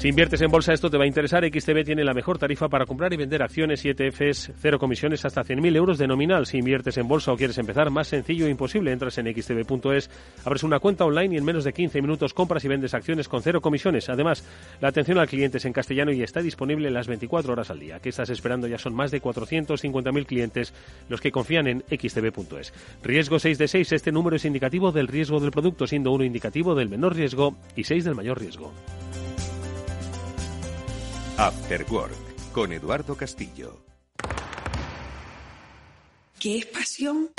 Si 0.00 0.08
inviertes 0.08 0.40
en 0.40 0.50
bolsa, 0.50 0.72
esto 0.72 0.88
te 0.88 0.96
va 0.96 1.04
a 1.04 1.06
interesar. 1.06 1.44
XTB 1.44 1.84
tiene 1.84 2.04
la 2.04 2.14
mejor 2.14 2.38
tarifa 2.38 2.70
para 2.70 2.86
comprar 2.86 3.12
y 3.12 3.18
vender 3.18 3.42
acciones 3.42 3.84
y 3.84 3.90
ETFs, 3.90 4.50
cero 4.56 4.78
comisiones 4.78 5.26
hasta 5.26 5.44
100.000 5.44 5.76
euros 5.76 5.98
de 5.98 6.06
nominal. 6.06 6.46
Si 6.46 6.56
inviertes 6.56 6.96
en 6.96 7.06
bolsa 7.06 7.34
o 7.34 7.36
quieres 7.36 7.58
empezar, 7.58 7.90
más 7.90 8.08
sencillo 8.08 8.46
e 8.46 8.50
imposible. 8.50 8.92
Entras 8.92 9.18
en 9.18 9.26
xtb.es, 9.26 10.08
abres 10.42 10.62
una 10.62 10.78
cuenta 10.78 11.04
online 11.04 11.34
y 11.34 11.36
en 11.36 11.44
menos 11.44 11.64
de 11.64 11.74
15 11.74 12.00
minutos 12.00 12.32
compras 12.32 12.64
y 12.64 12.68
vendes 12.68 12.94
acciones 12.94 13.28
con 13.28 13.42
cero 13.42 13.60
comisiones. 13.60 14.08
Además, 14.08 14.42
la 14.80 14.88
atención 14.88 15.18
al 15.18 15.28
cliente 15.28 15.58
es 15.58 15.66
en 15.66 15.74
castellano 15.74 16.12
y 16.12 16.22
está 16.22 16.40
disponible 16.40 16.90
las 16.90 17.06
24 17.06 17.52
horas 17.52 17.68
al 17.68 17.80
día. 17.80 18.00
¿Qué 18.00 18.08
estás 18.08 18.30
esperando? 18.30 18.66
Ya 18.68 18.78
son 18.78 18.94
más 18.94 19.10
de 19.10 19.20
450.000 19.20 20.24
clientes 20.24 20.72
los 21.10 21.20
que 21.20 21.30
confían 21.30 21.66
en 21.66 21.84
xtb.es. 21.90 22.72
Riesgo 23.02 23.38
6 23.38 23.58
de 23.58 23.68
6. 23.68 23.92
Este 23.92 24.12
número 24.12 24.36
es 24.36 24.46
indicativo 24.46 24.92
del 24.92 25.08
riesgo 25.08 25.40
del 25.40 25.50
producto, 25.50 25.86
siendo 25.86 26.10
uno 26.10 26.24
indicativo 26.24 26.74
del 26.74 26.88
menor 26.88 27.14
riesgo 27.14 27.54
y 27.76 27.84
6 27.84 28.04
del 28.04 28.14
mayor 28.14 28.40
riesgo. 28.40 28.72
After 31.40 31.86
Work 31.90 32.52
con 32.52 32.70
Eduardo 32.70 33.16
Castillo. 33.16 33.82
¿Qué 36.38 36.58
es 36.58 36.66
pasión? 36.66 37.30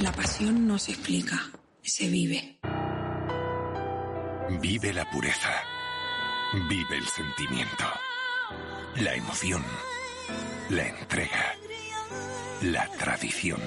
La 0.00 0.12
pasión 0.12 0.66
no 0.66 0.78
se 0.78 0.92
explica, 0.92 1.50
se 1.82 2.08
vive. 2.08 2.58
Vive 4.60 4.92
la 4.92 5.10
pureza. 5.10 5.50
Vive 6.68 6.98
el 6.98 7.06
sentimiento. 7.06 7.84
La 8.96 9.14
emoción. 9.14 9.64
La 10.68 10.88
entrega. 10.88 11.54
La 12.60 12.86
tradición. 12.98 13.62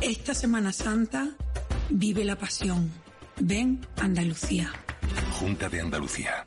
Esta 0.00 0.32
Semana 0.32 0.72
Santa 0.72 1.28
vive 1.90 2.24
la 2.24 2.38
pasión. 2.38 2.90
Ven 3.38 3.86
Andalucía. 4.00 4.72
Junta 5.38 5.68
de 5.68 5.82
Andalucía. 5.82 6.46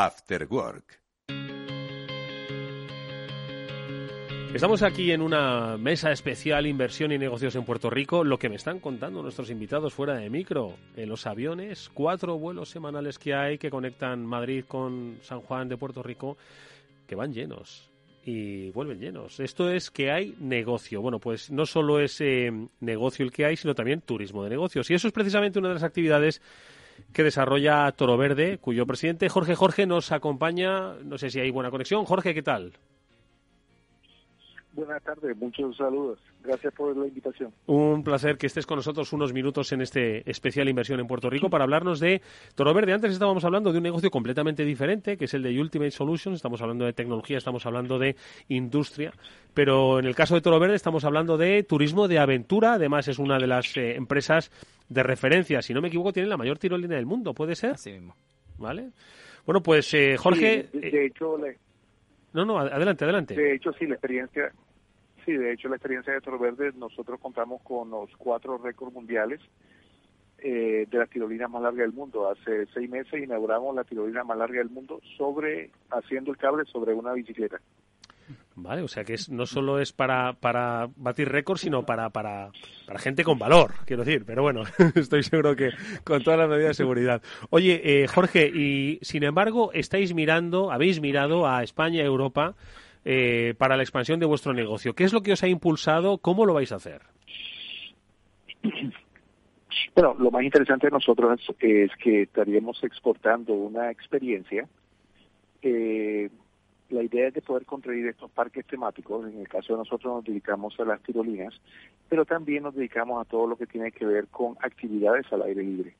After 0.00 0.46
Work. 0.48 1.00
Estamos 4.54 4.84
aquí 4.84 5.10
en 5.10 5.20
una 5.20 5.76
mesa 5.76 6.12
especial 6.12 6.68
inversión 6.68 7.10
y 7.10 7.18
negocios 7.18 7.56
en 7.56 7.64
Puerto 7.64 7.90
Rico. 7.90 8.22
Lo 8.22 8.38
que 8.38 8.48
me 8.48 8.54
están 8.54 8.78
contando 8.78 9.22
nuestros 9.22 9.50
invitados 9.50 9.92
fuera 9.92 10.14
de 10.14 10.30
micro, 10.30 10.76
en 10.94 11.08
los 11.08 11.26
aviones, 11.26 11.90
cuatro 11.92 12.38
vuelos 12.38 12.68
semanales 12.68 13.18
que 13.18 13.34
hay 13.34 13.58
que 13.58 13.70
conectan 13.70 14.24
Madrid 14.24 14.66
con 14.68 15.18
San 15.22 15.40
Juan 15.40 15.68
de 15.68 15.76
Puerto 15.76 16.00
Rico, 16.00 16.38
que 17.08 17.16
van 17.16 17.32
llenos 17.32 17.90
y 18.24 18.70
vuelven 18.70 19.00
llenos. 19.00 19.40
Esto 19.40 19.68
es 19.68 19.90
que 19.90 20.12
hay 20.12 20.36
negocio. 20.38 21.02
Bueno, 21.02 21.18
pues 21.18 21.50
no 21.50 21.66
solo 21.66 21.98
es 21.98 22.20
eh, 22.20 22.52
negocio 22.78 23.24
el 23.24 23.32
que 23.32 23.46
hay, 23.46 23.56
sino 23.56 23.74
también 23.74 24.02
turismo 24.02 24.44
de 24.44 24.50
negocios. 24.50 24.88
Y 24.92 24.94
eso 24.94 25.08
es 25.08 25.12
precisamente 25.12 25.58
una 25.58 25.68
de 25.68 25.74
las 25.74 25.82
actividades 25.82 26.40
que 27.12 27.24
desarrolla 27.24 27.90
Toro 27.92 28.16
Verde, 28.16 28.58
cuyo 28.58 28.86
presidente 28.86 29.28
Jorge 29.28 29.54
Jorge 29.54 29.86
nos 29.86 30.12
acompaña. 30.12 30.94
No 31.04 31.18
sé 31.18 31.30
si 31.30 31.40
hay 31.40 31.50
buena 31.50 31.70
conexión. 31.70 32.04
Jorge, 32.04 32.34
¿qué 32.34 32.42
tal? 32.42 32.72
Buenas 34.72 35.02
tardes, 35.02 35.36
muchos 35.36 35.76
saludos 35.76 36.18
Gracias 36.48 36.72
por 36.72 36.96
la 36.96 37.06
invitación. 37.06 37.52
Un 37.66 38.02
placer 38.02 38.38
que 38.38 38.46
estés 38.46 38.64
con 38.64 38.76
nosotros 38.76 39.12
unos 39.12 39.34
minutos 39.34 39.70
en 39.72 39.82
este 39.82 40.28
especial 40.30 40.66
inversión 40.66 40.98
en 40.98 41.06
Puerto 41.06 41.28
Rico 41.28 41.50
para 41.50 41.64
hablarnos 41.64 42.00
de 42.00 42.22
Toro 42.54 42.72
Verde. 42.72 42.94
Antes 42.94 43.12
estábamos 43.12 43.44
hablando 43.44 43.70
de 43.70 43.76
un 43.76 43.84
negocio 43.84 44.10
completamente 44.10 44.64
diferente, 44.64 45.18
que 45.18 45.26
es 45.26 45.34
el 45.34 45.42
de 45.42 45.60
Ultimate 45.60 45.90
Solutions. 45.90 46.36
Estamos 46.36 46.62
hablando 46.62 46.86
de 46.86 46.94
tecnología, 46.94 47.36
estamos 47.36 47.66
hablando 47.66 47.98
de 47.98 48.16
industria. 48.48 49.12
Pero 49.52 49.98
en 49.98 50.06
el 50.06 50.14
caso 50.14 50.36
de 50.36 50.40
Toro 50.40 50.58
Verde 50.58 50.76
estamos 50.76 51.04
hablando 51.04 51.36
de 51.36 51.64
turismo 51.64 52.08
de 52.08 52.18
aventura. 52.18 52.72
Además, 52.72 53.08
es 53.08 53.18
una 53.18 53.38
de 53.38 53.46
las 53.46 53.76
eh, 53.76 53.96
empresas 53.96 54.50
de 54.88 55.02
referencia. 55.02 55.60
Si 55.60 55.74
no 55.74 55.82
me 55.82 55.88
equivoco, 55.88 56.14
tiene 56.14 56.30
la 56.30 56.38
mayor 56.38 56.56
tirolina 56.56 56.96
del 56.96 57.04
mundo, 57.04 57.34
¿puede 57.34 57.56
ser? 57.56 57.72
Así 57.72 57.92
mismo. 57.92 58.16
¿Vale? 58.56 58.88
Bueno, 59.44 59.62
pues 59.62 59.92
eh, 59.92 60.16
Jorge. 60.16 60.70
de, 60.72 60.90
de 60.90 61.06
hecho, 61.06 61.36
le, 61.36 61.58
no, 62.32 62.44
no, 62.44 62.58
adelante, 62.58 63.04
adelante. 63.04 63.34
De 63.34 63.54
hecho, 63.54 63.72
sí, 63.72 63.86
la 63.86 63.94
experiencia, 63.94 64.52
sí, 65.28 65.36
de 65.36 65.52
hecho, 65.52 65.68
la 65.68 65.76
experiencia 65.76 66.14
de 66.14 66.22
Toro 66.22 66.38
Verde, 66.38 66.72
nosotros 66.74 67.20
contamos 67.20 67.60
con 67.62 67.90
los 67.90 68.08
cuatro 68.16 68.56
récords 68.56 68.94
mundiales 68.94 69.40
eh, 70.38 70.86
de 70.90 70.98
la 70.98 71.04
tirolina 71.04 71.48
más 71.48 71.60
larga 71.60 71.82
del 71.82 71.92
mundo. 71.92 72.30
Hace 72.30 72.64
seis 72.72 72.88
meses 72.88 73.22
inauguramos 73.22 73.76
la 73.76 73.84
tirolina 73.84 74.24
más 74.24 74.38
larga 74.38 74.58
del 74.58 74.70
mundo 74.70 75.00
sobre 75.18 75.70
haciendo 75.90 76.30
el 76.30 76.38
cable 76.38 76.64
sobre 76.64 76.94
una 76.94 77.12
bicicleta. 77.12 77.60
Vale, 78.54 78.82
o 78.82 78.88
sea 78.88 79.04
que 79.04 79.14
es, 79.14 79.28
no 79.28 79.46
solo 79.46 79.78
es 79.80 79.92
para, 79.92 80.32
para 80.32 80.88
batir 80.96 81.28
récords, 81.28 81.60
sino 81.60 81.84
para, 81.84 82.10
para, 82.10 82.50
para 82.86 82.98
gente 82.98 83.22
con 83.22 83.38
valor, 83.38 83.74
quiero 83.84 84.04
decir. 84.04 84.24
Pero 84.24 84.42
bueno, 84.42 84.62
estoy 84.94 85.22
seguro 85.22 85.54
que 85.54 85.70
con 86.04 86.22
todas 86.22 86.40
las 86.40 86.48
medidas 86.48 86.70
de 86.70 86.74
seguridad. 86.74 87.22
Oye, 87.50 87.80
eh, 87.84 88.06
Jorge, 88.08 88.48
y 88.48 88.98
sin 89.02 89.24
embargo, 89.24 89.72
estáis 89.74 90.14
mirando, 90.14 90.72
habéis 90.72 91.00
mirado 91.02 91.46
a 91.46 91.62
España 91.62 92.02
Europa 92.02 92.54
eh, 93.10 93.54
para 93.56 93.78
la 93.78 93.82
expansión 93.82 94.20
de 94.20 94.26
vuestro 94.26 94.52
negocio. 94.52 94.94
¿Qué 94.94 95.04
es 95.04 95.14
lo 95.14 95.22
que 95.22 95.32
os 95.32 95.42
ha 95.42 95.48
impulsado? 95.48 96.18
¿Cómo 96.18 96.44
lo 96.44 96.52
vais 96.52 96.72
a 96.72 96.74
hacer? 96.74 97.00
Bueno, 99.94 100.14
lo 100.18 100.30
más 100.30 100.42
interesante 100.42 100.88
de 100.88 100.90
nosotros 100.90 101.40
es, 101.58 101.90
que 101.96 102.22
estaríamos 102.22 102.84
exportando 102.84 103.54
una 103.54 103.90
experiencia. 103.90 104.68
Eh, 105.62 106.28
la 106.90 107.02
idea 107.02 107.28
es 107.28 107.34
de 107.34 107.40
poder 107.40 107.64
construir 107.64 108.06
estos 108.06 108.30
parques 108.30 108.66
temáticos. 108.66 109.26
En 109.26 109.40
el 109.40 109.48
caso 109.48 109.72
de 109.72 109.78
nosotros 109.78 110.16
nos 110.16 110.24
dedicamos 110.24 110.78
a 110.78 110.84
las 110.84 111.02
tirolinas, 111.02 111.58
pero 112.10 112.26
también 112.26 112.64
nos 112.64 112.74
dedicamos 112.74 113.26
a 113.26 113.30
todo 113.30 113.46
lo 113.46 113.56
que 113.56 113.66
tiene 113.66 113.90
que 113.90 114.04
ver 114.04 114.26
con 114.26 114.58
actividades 114.60 115.24
al 115.32 115.42
aire 115.44 115.62
libre. 115.62 115.94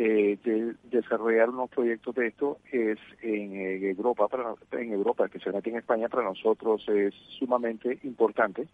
Eh, 0.00 0.38
de, 0.44 0.74
desarrollar 0.84 1.50
unos 1.50 1.70
proyectos 1.70 2.14
de 2.14 2.28
esto 2.28 2.58
es 2.70 2.98
en, 3.20 3.82
Europa, 3.82 4.28
para, 4.28 4.54
en 4.80 4.92
Europa, 4.92 5.24
especialmente 5.24 5.70
en 5.70 5.76
España, 5.78 6.08
para 6.08 6.22
nosotros 6.22 6.88
es 6.88 7.12
sumamente 7.36 7.98
importante 8.04 8.68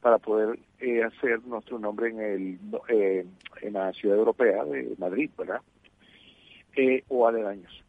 para 0.00 0.16
poder 0.16 0.58
eh, 0.78 1.02
hacer 1.02 1.44
nuestro 1.44 1.78
nombre 1.78 2.08
en 2.08 2.20
el 2.20 2.58
eh, 2.88 3.26
en 3.60 3.72
la 3.74 3.92
ciudad 3.92 4.16
europea 4.16 4.64
de 4.64 4.94
Madrid, 4.96 5.28
¿verdad? 5.36 5.60
Eh, 6.74 7.04
o 7.08 7.28
aledaños. 7.28 7.84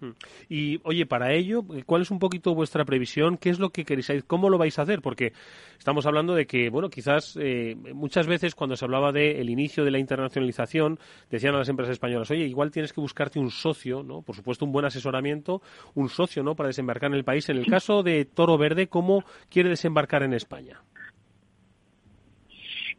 Mm. 0.00 0.10
Y 0.48 0.80
oye, 0.84 1.06
para 1.06 1.32
ello, 1.32 1.62
¿cuál 1.86 2.02
es 2.02 2.10
un 2.10 2.18
poquito 2.18 2.54
vuestra 2.54 2.84
previsión? 2.84 3.36
¿Qué 3.36 3.50
es 3.50 3.58
lo 3.58 3.70
que 3.70 3.84
queréis? 3.84 4.24
¿Cómo 4.26 4.48
lo 4.50 4.58
vais 4.58 4.78
a 4.78 4.82
hacer? 4.82 5.02
Porque 5.02 5.32
estamos 5.78 6.06
hablando 6.06 6.34
de 6.34 6.46
que, 6.46 6.70
bueno, 6.70 6.88
quizás 6.88 7.36
eh, 7.40 7.76
muchas 7.94 8.26
veces 8.26 8.54
cuando 8.54 8.76
se 8.76 8.84
hablaba 8.84 9.12
del 9.12 9.50
inicio 9.50 9.84
de 9.84 9.90
la 9.90 9.98
internacionalización, 9.98 10.98
decían 11.30 11.54
a 11.54 11.58
las 11.58 11.68
empresas 11.68 11.92
españolas, 11.92 12.30
oye, 12.30 12.46
igual 12.46 12.70
tienes 12.70 12.92
que 12.92 13.00
buscarte 13.00 13.38
un 13.38 13.50
socio, 13.50 14.02
¿no? 14.02 14.22
Por 14.22 14.36
supuesto, 14.36 14.64
un 14.64 14.72
buen 14.72 14.84
asesoramiento, 14.84 15.62
un 15.94 16.08
socio, 16.08 16.42
¿no? 16.42 16.54
Para 16.54 16.68
desembarcar 16.68 17.10
en 17.10 17.16
el 17.16 17.24
país. 17.24 17.48
En 17.48 17.56
el 17.56 17.66
caso 17.66 18.02
de 18.02 18.24
Toro 18.24 18.56
Verde, 18.58 18.88
¿cómo 18.88 19.24
quiere 19.50 19.68
desembarcar 19.68 20.22
en 20.22 20.32
España? 20.32 20.82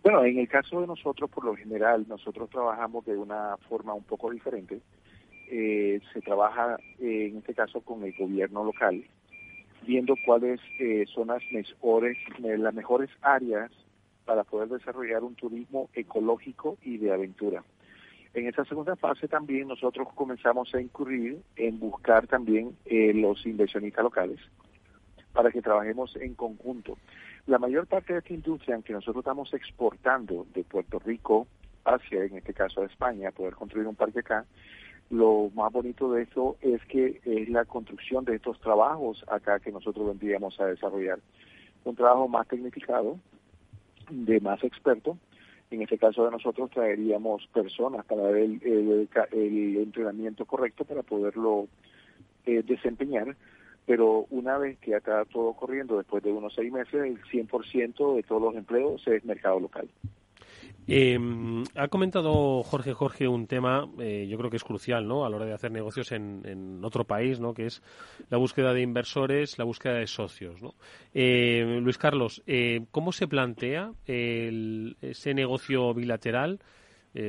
Bueno, 0.01 0.23
en 0.23 0.39
el 0.39 0.47
caso 0.47 0.79
de 0.79 0.87
nosotros, 0.87 1.29
por 1.29 1.43
lo 1.43 1.55
general, 1.55 2.05
nosotros 2.07 2.49
trabajamos 2.49 3.05
de 3.05 3.17
una 3.17 3.57
forma 3.67 3.93
un 3.93 4.03
poco 4.03 4.31
diferente 4.31 4.81
eh, 5.51 5.99
se 6.13 6.21
trabaja 6.21 6.77
eh, 6.99 7.29
en 7.31 7.37
este 7.37 7.55
caso 7.55 7.81
con 7.81 8.03
el 8.03 8.13
gobierno 8.13 8.63
local, 8.63 9.03
viendo 9.85 10.13
cuáles 10.25 10.59
eh, 10.79 11.05
son 11.13 11.29
las 11.29 11.41
mejores, 11.51 12.17
las 12.39 12.73
mejores 12.73 13.09
áreas 13.21 13.71
para 14.25 14.43
poder 14.43 14.69
desarrollar 14.69 15.23
un 15.23 15.35
turismo 15.35 15.89
ecológico 15.93 16.77
y 16.83 16.97
de 16.97 17.11
aventura. 17.11 17.63
En 18.35 18.47
esta 18.47 18.63
segunda 18.65 18.95
fase 18.95 19.27
también 19.27 19.67
nosotros 19.67 20.07
comenzamos 20.13 20.73
a 20.75 20.81
incurrir 20.81 21.41
en 21.55 21.79
buscar 21.79 22.27
también 22.27 22.77
los 22.85 23.43
inversionistas 23.43 24.03
locales 24.03 24.39
para 25.33 25.49
que 25.49 25.63
trabajemos 25.63 26.15
en 26.17 26.35
conjunto. 26.35 26.97
La 27.47 27.57
mayor 27.57 27.87
parte 27.87 28.13
de 28.13 28.19
esta 28.19 28.33
industria, 28.33 28.75
aunque 28.75 28.93
nosotros 28.93 29.23
estamos 29.23 29.51
exportando 29.55 30.45
de 30.53 30.63
Puerto 30.63 30.99
Rico 30.99 31.47
hacia, 31.85 32.23
en 32.23 32.37
este 32.37 32.53
caso, 32.53 32.81
a 32.81 32.85
España, 32.85 33.31
poder 33.31 33.55
construir 33.55 33.87
un 33.87 33.95
parque 33.95 34.19
acá, 34.19 34.45
lo 35.09 35.49
más 35.55 35.71
bonito 35.71 36.11
de 36.11 36.23
eso 36.23 36.57
es 36.61 36.83
que 36.85 37.19
es 37.25 37.49
la 37.49 37.65
construcción 37.65 38.25
de 38.25 38.35
estos 38.35 38.59
trabajos 38.59 39.25
acá 39.27 39.59
que 39.59 39.71
nosotros 39.71 40.07
vendríamos 40.07 40.59
a 40.59 40.67
desarrollar. 40.67 41.19
Un 41.83 41.95
trabajo 41.95 42.27
más 42.27 42.47
tecnificado, 42.47 43.17
de 44.09 44.39
más 44.39 44.63
experto. 44.63 45.17
En 45.71 45.81
este 45.81 45.97
caso 45.97 46.25
de 46.25 46.31
nosotros 46.31 46.69
traeríamos 46.71 47.47
personas 47.47 48.05
para 48.05 48.23
dar 48.23 48.35
el, 48.35 48.61
el, 48.63 49.77
entrenamiento 49.77 50.45
correcto 50.45 50.83
para 50.85 51.03
poderlo 51.03 51.67
eh, 52.45 52.63
desempeñar. 52.63 53.35
Pero 53.85 54.27
una 54.29 54.59
vez 54.59 54.77
que 54.79 54.93
acá 54.93 55.25
todo 55.25 55.53
corriendo, 55.53 55.97
después 55.97 56.23
de 56.23 56.31
unos 56.31 56.53
seis 56.53 56.71
meses, 56.71 56.93
el 56.93 57.21
100% 57.23 58.15
de 58.15 58.23
todos 58.23 58.41
los 58.41 58.55
empleos 58.55 59.07
es 59.07 59.25
mercado 59.25 59.59
local. 59.59 59.89
Eh, 60.91 61.19
ha 61.75 61.87
comentado 61.87 62.63
Jorge 62.63 62.93
Jorge 62.93 63.27
un 63.27 63.45
tema, 63.45 63.87
eh, 63.99 64.25
yo 64.27 64.39
creo 64.39 64.49
que 64.49 64.57
es 64.57 64.63
crucial, 64.63 65.07
¿no? 65.07 65.23
A 65.23 65.29
la 65.29 65.35
hora 65.35 65.45
de 65.45 65.53
hacer 65.53 65.71
negocios 65.71 66.11
en, 66.11 66.81
otro 66.83 67.05
país, 67.05 67.39
¿no? 67.39 67.53
Que 67.53 67.67
es 67.67 67.83
la 68.31 68.39
búsqueda 68.39 68.73
de 68.73 68.81
inversores, 68.81 69.59
la 69.59 69.65
búsqueda 69.65 69.93
de 69.93 70.07
socios. 70.07 70.59
Eh, 71.13 71.79
Luis 71.83 71.99
Carlos, 71.99 72.41
eh, 72.47 72.85
¿cómo 72.89 73.11
se 73.11 73.27
plantea 73.27 73.91
ese 74.07 75.33
negocio 75.33 75.93
bilateral? 75.93 76.59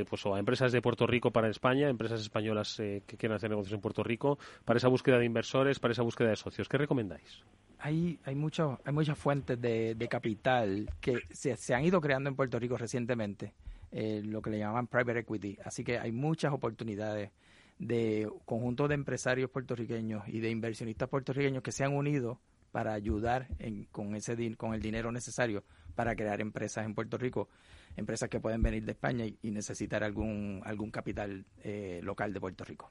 pues 0.08 0.24
o 0.26 0.34
a 0.34 0.38
empresas 0.38 0.72
de 0.72 0.82
Puerto 0.82 1.06
Rico 1.06 1.30
para 1.32 1.48
España, 1.48 1.88
empresas 1.88 2.20
españolas 2.20 2.76
que 2.76 3.16
quieran 3.16 3.36
hacer 3.36 3.48
negocios 3.48 3.72
en 3.72 3.80
Puerto 3.80 4.04
Rico, 4.04 4.38
para 4.64 4.76
esa 4.76 4.88
búsqueda 4.88 5.18
de 5.18 5.24
inversores, 5.24 5.80
para 5.80 5.92
esa 5.92 6.02
búsqueda 6.02 6.28
de 6.28 6.36
socios. 6.36 6.68
¿Qué 6.68 6.76
recomendáis? 6.76 7.42
Hay, 7.80 8.18
hay, 8.24 8.34
mucho, 8.34 8.80
hay 8.84 8.92
muchas 8.92 9.18
fuentes 9.18 9.60
de, 9.60 10.08
capital 10.10 10.90
que 11.00 11.20
se, 11.30 11.56
se, 11.56 11.74
han 11.74 11.84
ido 11.84 12.00
creando 12.00 12.28
en 12.28 12.36
Puerto 12.36 12.58
Rico 12.58 12.76
recientemente, 12.76 13.52
eh, 13.92 14.22
lo 14.24 14.42
que 14.42 14.50
le 14.50 14.58
llaman 14.58 14.86
private 14.86 15.20
equity. 15.20 15.58
Así 15.64 15.84
que 15.84 15.98
hay 15.98 16.12
muchas 16.12 16.52
oportunidades 16.52 17.30
de 17.78 18.30
conjuntos 18.44 18.88
de 18.88 18.94
empresarios 18.94 19.50
puertorriqueños 19.50 20.28
y 20.28 20.40
de 20.40 20.50
inversionistas 20.50 21.08
puertorriqueños 21.08 21.62
que 21.62 21.72
se 21.72 21.84
han 21.84 21.94
unido 21.94 22.38
para 22.72 22.92
ayudar 22.92 23.48
en, 23.58 23.84
con, 23.86 24.14
ese, 24.14 24.56
con 24.56 24.74
el 24.74 24.82
dinero 24.82 25.10
necesario 25.10 25.64
para 25.94 26.14
crear 26.14 26.40
empresas 26.40 26.84
en 26.84 26.94
Puerto 26.94 27.18
Rico, 27.18 27.48
empresas 27.96 28.28
que 28.28 28.38
pueden 28.38 28.62
venir 28.62 28.84
de 28.84 28.92
España 28.92 29.24
y, 29.26 29.50
necesitar 29.50 30.04
algún, 30.04 30.62
algún 30.64 30.90
capital 30.90 31.44
eh, 31.64 32.00
local 32.02 32.32
de 32.32 32.40
Puerto 32.40 32.64
Rico. 32.64 32.90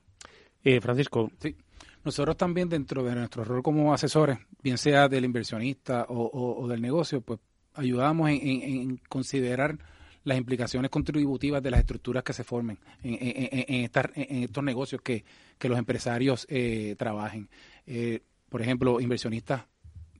Eh, 0.64 0.82
Francisco. 0.82 1.32
Sí. 1.40 1.56
Nosotros 2.04 2.38
también 2.38 2.70
dentro 2.70 3.04
de 3.04 3.16
nuestro 3.16 3.44
rol 3.44 3.62
como 3.62 3.94
asesores, 3.94 4.40
bien 4.64 4.78
sea 4.78 5.10
del 5.10 5.26
inversionista 5.26 6.06
o, 6.10 6.68
del 6.68 6.82
negocio, 6.82 7.22
pues 7.22 7.40
ayudamos 7.74 8.30
en, 8.30 8.98
considerar 9.10 9.78
las 10.24 10.38
implicaciones 10.38 10.90
contributivas 10.92 11.62
de 11.62 11.72
las 11.72 11.82
estructuras 11.82 12.24
que 12.24 12.34
se 12.34 12.44
formen 12.44 12.80
en, 13.04 13.84
estos 13.84 14.64
negocios 14.64 15.02
que, 15.02 15.26
los 15.62 15.78
empresarios 15.78 16.46
eh, 16.50 16.96
trabajen. 16.98 17.50
Eh, 17.86 18.22
por 18.48 18.62
ejemplo, 18.62 19.02
inversionistas 19.02 19.64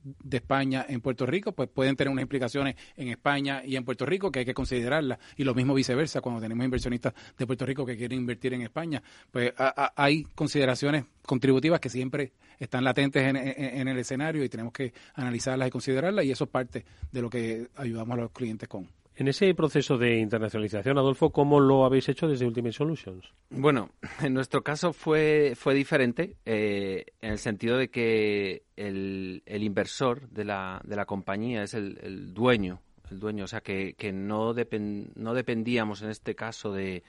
de 0.02 0.38
España 0.38 0.86
en 0.88 1.00
Puerto 1.00 1.26
Rico, 1.26 1.52
pues 1.52 1.68
pueden 1.68 1.96
tener 1.96 2.10
unas 2.10 2.22
implicaciones 2.22 2.76
en 2.96 3.08
España 3.08 3.62
y 3.64 3.76
en 3.76 3.84
Puerto 3.84 4.06
Rico 4.06 4.30
que 4.30 4.40
hay 4.40 4.44
que 4.44 4.54
considerarlas. 4.54 5.18
Y 5.36 5.44
lo 5.44 5.54
mismo 5.54 5.74
viceversa, 5.74 6.20
cuando 6.20 6.40
tenemos 6.40 6.64
inversionistas 6.64 7.14
de 7.38 7.46
Puerto 7.46 7.66
Rico 7.66 7.84
que 7.84 7.96
quieren 7.96 8.18
invertir 8.18 8.54
en 8.54 8.62
España, 8.62 9.02
pues 9.30 9.52
hay 9.96 10.24
consideraciones 10.34 11.04
contributivas 11.24 11.80
que 11.80 11.88
siempre 11.88 12.32
están 12.58 12.84
latentes 12.84 13.22
en, 13.22 13.36
en, 13.36 13.88
el 13.88 13.98
escenario 13.98 14.44
y 14.44 14.48
tenemos 14.48 14.72
que 14.72 14.92
analizarlas 15.14 15.68
y 15.68 15.70
considerarlas 15.70 16.24
y 16.24 16.30
eso 16.30 16.44
es 16.44 16.50
parte 16.50 16.84
de 17.10 17.22
lo 17.22 17.30
que 17.30 17.68
ayudamos 17.76 18.18
a 18.18 18.22
los 18.22 18.30
clientes 18.32 18.68
con. 18.68 18.99
En 19.20 19.28
ese 19.28 19.54
proceso 19.54 19.98
de 19.98 20.18
internacionalización, 20.18 20.96
Adolfo, 20.96 21.28
¿cómo 21.28 21.60
lo 21.60 21.84
habéis 21.84 22.08
hecho 22.08 22.26
desde 22.26 22.46
Ultimate 22.46 22.72
Solutions? 22.72 23.34
Bueno, 23.50 23.90
en 24.22 24.32
nuestro 24.32 24.62
caso 24.62 24.94
fue, 24.94 25.52
fue 25.56 25.74
diferente 25.74 26.36
eh, 26.46 27.04
en 27.20 27.32
el 27.32 27.38
sentido 27.38 27.76
de 27.76 27.90
que 27.90 28.62
el, 28.76 29.42
el 29.44 29.62
inversor 29.62 30.26
de 30.30 30.46
la, 30.46 30.80
de 30.84 30.96
la 30.96 31.04
compañía 31.04 31.62
es 31.62 31.74
el, 31.74 31.98
el 32.02 32.32
dueño, 32.32 32.80
el 33.10 33.20
dueño, 33.20 33.44
o 33.44 33.46
sea 33.46 33.60
que, 33.60 33.92
que 33.92 34.10
no, 34.10 34.54
no 34.54 35.34
dependíamos 35.34 36.00
en 36.00 36.08
este 36.08 36.34
caso 36.34 36.72
de, 36.72 37.02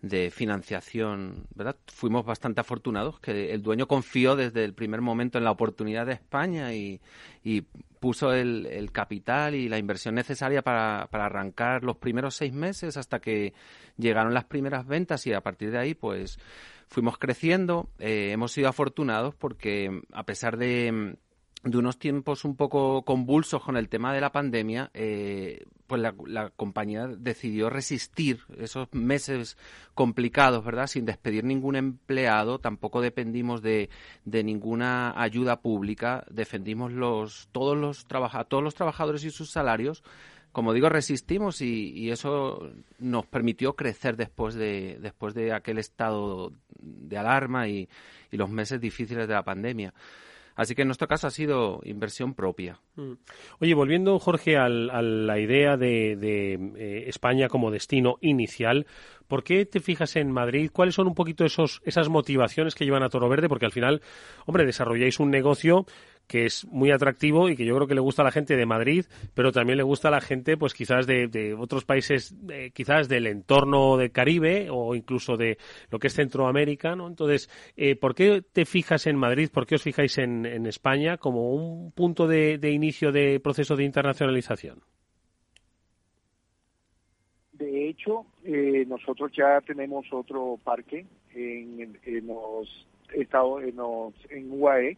de 0.00 0.32
financiación, 0.32 1.46
¿verdad? 1.54 1.76
Fuimos 1.86 2.26
bastante 2.26 2.60
afortunados 2.60 3.20
que 3.20 3.52
el 3.52 3.62
dueño 3.62 3.86
confió 3.86 4.34
desde 4.34 4.64
el 4.64 4.74
primer 4.74 5.00
momento 5.00 5.38
en 5.38 5.44
la 5.44 5.52
oportunidad 5.52 6.06
de 6.06 6.14
España 6.14 6.74
y, 6.74 7.00
y 7.44 7.62
puso 8.02 8.32
el, 8.32 8.90
capital 8.90 9.54
y 9.54 9.68
la 9.68 9.78
inversión 9.78 10.16
necesaria 10.16 10.60
para, 10.60 11.06
para, 11.08 11.26
arrancar 11.26 11.84
los 11.84 11.98
primeros 11.98 12.34
seis 12.34 12.52
meses 12.52 12.96
hasta 12.96 13.20
que 13.20 13.54
llegaron 13.96 14.34
las 14.34 14.44
primeras 14.44 14.88
ventas 14.88 15.24
y 15.28 15.32
a 15.32 15.40
partir 15.40 15.70
de 15.70 15.78
ahí 15.78 15.94
pues 15.94 16.36
fuimos 16.88 17.16
creciendo. 17.16 17.90
Eh, 18.00 18.32
hemos 18.32 18.50
sido 18.50 18.68
afortunados 18.68 19.36
porque 19.36 20.02
a 20.12 20.24
pesar 20.24 20.56
de 20.56 21.14
de 21.64 21.78
unos 21.78 21.98
tiempos 21.98 22.44
un 22.44 22.56
poco 22.56 23.02
convulsos 23.02 23.62
con 23.62 23.76
el 23.76 23.88
tema 23.88 24.12
de 24.12 24.20
la 24.20 24.32
pandemia, 24.32 24.90
eh, 24.94 25.64
pues 25.86 26.02
la, 26.02 26.50
compañía 26.50 27.06
decidió 27.06 27.70
resistir 27.70 28.40
esos 28.58 28.88
meses 28.92 29.56
complicados, 29.94 30.64
¿verdad? 30.64 30.88
Sin 30.88 31.04
despedir 31.04 31.44
ningún 31.44 31.76
empleado, 31.76 32.58
tampoco 32.58 33.00
dependimos 33.00 33.62
de, 33.62 33.90
ninguna 34.24 35.12
ayuda 35.20 35.60
pública, 35.60 36.24
defendimos 36.30 36.92
los, 36.92 37.48
todos, 37.52 37.76
los 37.76 38.06
todos 38.48 38.62
los 38.64 38.74
trabajadores 38.74 39.24
y 39.24 39.30
sus 39.30 39.50
salarios. 39.50 40.02
Como 40.50 40.74
digo, 40.74 40.88
resistimos 40.88 41.62
y, 41.62 41.92
y 41.92 42.10
eso 42.10 42.70
nos 42.98 43.24
permitió 43.26 43.74
crecer 43.74 44.16
después 44.16 44.54
de, 44.54 44.98
después 45.00 45.32
de 45.32 45.52
aquel 45.52 45.78
estado 45.78 46.52
de 46.78 47.16
alarma 47.16 47.68
y 47.68 47.88
los 48.30 48.50
meses 48.50 48.80
difíciles 48.80 49.28
de 49.28 49.34
la 49.34 49.44
pandemia. 49.44 49.94
Así 50.54 50.74
que 50.74 50.82
en 50.82 50.88
nuestro 50.88 51.08
caso 51.08 51.26
ha 51.26 51.30
sido 51.30 51.80
inversión 51.84 52.34
propia. 52.34 52.80
Mm. 52.96 53.12
Oye, 53.60 53.74
volviendo, 53.74 54.18
Jorge, 54.18 54.56
a 54.56 54.68
la 54.68 55.38
idea 55.38 55.76
de, 55.76 56.12
eh, 56.12 57.04
España 57.08 57.48
como 57.48 57.70
destino 57.70 58.16
inicial, 58.20 58.86
¿por 59.28 59.44
qué 59.44 59.64
te 59.64 59.80
fijas 59.80 60.16
en 60.16 60.30
Madrid? 60.30 60.70
¿Cuáles 60.72 60.94
son 60.94 61.06
un 61.06 61.14
poquito 61.14 61.44
esos, 61.44 61.80
esas 61.84 62.08
motivaciones 62.08 62.74
que 62.74 62.84
llevan 62.84 63.02
a 63.02 63.08
Toro 63.08 63.28
Verde? 63.28 63.48
Porque 63.48 63.66
al 63.66 63.72
final, 63.72 64.02
hombre, 64.46 64.66
desarrolláis 64.66 65.20
un 65.20 65.30
negocio 65.30 65.86
que 66.26 66.46
es 66.46 66.66
muy 66.66 66.90
atractivo 66.90 67.48
y 67.48 67.56
que 67.56 67.64
yo 67.64 67.74
creo 67.76 67.86
que 67.86 67.94
le 67.94 68.00
gusta 68.00 68.22
a 68.22 68.24
la 68.24 68.30
gente 68.30 68.56
de 68.56 68.66
Madrid, 68.66 69.04
pero 69.34 69.52
también 69.52 69.76
le 69.76 69.82
gusta 69.82 70.08
a 70.08 70.10
la 70.10 70.20
gente, 70.20 70.56
pues 70.56 70.74
quizás 70.74 71.06
de, 71.06 71.54
otros 71.58 71.84
países, 71.84 72.34
quizás 72.72 73.08
del 73.08 73.26
entorno 73.26 73.96
del 73.96 74.12
Caribe 74.12 74.68
o 74.70 74.94
incluso 74.94 75.36
de 75.36 75.58
lo 75.90 75.98
que 75.98 76.06
es 76.06 76.14
Centroamérica, 76.14 76.96
¿no? 76.96 77.06
Entonces, 77.06 77.50
eh, 77.76 77.96
¿por 77.96 78.14
qué 78.14 78.42
te 78.42 78.64
fijas 78.64 79.06
en 79.06 79.16
Madrid? 79.16 79.50
¿Por 79.52 79.66
qué 79.66 79.74
os 79.74 79.82
fijáis 79.82 80.18
en, 80.18 80.42
España 80.66 81.18
como 81.18 81.52
un 81.52 81.92
punto 81.92 82.26
de, 82.26 82.58
inicio 82.70 83.12
de 83.12 83.40
proceso 83.40 83.76
de 83.76 83.84
internacionalización? 83.84 84.80
De 87.52 87.88
hecho, 87.88 88.26
eh, 88.44 88.84
nosotros 88.86 89.30
ya 89.36 89.60
tenemos 89.60 90.06
otro 90.12 90.58
parque 90.64 91.04
en, 91.34 91.98
los 92.26 92.86
estados, 93.14 93.62
en, 93.62 93.76
los, 93.76 94.14
en 94.30 94.48
UAE, 94.50 94.96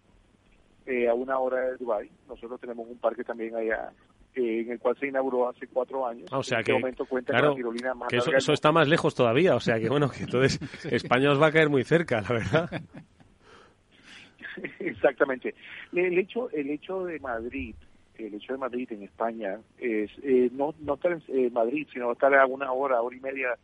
eh, 0.86 1.08
a 1.08 1.14
una 1.14 1.38
hora 1.38 1.60
de 1.60 1.76
Dubái. 1.76 2.10
Nosotros 2.28 2.60
tenemos 2.60 2.86
un 2.88 2.98
parque 2.98 3.24
también 3.24 3.54
allá 3.56 3.90
eh, 4.34 4.62
en 4.62 4.72
el 4.72 4.78
cual 4.78 4.96
se 4.98 5.06
inauguró 5.06 5.48
hace 5.48 5.66
cuatro 5.68 6.06
años. 6.06 6.28
Ah, 6.32 6.38
o 6.38 6.42
sea 6.42 6.58
en 6.58 6.60
este 6.62 6.72
que, 6.72 6.78
momento 6.78 7.06
cuenta 7.06 7.38
con 7.38 7.48
la 7.50 7.54
tirolina 7.54 7.94
más 7.94 8.08
que 8.08 8.16
eso, 8.16 8.52
está 8.52 8.72
más 8.72 8.88
lejos 8.88 9.14
todavía. 9.14 9.54
O 9.54 9.60
sea 9.60 9.78
que 9.78 9.88
bueno, 9.88 10.10
que 10.10 10.24
entonces 10.24 10.60
España 10.92 11.30
os 11.30 11.40
va 11.40 11.48
a 11.48 11.52
caer 11.52 11.70
muy 11.70 11.84
cerca, 11.84 12.20
la 12.20 12.28
verdad. 12.28 12.82
Exactamente. 14.80 15.54
El 15.92 16.18
hecho, 16.18 16.50
el 16.50 16.70
hecho 16.70 17.04
de 17.04 17.18
Madrid, 17.20 17.74
el 18.16 18.34
hecho 18.34 18.52
de 18.52 18.58
Madrid 18.58 18.92
en 18.92 19.02
España 19.04 19.58
es 19.78 20.10
eh, 20.22 20.50
no 20.52 20.74
no 20.80 20.94
estar 20.94 21.18
en 21.28 21.52
Madrid, 21.52 21.86
sino 21.92 22.12
estar 22.12 22.34
a 22.34 22.46
una 22.46 22.72
hora, 22.72 23.00
hora 23.00 23.16
y 23.16 23.20
media 23.20 23.56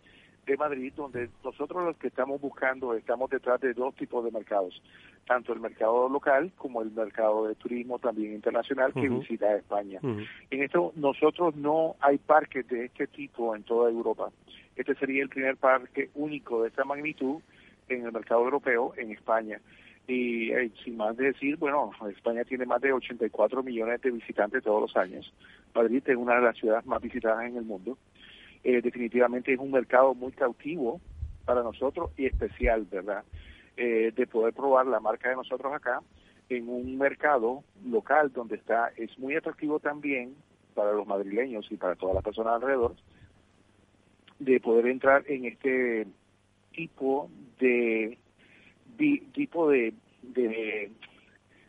de 0.46 0.56
Madrid, 0.56 0.92
donde 0.96 1.28
nosotros 1.44 1.84
los 1.84 1.96
que 1.96 2.08
estamos 2.08 2.40
buscando 2.40 2.94
estamos 2.94 3.30
detrás 3.30 3.60
de 3.60 3.74
dos 3.74 3.94
tipos 3.94 4.24
de 4.24 4.30
mercados, 4.30 4.82
tanto 5.26 5.52
el 5.52 5.60
mercado 5.60 6.08
local 6.08 6.52
como 6.56 6.82
el 6.82 6.90
mercado 6.90 7.46
de 7.46 7.54
turismo 7.54 7.98
también 7.98 8.34
internacional 8.34 8.92
que 8.92 9.08
visita 9.08 9.54
España. 9.54 10.00
En 10.02 10.62
esto 10.62 10.92
nosotros 10.96 11.54
no 11.56 11.96
hay 12.00 12.18
parques 12.18 12.66
de 12.68 12.86
este 12.86 13.06
tipo 13.06 13.54
en 13.54 13.62
toda 13.62 13.90
Europa. 13.90 14.30
Este 14.76 14.94
sería 14.94 15.22
el 15.22 15.28
primer 15.28 15.56
parque 15.56 16.10
único 16.14 16.62
de 16.62 16.68
esta 16.68 16.84
magnitud 16.84 17.40
en 17.88 18.06
el 18.06 18.12
mercado 18.12 18.44
europeo 18.44 18.92
en 18.96 19.10
España. 19.10 19.60
Y 20.06 20.50
eh, 20.50 20.72
sin 20.82 20.96
más 20.96 21.16
de 21.16 21.26
decir, 21.26 21.56
bueno, 21.56 21.92
España 22.10 22.44
tiene 22.44 22.66
más 22.66 22.80
de 22.80 22.92
84 22.92 23.62
millones 23.62 24.00
de 24.00 24.10
visitantes 24.10 24.64
todos 24.64 24.80
los 24.80 24.96
años. 24.96 25.32
Madrid 25.74 26.02
es 26.04 26.16
una 26.16 26.36
de 26.36 26.42
las 26.42 26.56
ciudades 26.56 26.84
más 26.86 27.00
visitadas 27.00 27.44
en 27.46 27.56
el 27.56 27.64
mundo. 27.64 27.96
Eh, 28.62 28.82
definitivamente 28.82 29.52
es 29.52 29.58
un 29.58 29.70
mercado 29.70 30.14
muy 30.14 30.32
cautivo 30.32 31.00
para 31.44 31.62
nosotros 31.62 32.10
y 32.16 32.26
especial, 32.26 32.86
¿verdad? 32.90 33.24
Eh, 33.76 34.12
de 34.14 34.26
poder 34.26 34.52
probar 34.52 34.86
la 34.86 35.00
marca 35.00 35.30
de 35.30 35.36
nosotros 35.36 35.72
acá 35.72 36.00
en 36.50 36.68
un 36.68 36.98
mercado 36.98 37.62
local 37.86 38.32
donde 38.32 38.56
está, 38.56 38.92
es 38.96 39.16
muy 39.18 39.36
atractivo 39.36 39.78
también 39.78 40.34
para 40.74 40.92
los 40.92 41.06
madrileños 41.06 41.66
y 41.70 41.76
para 41.76 41.94
todas 41.94 42.16
las 42.16 42.24
personas 42.24 42.54
alrededor, 42.54 42.96
de 44.38 44.60
poder 44.60 44.86
entrar 44.86 45.24
en 45.28 45.44
este 45.44 46.06
tipo 46.72 47.30
de, 47.58 48.18
tipo 49.32 49.70
de, 49.70 49.94
de 50.22 50.90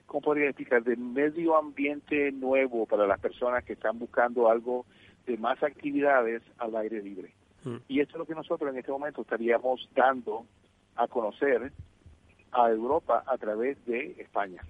¿cómo 0.06 0.22
podría 0.22 0.48
explicar? 0.48 0.84
De 0.84 0.96
medio 0.96 1.56
ambiente 1.56 2.32
nuevo 2.32 2.86
para 2.86 3.06
las 3.06 3.20
personas 3.20 3.64
que 3.64 3.74
están 3.74 4.00
buscando 4.00 4.50
algo 4.50 4.86
de 5.32 5.38
más 5.38 5.62
actividades 5.64 6.42
al 6.58 6.76
aire 6.76 7.02
libre. 7.02 7.34
Mm. 7.64 7.78
Y 7.88 8.00
esto 8.02 8.14
es 8.14 8.20
lo 8.20 8.26
que 8.26 8.36
nosotros 8.36 8.70
en 8.72 8.78
este 8.78 8.92
momento 8.92 9.22
estaríamos 9.22 9.88
dando 9.96 10.46
a 10.96 11.08
conocer 11.08 11.72
a 12.52 12.70
Europa 12.70 13.24
a 13.26 13.38
través 13.38 13.84
de 13.86 14.16
España. 14.20 14.62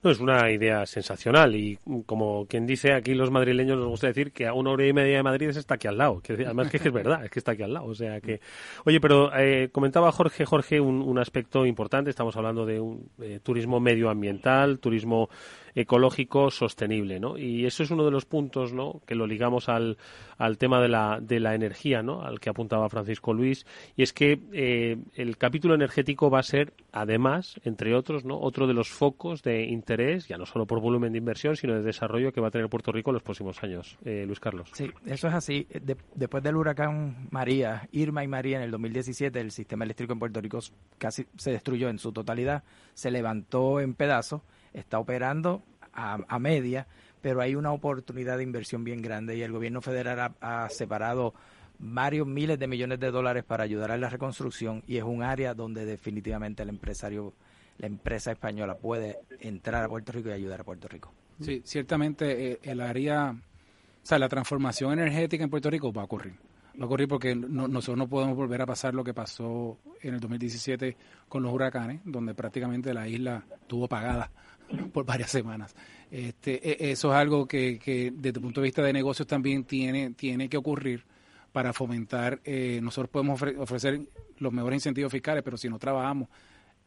No, 0.00 0.10
es 0.10 0.20
una 0.20 0.50
idea 0.50 0.86
sensacional 0.86 1.56
y 1.56 1.76
como 2.06 2.46
quien 2.46 2.66
dice, 2.66 2.92
aquí 2.92 3.14
los 3.14 3.32
madrileños 3.32 3.76
nos 3.76 3.88
gusta 3.88 4.06
decir 4.06 4.32
que 4.32 4.46
a 4.46 4.54
una 4.54 4.70
hora 4.70 4.86
y 4.86 4.92
media 4.92 5.16
de 5.16 5.22
Madrid 5.24 5.48
está 5.48 5.74
aquí 5.74 5.88
al 5.88 5.98
lado. 5.98 6.20
Que 6.20 6.34
además 6.34 6.70
que 6.70 6.76
es, 6.76 6.92
verdad, 6.92 7.24
es 7.24 7.30
que 7.30 7.40
está 7.40 7.52
aquí 7.52 7.64
al 7.64 7.74
lado. 7.74 7.86
O 7.86 7.94
sea 7.94 8.20
que, 8.20 8.40
oye, 8.84 9.00
pero 9.00 9.36
eh, 9.36 9.70
comentaba 9.72 10.12
Jorge, 10.12 10.46
Jorge, 10.46 10.80
un, 10.80 11.18
aspecto 11.18 11.66
importante. 11.66 12.10
Estamos 12.10 12.36
hablando 12.36 12.64
de 12.64 12.80
un 12.80 13.10
eh, 13.20 13.40
turismo 13.42 13.80
medioambiental, 13.80 14.78
turismo 14.78 15.28
ecológico 15.74 16.50
sostenible, 16.50 17.20
¿no? 17.20 17.38
Y 17.38 17.66
eso 17.66 17.82
es 17.82 17.90
uno 17.90 18.04
de 18.04 18.10
los 18.10 18.24
puntos, 18.24 18.72
¿no? 18.72 19.00
Que 19.06 19.14
lo 19.14 19.26
ligamos 19.26 19.68
al, 19.68 19.98
al 20.36 20.58
tema 20.58 20.80
de 20.80 20.88
la, 20.88 21.18
de 21.20 21.40
la 21.40 21.54
energía, 21.54 22.02
¿no? 22.02 22.22
Al 22.22 22.40
que 22.40 22.50
apuntaba 22.50 22.88
Francisco 22.88 23.32
Luis. 23.32 23.66
Y 23.96 24.02
es 24.02 24.12
que 24.12 24.40
eh, 24.52 24.96
el 25.14 25.36
capítulo 25.36 25.74
energético 25.74 26.30
va 26.30 26.40
a 26.40 26.42
ser, 26.42 26.72
además, 26.92 27.60
entre 27.64 27.94
otros, 27.94 28.24
¿no? 28.24 28.38
Otro 28.38 28.66
de 28.66 28.74
los 28.74 28.88
focos 28.88 29.42
de 29.42 29.64
interés, 29.64 30.28
ya 30.28 30.38
no 30.38 30.46
solo 30.46 30.66
por 30.66 30.80
volumen 30.80 31.12
de 31.12 31.18
inversión, 31.18 31.56
sino 31.56 31.74
de 31.74 31.82
desarrollo 31.82 32.32
que 32.32 32.40
va 32.40 32.48
a 32.48 32.50
tener 32.50 32.68
Puerto 32.68 32.92
Rico 32.92 33.10
en 33.10 33.14
los 33.14 33.22
próximos 33.22 33.62
años. 33.62 33.98
Eh, 34.04 34.24
Luis 34.26 34.40
Carlos. 34.40 34.70
Sí, 34.72 34.90
eso 35.06 35.28
es 35.28 35.34
así. 35.34 35.66
después 36.14 36.42
del 36.42 36.56
huracán 36.56 37.28
María, 37.30 37.88
Irma 37.92 38.24
y 38.24 38.28
María 38.28 38.58
en 38.58 38.62
el 38.62 38.70
2017, 38.70 39.40
el 39.40 39.50
sistema 39.50 39.84
eléctrico 39.84 40.12
en 40.12 40.18
Puerto 40.18 40.40
Rico 40.40 40.58
casi 40.98 41.26
se 41.36 41.50
destruyó 41.50 41.88
en 41.88 41.98
su 41.98 42.12
totalidad, 42.12 42.64
se 42.94 43.10
levantó 43.10 43.80
en 43.80 43.94
pedazos 43.94 44.42
está 44.72 44.98
operando 44.98 45.62
a, 45.92 46.38
media, 46.38 46.86
pero 47.20 47.40
hay 47.40 47.54
una 47.54 47.72
oportunidad 47.72 48.36
de 48.36 48.44
inversión 48.44 48.84
bien 48.84 49.02
grande 49.02 49.36
y 49.36 49.42
el 49.42 49.52
gobierno 49.52 49.80
federal 49.80 50.34
ha, 50.40 50.68
separado 50.70 51.34
varios 51.78 52.26
miles 52.26 52.58
de 52.58 52.66
millones 52.66 53.00
de 53.00 53.10
dólares 53.10 53.44
para 53.44 53.64
ayudar 53.64 53.90
a 53.90 53.96
la 53.96 54.08
reconstrucción 54.08 54.82
y 54.86 54.96
es 54.96 55.04
un 55.04 55.22
área 55.22 55.54
donde 55.54 55.84
definitivamente 55.84 56.62
el 56.62 56.68
empresario, 56.68 57.34
la 57.78 57.86
empresa 57.86 58.32
española 58.32 58.76
puede 58.76 59.18
entrar 59.40 59.84
a 59.84 59.88
Puerto 59.88 60.12
Rico 60.12 60.28
y 60.28 60.32
ayudar 60.32 60.60
a 60.60 60.64
Puerto 60.64 60.88
Rico. 60.88 61.12
Sí, 61.40 61.62
ciertamente 61.64 62.52
eh, 62.52 62.58
el 62.62 62.80
área, 62.80 63.30
o 63.30 64.06
sea, 64.06 64.18
la 64.18 64.28
transformación 64.28 64.92
energética 64.92 65.44
en 65.44 65.50
Puerto 65.50 65.70
Rico 65.70 65.92
va 65.92 66.02
a 66.02 66.04
ocurrir. 66.04 66.34
Va 66.80 66.84
a 66.84 66.86
ocurrir 66.86 67.08
porque 67.08 67.34
nosotros 67.34 67.98
no 67.98 68.08
podemos 68.08 68.36
volver 68.36 68.62
a 68.62 68.66
pasar 68.66 68.94
lo 68.94 69.02
que 69.02 69.14
pasó 69.14 69.78
en 70.00 70.14
el 70.14 70.20
2017 70.20 70.96
con 71.28 71.42
los 71.42 71.52
huracanes, 71.52 72.00
donde 72.04 72.34
prácticamente 72.34 72.94
la 72.94 73.08
isla 73.08 73.44
estuvo 73.60 73.88
pagada 73.88 74.30
por 74.92 75.04
varias 75.04 75.30
semanas. 75.30 75.74
Este, 76.10 76.86
e, 76.86 76.92
eso 76.92 77.10
es 77.12 77.16
algo 77.16 77.46
que, 77.46 77.78
que, 77.78 78.12
desde 78.14 78.38
el 78.38 78.42
punto 78.42 78.60
de 78.60 78.66
vista 78.66 78.82
de 78.82 78.92
negocios 78.92 79.26
también 79.26 79.64
tiene, 79.64 80.10
tiene 80.10 80.48
que 80.48 80.56
ocurrir 80.56 81.04
para 81.52 81.72
fomentar. 81.72 82.40
Eh, 82.44 82.80
nosotros 82.82 83.10
podemos 83.10 83.40
ofrecer 83.58 84.00
los 84.38 84.52
mejores 84.52 84.78
incentivos 84.78 85.12
fiscales, 85.12 85.42
pero 85.42 85.56
si 85.56 85.68
no 85.68 85.78
trabajamos 85.78 86.28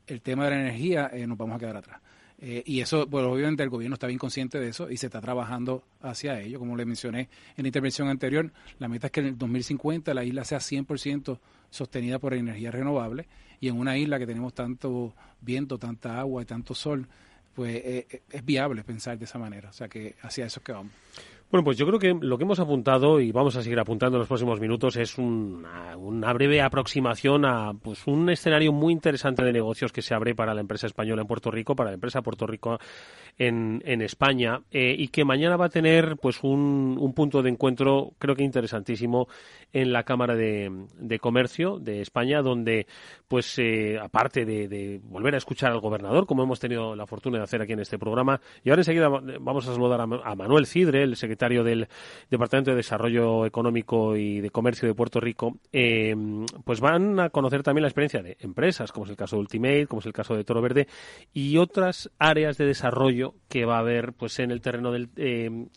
el 0.07 0.21
tema 0.21 0.45
de 0.45 0.51
la 0.51 0.61
energía, 0.61 1.09
eh, 1.13 1.27
nos 1.27 1.37
vamos 1.37 1.55
a 1.55 1.59
quedar 1.59 1.77
atrás. 1.77 2.01
Eh, 2.43 2.63
y 2.65 2.81
eso, 2.81 3.05
bueno, 3.05 3.31
obviamente 3.31 3.61
el 3.61 3.69
gobierno 3.69 3.93
está 3.93 4.07
bien 4.07 4.17
consciente 4.17 4.59
de 4.59 4.69
eso 4.69 4.89
y 4.89 4.97
se 4.97 5.05
está 5.05 5.21
trabajando 5.21 5.83
hacia 6.01 6.39
ello. 6.39 6.57
Como 6.57 6.75
le 6.75 6.85
mencioné 6.85 7.29
en 7.55 7.63
la 7.63 7.67
intervención 7.67 8.07
anterior, 8.07 8.51
la 8.79 8.87
meta 8.87 9.07
es 9.07 9.11
que 9.11 9.19
en 9.19 9.27
el 9.27 9.37
2050 9.37 10.13
la 10.15 10.23
isla 10.23 10.43
sea 10.43 10.57
100% 10.57 11.39
sostenida 11.69 12.17
por 12.17 12.33
energía 12.33 12.71
renovable 12.71 13.27
y 13.59 13.67
en 13.67 13.77
una 13.77 13.95
isla 13.95 14.17
que 14.17 14.25
tenemos 14.25 14.55
tanto 14.55 15.13
viento, 15.39 15.77
tanta 15.77 16.19
agua 16.19 16.41
y 16.41 16.45
tanto 16.45 16.73
sol, 16.73 17.07
pues 17.55 17.75
eh, 17.75 18.07
eh, 18.09 18.21
es 18.29 18.45
viable 18.45 18.83
pensar 18.83 19.17
de 19.17 19.25
esa 19.25 19.39
manera. 19.39 19.69
O 19.69 19.73
sea 19.73 19.87
que 19.87 20.15
hacia 20.21 20.45
eso 20.45 20.59
es 20.59 20.63
que 20.63 20.71
vamos. 20.71 20.91
Bueno, 21.51 21.65
pues 21.65 21.75
yo 21.75 21.85
creo 21.85 21.99
que 21.99 22.15
lo 22.25 22.37
que 22.37 22.45
hemos 22.45 22.61
apuntado 22.61 23.19
y 23.19 23.33
vamos 23.33 23.57
a 23.57 23.61
seguir 23.61 23.77
apuntando 23.77 24.15
en 24.15 24.19
los 24.19 24.29
próximos 24.29 24.61
minutos 24.61 24.95
es 24.95 25.17
una, 25.17 25.97
una, 25.97 26.31
breve 26.31 26.61
aproximación 26.61 27.43
a 27.43 27.73
pues 27.73 28.07
un 28.07 28.29
escenario 28.29 28.71
muy 28.71 28.93
interesante 28.93 29.43
de 29.43 29.51
negocios 29.51 29.91
que 29.91 30.01
se 30.01 30.13
abre 30.13 30.33
para 30.33 30.53
la 30.53 30.61
empresa 30.61 30.87
española 30.87 31.23
en 31.23 31.27
Puerto 31.27 31.51
Rico, 31.51 31.75
para 31.75 31.89
la 31.89 31.95
empresa 31.95 32.21
Puerto 32.21 32.47
Rico 32.47 32.79
en, 33.37 33.83
en 33.85 34.01
España 34.01 34.61
eh, 34.71 34.95
y 34.97 35.09
que 35.09 35.25
mañana 35.25 35.57
va 35.57 35.65
a 35.65 35.69
tener 35.69 36.15
pues 36.21 36.41
un, 36.41 36.97
un, 36.97 37.13
punto 37.13 37.41
de 37.41 37.49
encuentro 37.49 38.13
creo 38.17 38.33
que 38.33 38.43
interesantísimo 38.43 39.27
en 39.73 39.91
la 39.91 40.03
Cámara 40.03 40.35
de, 40.35 40.71
de 40.99 41.19
Comercio 41.19 41.79
de 41.79 41.99
España, 41.99 42.41
donde 42.41 42.87
pues 43.27 43.59
eh, 43.59 43.99
aparte 44.01 44.45
de, 44.45 45.01
volver 45.03 45.35
a 45.35 45.37
escuchar 45.37 45.73
al 45.73 45.81
gobernador, 45.81 46.25
como 46.25 46.43
hemos 46.43 46.61
tenido 46.61 46.95
la 46.95 47.05
fortuna 47.05 47.39
de 47.39 47.43
hacer 47.43 47.61
aquí 47.61 47.73
en 47.73 47.81
este 47.81 47.99
programa, 47.99 48.39
y 48.63 48.69
ahora 48.69 48.81
enseguida 48.81 49.09
vamos 49.09 49.67
a 49.67 49.73
saludar 49.73 49.99
a 49.99 50.35
Manuel 50.35 50.65
Cidre, 50.65 51.03
el 51.03 51.17
secretario 51.17 51.40
del 51.49 51.87
Departamento 52.29 52.71
de 52.71 52.77
Desarrollo 52.77 53.45
Económico 53.45 54.15
y 54.15 54.41
de 54.41 54.49
Comercio 54.51 54.87
de 54.87 54.93
Puerto 54.93 55.19
Rico, 55.19 55.57
eh, 55.71 56.15
pues 56.63 56.79
van 56.79 57.19
a 57.19 57.29
conocer 57.29 57.63
también 57.63 57.81
la 57.81 57.87
experiencia 57.87 58.21
de 58.21 58.37
empresas, 58.39 58.91
como 58.91 59.05
es 59.05 59.09
el 59.09 59.17
caso 59.17 59.35
de 59.35 59.41
Ultimate, 59.41 59.87
como 59.87 59.99
es 60.01 60.05
el 60.05 60.13
caso 60.13 60.35
de 60.35 60.43
Toro 60.43 60.61
Verde, 60.61 60.87
y 61.33 61.57
otras 61.57 62.11
áreas 62.19 62.57
de 62.57 62.65
desarrollo 62.65 63.35
que 63.49 63.65
va 63.65 63.77
a 63.77 63.79
haber 63.79 64.13
pues 64.13 64.39
en 64.39 64.51
el 64.51 64.61
terreno 64.61 64.91
del 64.91 65.09
eh, 65.15 65.67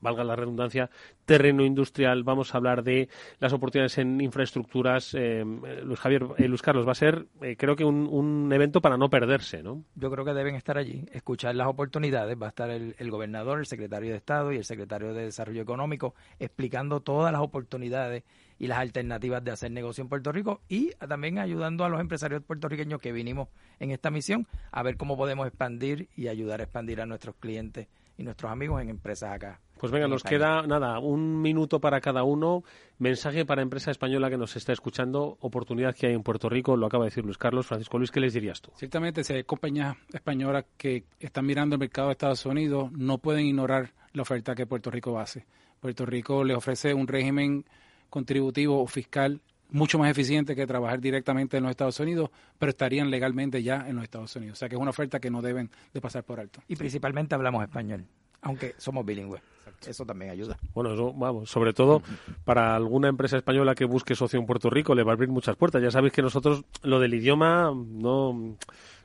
valga 0.00 0.24
la 0.24 0.36
redundancia, 0.36 0.90
terreno 1.24 1.64
industrial. 1.64 2.24
Vamos 2.24 2.54
a 2.54 2.58
hablar 2.58 2.82
de 2.82 3.08
las 3.38 3.52
oportunidades 3.52 3.98
en 3.98 4.20
infraestructuras. 4.20 5.14
Eh, 5.14 5.44
Luis 5.84 5.98
Javier, 5.98 6.26
eh, 6.38 6.48
Luis 6.48 6.62
Carlos, 6.62 6.86
va 6.86 6.92
a 6.92 6.96
ser, 6.96 7.26
eh, 7.42 7.56
creo 7.56 7.76
que 7.76 7.84
un, 7.84 8.50
evento 8.52 8.80
para 8.80 8.96
no 8.96 9.10
perderse, 9.10 9.62
¿no? 9.62 9.84
Yo 9.94 10.10
creo 10.10 10.24
que 10.24 10.32
deben 10.32 10.54
estar 10.54 10.76
allí, 10.76 11.04
escuchar 11.12 11.54
las 11.54 11.68
oportunidades. 11.68 12.36
Va 12.40 12.46
a 12.46 12.48
estar 12.48 12.70
el, 12.70 12.94
el, 12.98 13.10
gobernador, 13.10 13.60
el 13.60 13.66
secretario 13.66 14.10
de 14.10 14.16
Estado 14.16 14.52
y 14.52 14.56
el 14.56 14.64
secretario 14.64 15.14
de 15.14 15.24
Desarrollo 15.24 15.62
Económico 15.62 16.14
explicando 16.38 17.00
todas 17.00 17.32
las 17.32 17.40
oportunidades 17.40 18.24
y 18.60 18.66
las 18.66 18.78
alternativas 18.78 19.42
de 19.42 19.50
hacer 19.50 19.70
negocio 19.70 20.02
en 20.02 20.08
Puerto 20.08 20.30
Rico 20.32 20.60
y 20.68 20.90
también 21.08 21.38
ayudando 21.38 21.84
a 21.84 21.88
los 21.88 22.00
empresarios 22.00 22.42
puertorriqueños 22.42 23.00
que 23.00 23.10
vinimos 23.10 23.48
en 23.78 23.90
esta 23.90 24.10
misión 24.10 24.46
a 24.70 24.82
ver 24.82 24.98
cómo 24.98 25.16
podemos 25.16 25.46
expandir 25.46 26.08
y 26.14 26.28
ayudar 26.28 26.60
a 26.60 26.64
expandir 26.64 27.00
a 27.00 27.06
nuestros 27.06 27.34
clientes 27.36 27.88
y 28.18 28.22
nuestros 28.22 28.52
amigos 28.52 28.82
en 28.82 28.90
empresas 28.90 29.32
acá. 29.32 29.60
Pues 29.80 29.90
venga, 29.90 30.08
nos 30.08 30.22
queda 30.22 30.60
nada, 30.66 30.98
un 30.98 31.40
minuto 31.40 31.80
para 31.80 32.02
cada 32.02 32.22
uno. 32.22 32.64
Mensaje 32.98 33.46
para 33.46 33.62
empresa 33.62 33.90
española 33.90 34.28
que 34.28 34.36
nos 34.36 34.54
está 34.54 34.74
escuchando, 34.74 35.38
oportunidad 35.40 35.94
que 35.94 36.08
hay 36.08 36.12
en 36.12 36.22
Puerto 36.22 36.50
Rico, 36.50 36.76
lo 36.76 36.84
acaba 36.84 37.04
de 37.04 37.08
decir 37.08 37.24
Luis 37.24 37.38
Carlos. 37.38 37.66
Francisco 37.66 37.96
Luis, 37.96 38.10
¿qué 38.10 38.20
les 38.20 38.34
dirías 38.34 38.60
tú? 38.60 38.70
Ciertamente, 38.76 39.24
si 39.24 39.32
hay 39.32 39.44
compañías 39.44 39.96
españolas 40.12 40.66
que 40.76 41.04
están 41.18 41.46
mirando 41.46 41.76
el 41.76 41.80
mercado 41.80 42.08
de 42.08 42.12
Estados 42.12 42.44
Unidos, 42.44 42.92
no 42.92 43.16
pueden 43.16 43.46
ignorar 43.46 43.94
la 44.12 44.20
oferta 44.20 44.54
que 44.54 44.66
Puerto 44.66 44.90
Rico 44.90 45.18
hace. 45.18 45.46
Puerto 45.80 46.04
Rico 46.04 46.44
le 46.44 46.54
ofrece 46.54 46.92
un 46.92 47.08
régimen 47.08 47.64
contributivo 48.10 48.82
o 48.82 48.86
fiscal 48.86 49.40
mucho 49.70 49.98
más 49.98 50.10
eficiente 50.10 50.54
que 50.54 50.66
trabajar 50.66 51.00
directamente 51.00 51.56
en 51.56 51.62
los 51.62 51.70
Estados 51.70 51.98
Unidos, 52.00 52.28
pero 52.58 52.68
estarían 52.68 53.10
legalmente 53.10 53.62
ya 53.62 53.86
en 53.88 53.94
los 53.94 54.04
Estados 54.04 54.36
Unidos. 54.36 54.58
O 54.58 54.58
sea 54.58 54.68
que 54.68 54.74
es 54.74 54.80
una 54.80 54.90
oferta 54.90 55.20
que 55.20 55.30
no 55.30 55.40
deben 55.40 55.70
de 55.94 56.00
pasar 56.02 56.22
por 56.24 56.38
alto. 56.38 56.60
Y 56.68 56.76
principalmente 56.76 57.34
hablamos 57.34 57.62
español, 57.62 58.04
aunque 58.42 58.74
somos 58.78 59.04
bilingües. 59.04 59.42
Eso 59.86 60.04
también 60.04 60.30
ayuda. 60.30 60.58
Bueno, 60.74 60.92
eso, 60.92 61.12
vamos, 61.14 61.48
sobre 61.48 61.72
todo 61.72 62.02
para 62.44 62.76
alguna 62.76 63.08
empresa 63.08 63.38
española 63.38 63.74
que 63.74 63.86
busque 63.86 64.14
socio 64.14 64.38
en 64.38 64.44
Puerto 64.44 64.68
Rico 64.68 64.94
le 64.94 65.02
va 65.02 65.12
a 65.12 65.14
abrir 65.14 65.30
muchas 65.30 65.56
puertas. 65.56 65.82
Ya 65.82 65.90
sabéis 65.90 66.12
que 66.12 66.20
nosotros 66.20 66.64
lo 66.82 67.00
del 67.00 67.14
idioma 67.14 67.72
no 67.74 68.56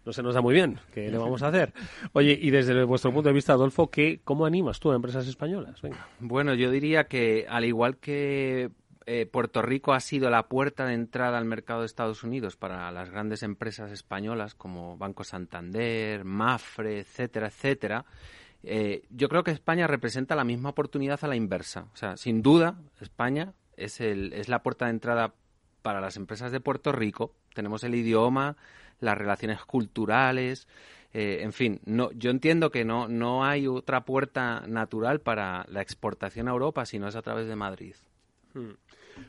no 0.05 0.13
se 0.13 0.21
nos 0.21 0.35
da 0.35 0.41
muy 0.41 0.53
bien. 0.53 0.79
¿Qué 0.93 1.09
le 1.09 1.17
vamos 1.17 1.41
a 1.41 1.47
hacer? 1.47 1.73
Oye, 2.13 2.37
y 2.39 2.51
desde 2.51 2.83
vuestro 2.83 3.11
punto 3.11 3.29
de 3.29 3.33
vista, 3.33 3.53
Adolfo, 3.53 3.89
¿qué, 3.89 4.19
¿cómo 4.23 4.45
animas 4.45 4.79
tú 4.79 4.91
a 4.91 4.95
empresas 4.95 5.27
españolas? 5.27 5.81
Venga. 5.81 6.07
Bueno, 6.19 6.53
yo 6.53 6.69
diría 6.69 7.05
que 7.05 7.47
al 7.49 7.65
igual 7.65 7.97
que 7.97 8.69
eh, 9.07 9.25
Puerto 9.25 9.61
Rico 9.61 9.93
ha 9.93 9.99
sido 9.99 10.29
la 10.29 10.47
puerta 10.47 10.85
de 10.85 10.93
entrada 10.93 11.37
al 11.37 11.45
mercado 11.45 11.79
de 11.81 11.87
Estados 11.87 12.23
Unidos 12.23 12.55
para 12.55 12.91
las 12.91 13.09
grandes 13.09 13.41
empresas 13.41 13.91
españolas 13.91 14.53
como 14.53 14.97
Banco 14.97 15.23
Santander, 15.23 16.23
Mafre, 16.23 16.99
etcétera, 16.99 17.47
etcétera, 17.47 18.05
eh, 18.65 19.03
yo 19.09 19.29
creo 19.29 19.43
que 19.43 19.51
España 19.51 19.87
representa 19.87 20.35
la 20.35 20.43
misma 20.43 20.69
oportunidad 20.69 21.19
a 21.23 21.27
la 21.27 21.35
inversa. 21.35 21.87
O 21.93 21.95
sea, 21.95 22.17
sin 22.17 22.41
duda, 22.41 22.79
España 22.99 23.53
es, 23.77 24.01
el, 24.01 24.33
es 24.33 24.49
la 24.49 24.63
puerta 24.63 24.85
de 24.85 24.91
entrada 24.91 25.33
para 25.81 26.01
las 26.01 26.17
empresas 26.17 26.51
de 26.51 26.59
Puerto 26.59 26.91
Rico. 26.91 27.33
Tenemos 27.53 27.83
el 27.83 27.95
idioma, 27.95 28.57
las 28.99 29.17
relaciones 29.17 29.63
culturales, 29.63 30.67
eh, 31.17 31.43
en 31.43 31.53
fin, 31.53 31.79
no, 31.85 32.11
yo 32.11 32.29
entiendo 32.29 32.71
que 32.71 32.83
no, 32.83 33.07
no 33.07 33.45
hay 33.45 33.67
otra 33.67 34.03
puerta 34.03 34.65
natural 34.67 35.21
para 35.21 35.65
la 35.69 35.81
exportación 35.81 36.49
a 36.49 36.51
Europa 36.51 36.85
si 36.85 36.99
no 36.99 37.07
es 37.07 37.15
a 37.15 37.21
través 37.21 37.47
de 37.47 37.55
Madrid. 37.55 37.95
Hmm. 38.53 38.71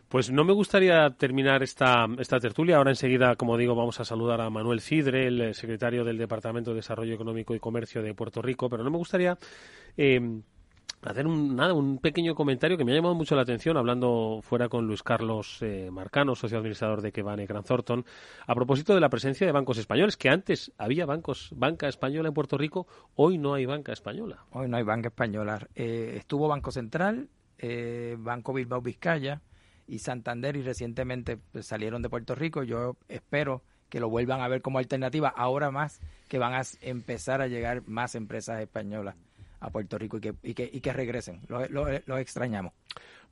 Pues 0.09 0.31
no 0.31 0.45
me 0.45 0.53
gustaría 0.53 1.11
terminar 1.11 1.63
esta, 1.63 2.07
esta 2.19 2.39
tertulia. 2.39 2.77
Ahora 2.77 2.91
enseguida, 2.91 3.37
como 3.37 3.57
digo, 3.57 3.75
vamos 3.75 3.99
a 4.01 4.05
saludar 4.05 4.41
a 4.41 4.51
Manuel 4.51 4.81
Cidre, 4.81 5.27
el 5.27 5.55
secretario 5.55 6.05
del 6.05 6.19
Departamento 6.19 6.71
de 6.71 6.77
Desarrollo 6.77 7.15
Económico 7.15 7.55
y 7.55 7.61
Comercio 7.61 8.03
de 8.03 8.15
Puerto 8.15 8.41
Rico, 8.41 8.69
pero 8.69 8.85
no 8.85 8.91
me 8.91 8.99
gustaría 8.99 9.37
eh, 9.97 10.41
hacer 11.03 11.27
un, 11.27 11.57
nada, 11.57 11.75
un 11.75 11.99
pequeño 11.99 12.35
comentario 12.35 12.77
que 12.77 12.85
me 12.85 12.93
ha 12.93 12.95
llamado 12.95 13.15
mucho 13.15 13.35
la 13.35 13.43
atención, 13.43 13.77
hablando 13.77 14.41
fuera 14.43 14.69
con 14.69 14.87
Luis 14.87 15.03
Carlos 15.03 15.59
eh, 15.63 15.89
Marcano, 15.91 16.35
socio 16.35 16.59
administrador 16.59 17.03
de 17.03 17.13
Kevane 17.13 17.47
Gran 17.47 17.65
Thornton, 17.65 18.05
a 18.47 18.55
propósito 18.55 18.95
de 18.95 19.01
la 19.01 19.09
presencia 19.09 19.47
de 19.47 19.53
bancos 19.53 19.79
españoles, 19.79 20.17
que 20.17 20.29
antes 20.29 20.73
había 20.79 21.07
bancos, 21.07 21.51
banca 21.57 21.89
española 21.89 22.29
en 22.29 22.35
Puerto 22.35 22.57
Rico, 22.57 22.87
hoy 23.15 23.39
no 23.39 23.55
hay 23.55 23.67
banca 23.67 23.93
española. 23.93 24.45
Hoy 24.53 24.69
no 24.69 24.77
hay 24.77 24.83
banca 24.85 25.09
española. 25.09 25.67
Eh, 25.75 26.15
estuvo 26.17 26.49
Banco 26.49 26.71
Central, 26.71 27.29
Banco 28.19 28.53
Bilbao 28.53 28.83
Vizcaya, 28.83 29.41
y 29.87 29.99
Santander 30.01 30.57
y 30.57 30.63
recientemente 30.63 31.37
pues, 31.53 31.67
salieron 31.67 32.03
de 32.03 32.09
Puerto 32.09 32.35
Rico. 32.35 32.63
Yo 32.63 32.97
espero 33.09 33.63
que 33.89 34.01
lo 34.01 34.09
vuelvan 34.09 34.41
a 34.41 34.49
ver 34.49 34.63
como 34.63 34.79
alternativa, 34.79 35.29
ahora 35.29 35.71
más 35.71 36.01
que 36.29 36.39
van 36.39 36.55
a 36.55 36.63
empezar 36.81 37.41
a 37.41 37.47
llegar 37.47 37.83
más 37.87 38.15
empresas 38.15 38.61
españolas 38.61 39.15
a 39.61 39.71
Puerto 39.71 39.99
Rico 39.99 40.19
y 40.19 40.21
que, 40.21 40.35
y 40.43 40.55
que, 40.55 40.69
y 40.73 40.81
que 40.81 40.93
regresen. 40.93 41.41
Los 41.49 41.71
lo, 41.71 42.19
extrañamos. 42.19 42.73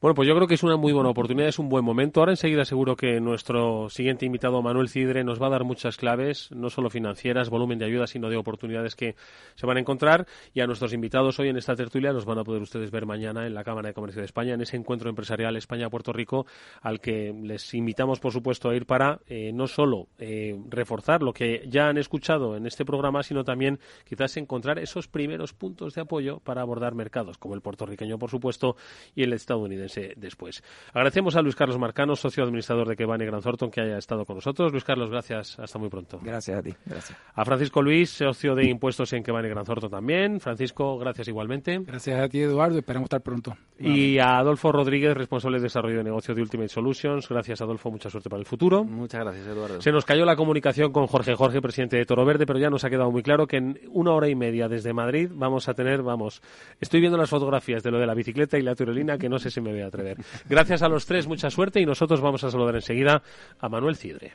Bueno, 0.04 0.16
pues 0.16 0.28
yo 0.28 0.34
creo 0.34 0.46
que 0.46 0.52
es 0.52 0.62
una 0.62 0.76
muy 0.76 0.92
buena 0.92 1.08
oportunidad, 1.08 1.48
es 1.48 1.58
un 1.58 1.70
buen 1.70 1.82
momento. 1.82 2.20
Ahora 2.20 2.32
enseguida 2.32 2.66
seguro 2.66 2.94
que 2.94 3.22
nuestro 3.22 3.88
siguiente 3.88 4.26
invitado, 4.26 4.60
Manuel 4.60 4.90
Cidre, 4.90 5.24
nos 5.24 5.40
va 5.40 5.46
a 5.46 5.48
dar 5.48 5.64
muchas 5.64 5.96
claves, 5.96 6.50
no 6.50 6.68
solo 6.68 6.90
financieras, 6.90 7.48
volumen 7.48 7.78
de 7.78 7.86
ayuda, 7.86 8.06
sino 8.06 8.28
de 8.28 8.36
oportunidades 8.36 8.96
que 8.96 9.14
se 9.54 9.64
van 9.64 9.78
a 9.78 9.80
encontrar. 9.80 10.26
Y 10.52 10.60
a 10.60 10.66
nuestros 10.66 10.92
invitados 10.92 11.38
hoy 11.40 11.48
en 11.48 11.56
esta 11.56 11.74
tertulia 11.74 12.12
los 12.12 12.26
van 12.26 12.38
a 12.38 12.44
poder 12.44 12.60
ustedes 12.60 12.90
ver 12.90 13.06
mañana 13.06 13.46
en 13.46 13.54
la 13.54 13.64
Cámara 13.64 13.88
de 13.88 13.94
Comercio 13.94 14.20
de 14.20 14.26
España, 14.26 14.52
en 14.52 14.60
ese 14.60 14.76
encuentro 14.76 15.08
empresarial 15.08 15.56
España-Puerto 15.56 16.12
Rico, 16.12 16.44
al 16.82 17.00
que 17.00 17.32
les 17.42 17.72
invitamos, 17.72 18.20
por 18.20 18.32
supuesto, 18.34 18.68
a 18.68 18.76
ir 18.76 18.84
para 18.84 19.20
eh, 19.26 19.52
no 19.54 19.66
solo 19.66 20.08
eh, 20.18 20.54
reforzar 20.68 21.22
lo 21.22 21.32
que 21.32 21.64
ya 21.66 21.88
han 21.88 21.96
escuchado 21.96 22.58
en 22.58 22.66
este 22.66 22.84
programa, 22.84 23.22
sino 23.22 23.42
también 23.42 23.80
quizás 24.06 24.36
encontrar 24.36 24.78
esos 24.78 25.08
primeros 25.08 25.54
puntos 25.54 25.94
de 25.94 26.02
apoyo 26.02 26.40
para 26.40 26.60
abordar 26.60 26.94
mercados, 26.94 27.38
como 27.38 27.54
el 27.54 27.62
puertorriqueño, 27.62 28.18
por 28.18 28.28
supuesto, 28.28 28.76
y 29.14 29.22
el 29.22 29.32
estadounidense 29.32 29.93
después. 30.16 30.62
Agradecemos 30.92 31.36
a 31.36 31.42
Luis 31.42 31.54
Carlos 31.54 31.78
Marcano, 31.78 32.16
socio 32.16 32.44
administrador 32.44 32.88
de 32.88 32.96
Kevani 32.96 33.24
Gran 33.24 33.40
Thornton, 33.40 33.70
que 33.70 33.80
haya 33.80 33.98
estado 33.98 34.24
con 34.24 34.36
nosotros. 34.36 34.72
Luis 34.72 34.84
Carlos, 34.84 35.10
gracias. 35.10 35.58
Hasta 35.58 35.78
muy 35.78 35.88
pronto. 35.88 36.20
Gracias 36.22 36.58
a 36.58 36.62
ti. 36.62 36.74
Gracias. 36.84 37.18
A 37.34 37.44
Francisco 37.44 37.82
Luis, 37.82 38.10
socio 38.10 38.54
de 38.54 38.68
impuestos 38.68 39.12
en 39.12 39.22
Kevani 39.22 39.48
Gran 39.48 39.64
Thornton 39.64 39.90
también. 39.90 40.40
Francisco, 40.40 40.98
gracias 40.98 41.28
igualmente. 41.28 41.78
Gracias 41.80 42.20
a 42.20 42.28
ti, 42.28 42.40
Eduardo. 42.40 42.78
Esperamos 42.78 43.06
estar 43.06 43.22
pronto. 43.22 43.56
Y 43.78 44.18
a 44.18 44.38
Adolfo 44.38 44.70
Rodríguez, 44.72 45.14
responsable 45.14 45.58
de 45.58 45.64
desarrollo 45.64 45.98
de 45.98 46.04
negocio 46.04 46.34
de 46.34 46.42
Ultimate 46.42 46.68
Solutions. 46.68 47.28
Gracias, 47.28 47.60
Adolfo. 47.60 47.90
Mucha 47.90 48.10
suerte 48.10 48.28
para 48.28 48.40
el 48.40 48.46
futuro. 48.46 48.84
Muchas 48.84 49.20
gracias, 49.20 49.46
Eduardo. 49.46 49.80
Se 49.80 49.92
nos 49.92 50.04
cayó 50.04 50.24
la 50.24 50.36
comunicación 50.36 50.92
con 50.92 51.06
Jorge 51.06 51.34
Jorge, 51.34 51.60
presidente 51.60 51.96
de 51.96 52.06
Toro 52.06 52.24
Verde, 52.24 52.46
pero 52.46 52.58
ya 52.58 52.70
nos 52.70 52.84
ha 52.84 52.90
quedado 52.90 53.10
muy 53.10 53.22
claro 53.22 53.46
que 53.46 53.56
en 53.56 53.80
una 53.90 54.12
hora 54.12 54.28
y 54.28 54.34
media 54.34 54.68
desde 54.68 54.92
Madrid 54.92 55.30
vamos 55.32 55.68
a 55.68 55.74
tener, 55.74 56.02
vamos, 56.02 56.42
estoy 56.80 57.00
viendo 57.00 57.18
las 57.18 57.30
fotografías 57.30 57.82
de 57.82 57.90
lo 57.90 57.98
de 57.98 58.06
la 58.06 58.14
bicicleta 58.14 58.58
y 58.58 58.62
la 58.62 58.74
tirolina 58.74 59.18
que 59.18 59.28
no 59.28 59.38
sé 59.38 59.50
si 59.50 59.60
me 59.60 59.72
voy 59.72 59.82
atrever. 59.84 60.18
Gracias 60.48 60.82
a 60.82 60.88
los 60.88 61.06
tres, 61.06 61.26
mucha 61.26 61.50
suerte 61.50 61.80
y 61.80 61.86
nosotros 61.86 62.20
vamos 62.20 62.44
a 62.44 62.50
saludar 62.50 62.74
enseguida 62.74 63.22
a 63.58 63.68
Manuel 63.68 63.96
Cidre. 63.96 64.32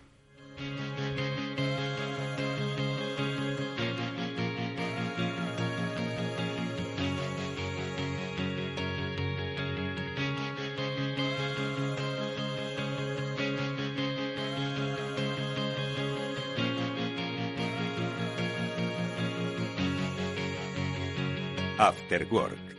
After 21.80 22.28
Work 22.30 22.79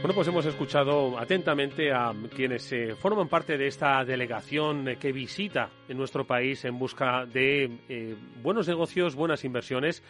Bueno, 0.00 0.14
pues 0.14 0.28
hemos 0.28 0.46
escuchado 0.46 1.18
atentamente 1.18 1.92
a 1.92 2.14
quienes 2.34 2.72
eh, 2.72 2.94
forman 2.94 3.28
parte 3.28 3.58
de 3.58 3.66
esta 3.66 4.02
delegación 4.02 4.96
que 4.98 5.12
visita 5.12 5.68
en 5.90 5.98
nuestro 5.98 6.24
país 6.24 6.64
en 6.64 6.78
busca 6.78 7.26
de 7.26 7.70
eh, 7.86 8.16
buenos 8.42 8.66
negocios, 8.66 9.14
buenas 9.14 9.44
inversiones. 9.44 10.02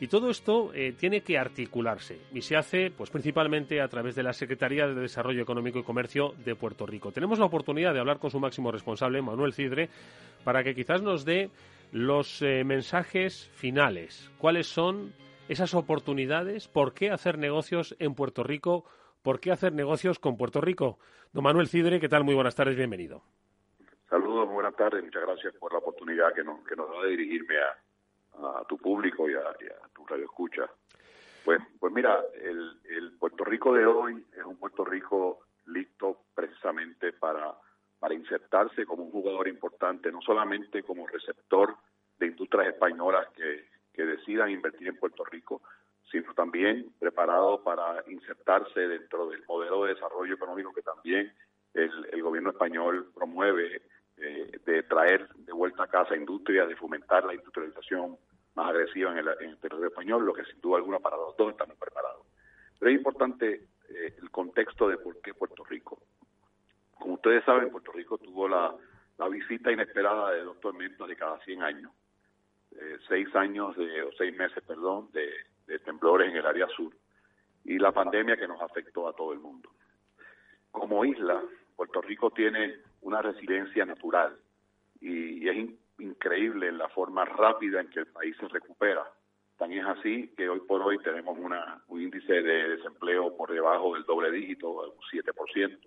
Y 0.00 0.08
todo 0.08 0.28
esto 0.28 0.74
eh, 0.74 0.92
tiene 0.92 1.22
que 1.22 1.38
articularse 1.38 2.20
y 2.34 2.42
se 2.42 2.56
hace 2.56 2.90
pues 2.90 3.08
principalmente 3.08 3.80
a 3.80 3.88
través 3.88 4.14
de 4.14 4.22
la 4.22 4.34
Secretaría 4.34 4.86
de 4.86 4.94
Desarrollo 4.94 5.40
Económico 5.40 5.78
y 5.78 5.82
Comercio 5.82 6.34
de 6.44 6.54
Puerto 6.54 6.84
Rico. 6.84 7.10
Tenemos 7.10 7.38
la 7.38 7.46
oportunidad 7.46 7.94
de 7.94 8.00
hablar 8.00 8.18
con 8.18 8.30
su 8.30 8.38
máximo 8.38 8.70
responsable, 8.70 9.22
Manuel 9.22 9.54
Cidre, 9.54 9.88
para 10.44 10.62
que 10.62 10.74
quizás 10.74 11.00
nos 11.00 11.24
dé 11.24 11.48
los 11.90 12.42
mensajes 12.42 13.50
finales. 13.54 14.30
¿Cuáles 14.36 14.66
son 14.66 15.14
esas 15.48 15.72
oportunidades? 15.72 16.68
¿Por 16.68 16.92
qué 16.92 17.10
hacer 17.10 17.38
negocios 17.38 17.96
en 17.98 18.14
Puerto 18.14 18.42
Rico? 18.44 18.84
¿Por 19.22 19.40
qué 19.40 19.50
hacer 19.50 19.72
negocios 19.72 20.18
con 20.18 20.36
Puerto 20.36 20.60
Rico? 20.60 20.98
Don 21.32 21.44
Manuel 21.44 21.68
Cidre, 21.68 22.00
¿qué 22.00 22.08
tal? 22.08 22.24
Muy 22.24 22.34
buenas 22.34 22.54
tardes, 22.54 22.76
bienvenido. 22.76 23.22
Saludos, 24.08 24.48
buenas 24.48 24.74
tardes, 24.76 25.04
muchas 25.04 25.22
gracias 25.22 25.54
por 25.56 25.72
la 25.72 25.78
oportunidad 25.78 26.32
que 26.32 26.42
nos, 26.42 26.64
que 26.66 26.74
nos 26.76 26.88
da 26.88 27.02
de 27.02 27.10
dirigirme 27.10 27.56
a, 27.58 28.64
tu 28.68 28.78
público 28.78 29.28
y 29.28 29.34
a, 29.34 29.42
tu 29.92 30.06
radio 30.06 30.24
escucha. 30.24 30.62
Pues, 31.44 31.60
pues 31.78 31.92
mira, 31.92 32.20
el, 32.40 32.78
el 32.84 33.12
Puerto 33.18 33.44
Rico 33.44 33.74
de 33.74 33.84
hoy 33.84 34.24
es 34.36 34.44
un 34.44 34.56
Puerto 34.56 34.84
Rico 34.84 35.40
listo 35.66 36.22
precisamente 36.34 37.12
para, 37.12 37.54
para 37.98 38.14
insertarse 38.14 38.86
como 38.86 39.04
un 39.04 39.10
jugador 39.10 39.48
importante, 39.48 40.12
no 40.12 40.20
solamente 40.22 40.82
como 40.82 41.06
receptor 41.06 41.76
de 42.18 42.26
industrias 42.26 42.68
españolas 42.68 43.28
que, 43.34 43.66
que 43.92 44.04
decidan 44.04 44.50
invertir 44.50 44.88
en 44.88 44.96
Puerto 44.96 45.24
Rico, 45.24 45.62
sino 46.10 46.32
también 46.34 46.90
preparado 46.98 47.62
para 47.62 48.02
insertarse 48.08 48.80
dentro 48.80 49.28
del 49.28 49.44
modelo 49.46 49.84
de 49.84 49.94
desarrollo 49.94 50.34
económico 50.34 50.72
que 50.72 50.82
también 50.82 51.32
el, 51.74 52.22
gobierno 52.22 52.50
español 52.50 53.10
promueve 53.14 53.82
eh, 54.16 54.60
de 54.64 54.82
traer 54.84 55.28
de 55.34 55.52
vuelta 55.52 55.84
a 55.84 55.88
casa 55.88 56.16
industria, 56.16 56.66
de 56.66 56.76
fomentar 56.76 57.24
la 57.24 57.34
industrialización 57.34 58.16
más 58.54 58.70
agresiva 58.70 59.12
en 59.12 59.18
el, 59.18 59.58
territorio 59.58 59.88
español, 59.88 60.24
lo 60.24 60.32
que 60.32 60.44
sin 60.44 60.60
duda 60.60 60.78
alguna 60.78 60.98
para 60.98 61.16
los 61.16 61.36
dos 61.36 61.50
estamos 61.50 61.76
preparados. 61.76 62.26
Pero 62.78 62.90
es 62.90 62.96
importante 62.96 63.66
eh, 63.88 64.14
el 64.20 64.30
contexto 64.30 64.88
de 64.88 64.98
por 64.98 65.20
qué 65.20 65.34
Puerto 65.34 65.62
Rico. 65.64 66.00
Como 66.98 67.14
ustedes 67.14 67.44
saben, 67.44 67.70
Puerto 67.70 67.92
Rico 67.92 68.18
tuvo 68.18 68.48
la, 68.48 68.74
visita 69.30 69.70
inesperada 69.70 70.32
de 70.32 70.42
dos 70.42 70.58
tormentas 70.58 71.06
de 71.06 71.16
cada 71.16 71.38
100 71.40 71.62
años, 71.62 71.92
eh, 72.72 72.98
seis 73.08 73.28
años 73.36 73.76
de, 73.76 74.02
o 74.02 74.10
seis 74.12 74.34
meses, 74.36 74.62
perdón, 74.64 75.10
de 75.12 75.28
de 75.68 75.78
temblores 75.78 76.30
en 76.30 76.36
el 76.36 76.46
área 76.46 76.66
sur 76.68 76.92
y 77.64 77.78
la 77.78 77.92
pandemia 77.92 78.36
que 78.36 78.48
nos 78.48 78.60
afectó 78.60 79.06
a 79.06 79.12
todo 79.12 79.32
el 79.32 79.38
mundo. 79.38 79.70
Como 80.70 81.04
isla, 81.04 81.42
Puerto 81.76 82.00
Rico 82.00 82.30
tiene 82.30 82.76
una 83.02 83.22
resiliencia 83.22 83.84
natural 83.84 84.36
y, 85.00 85.48
es 85.48 85.70
increíble 85.98 86.72
la 86.72 86.88
forma 86.88 87.24
rápida 87.24 87.80
en 87.80 87.90
que 87.90 88.00
el 88.00 88.06
país 88.06 88.36
se 88.38 88.48
recupera. 88.48 89.04
Tan 89.56 89.72
es 89.72 89.84
así 89.84 90.32
que 90.36 90.48
hoy 90.48 90.60
por 90.60 90.82
hoy 90.82 90.98
tenemos 90.98 91.36
una, 91.38 91.82
un 91.88 92.00
índice 92.00 92.32
de 92.32 92.76
desempleo 92.76 93.36
por 93.36 93.52
debajo 93.52 93.94
del 93.94 94.04
doble 94.04 94.30
dígito, 94.30 94.70
un 94.70 95.00
7%. 95.12 95.78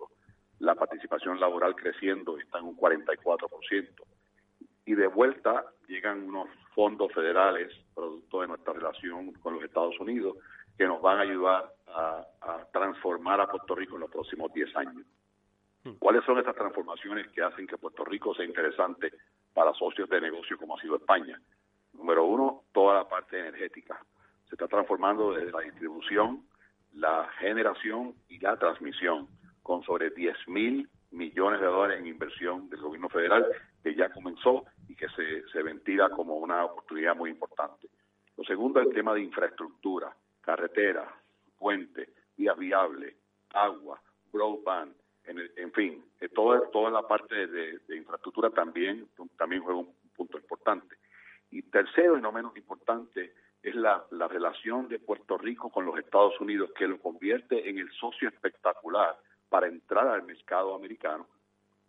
La 0.58 0.74
participación 0.74 1.40
laboral 1.40 1.74
creciendo 1.74 2.38
está 2.38 2.58
en 2.58 2.66
un 2.66 2.76
44%. 2.76 3.88
Y 4.84 4.94
de 4.94 5.06
vuelta 5.06 5.64
llegan 5.86 6.22
unos 6.24 6.48
fondos 6.74 7.12
federales, 7.12 7.72
producto 7.94 8.40
de 8.40 8.48
nuestra 8.48 8.72
relación 8.72 9.32
con 9.34 9.54
los 9.54 9.64
Estados 9.64 9.98
Unidos, 10.00 10.36
que 10.76 10.86
nos 10.86 11.00
van 11.02 11.18
a 11.18 11.22
ayudar 11.22 11.70
a, 11.86 12.26
transformar 12.72 13.40
a 13.40 13.46
Puerto 13.46 13.74
Rico 13.74 13.96
en 13.96 14.00
los 14.00 14.10
próximos 14.10 14.52
10 14.52 14.76
años. 14.76 15.04
Hmm. 15.84 15.92
¿Cuáles 15.98 16.24
son 16.24 16.38
estas 16.38 16.54
transformaciones 16.54 17.28
que 17.28 17.42
hacen 17.42 17.66
que 17.66 17.76
Puerto 17.76 18.04
Rico 18.04 18.34
sea 18.34 18.46
interesante 18.46 19.12
para 19.52 19.74
socios 19.74 20.08
de 20.08 20.20
negocio 20.20 20.56
como 20.56 20.76
ha 20.76 20.80
sido 20.80 20.96
España? 20.96 21.38
Número 21.92 22.24
uno, 22.24 22.62
toda 22.72 22.94
la 22.94 23.08
parte 23.08 23.38
energética. 23.38 24.02
Se 24.48 24.54
está 24.54 24.66
transformando 24.66 25.32
desde 25.32 25.52
la 25.52 25.60
distribución, 25.60 26.46
la 26.94 27.28
generación 27.38 28.14
y 28.28 28.38
la 28.38 28.56
transmisión, 28.56 29.28
con 29.62 29.82
sobre 29.82 30.10
10 30.10 30.48
mil 30.48 30.88
millones 31.10 31.60
de 31.60 31.66
dólares 31.66 32.00
en 32.00 32.06
inversión 32.06 32.70
del 32.70 32.80
gobierno 32.80 33.10
federal 33.10 33.46
que 33.82 33.94
ya 33.94 34.10
comenzó 34.10 34.64
y 34.88 34.94
que 34.94 35.08
se, 35.08 35.46
se 35.48 35.62
ventila 35.62 36.10
como 36.10 36.36
una 36.36 36.64
oportunidad 36.64 37.16
muy 37.16 37.30
importante. 37.30 37.88
Lo 38.36 38.44
segundo 38.44 38.80
es 38.80 38.86
el 38.86 38.94
tema 38.94 39.14
de 39.14 39.22
infraestructura, 39.22 40.14
carretera, 40.40 41.12
puente, 41.58 42.08
vías 42.36 42.56
viables, 42.56 43.14
agua, 43.50 44.00
broadband, 44.32 44.94
en, 45.24 45.38
en 45.56 45.72
fin, 45.72 46.04
eh, 46.20 46.28
toda, 46.28 46.68
toda 46.70 46.90
la 46.90 47.06
parte 47.06 47.46
de, 47.46 47.96
infraestructura 47.96 48.50
también, 48.50 49.08
también 49.36 49.62
juega 49.62 49.80
un 49.80 49.94
punto 50.16 50.38
importante. 50.38 50.96
Y 51.50 51.62
tercero 51.62 52.18
y 52.18 52.22
no 52.22 52.32
menos 52.32 52.56
importante 52.56 53.34
es 53.62 53.74
la, 53.74 54.04
la 54.10 54.26
relación 54.26 54.88
de 54.88 54.98
Puerto 54.98 55.38
Rico 55.38 55.70
con 55.70 55.84
los 55.84 55.98
Estados 55.98 56.40
Unidos 56.40 56.70
que 56.76 56.88
lo 56.88 56.98
convierte 56.98 57.68
en 57.68 57.78
el 57.78 57.90
socio 57.92 58.28
espectacular 58.28 59.16
para 59.48 59.68
entrar 59.68 60.08
al 60.08 60.24
mercado 60.24 60.74
americano 60.74 61.28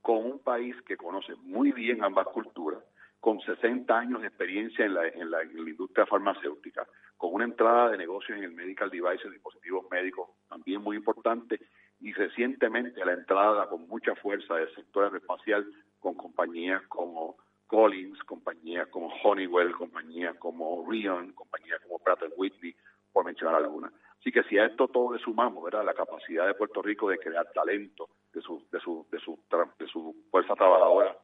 con 0.03 0.17
un 0.17 0.39
país 0.39 0.75
que 0.85 0.97
conoce 0.97 1.33
muy 1.43 1.71
bien 1.71 2.03
ambas 2.03 2.27
culturas, 2.27 2.83
con 3.21 3.39
60 3.39 3.97
años 3.97 4.19
de 4.19 4.27
experiencia 4.27 4.85
en 4.85 4.93
la, 4.93 5.07
en 5.07 5.31
la, 5.31 5.45
industria 5.45 6.05
farmacéutica, 6.05 6.85
con 7.15 7.33
una 7.33 7.45
entrada 7.45 7.89
de 7.89 7.97
negocios 7.97 8.37
en 8.37 8.43
el 8.43 8.51
medical 8.51 8.89
device, 8.89 9.29
dispositivos 9.29 9.85
médicos 9.89 10.29
también 10.49 10.81
muy 10.81 10.97
importante, 10.97 11.57
y 12.01 12.11
recientemente 12.11 13.05
la 13.05 13.13
entrada 13.13 13.69
con 13.69 13.87
mucha 13.87 14.13
fuerza 14.15 14.55
del 14.55 14.75
sector 14.75 15.05
aeroespacial 15.05 15.65
con 16.01 16.15
compañías 16.15 16.81
como 16.89 17.37
Collins, 17.67 18.21
compañías 18.25 18.89
como 18.89 19.07
Honeywell, 19.23 19.71
compañías 19.71 20.35
como 20.35 20.85
Rion, 20.85 21.31
compañías 21.31 21.79
como 21.87 21.99
Pratt 21.99 22.23
Whitney, 22.35 22.75
por 23.13 23.23
mencionar 23.23 23.55
algunas. 23.55 23.93
Así 24.23 24.31
que 24.31 24.43
si 24.43 24.57
a 24.57 24.67
esto 24.67 24.87
todo 24.87 25.11
le 25.11 25.19
sumamos, 25.19 25.61
¿verdad? 25.65 25.83
La 25.83 25.93
capacidad 25.93 26.47
de 26.47 26.53
Puerto 26.53 26.81
Rico 26.81 27.09
de 27.09 27.17
crear 27.19 27.45
talento, 27.51 28.07
de 28.33 28.39
su, 28.41 28.65
de 28.71 28.79
su, 28.79 29.05
de 29.11 29.19
su, 29.19 29.37
de 29.77 29.85
su 29.85 30.15
fuerza 30.31 30.55
trabajadora 30.55 31.17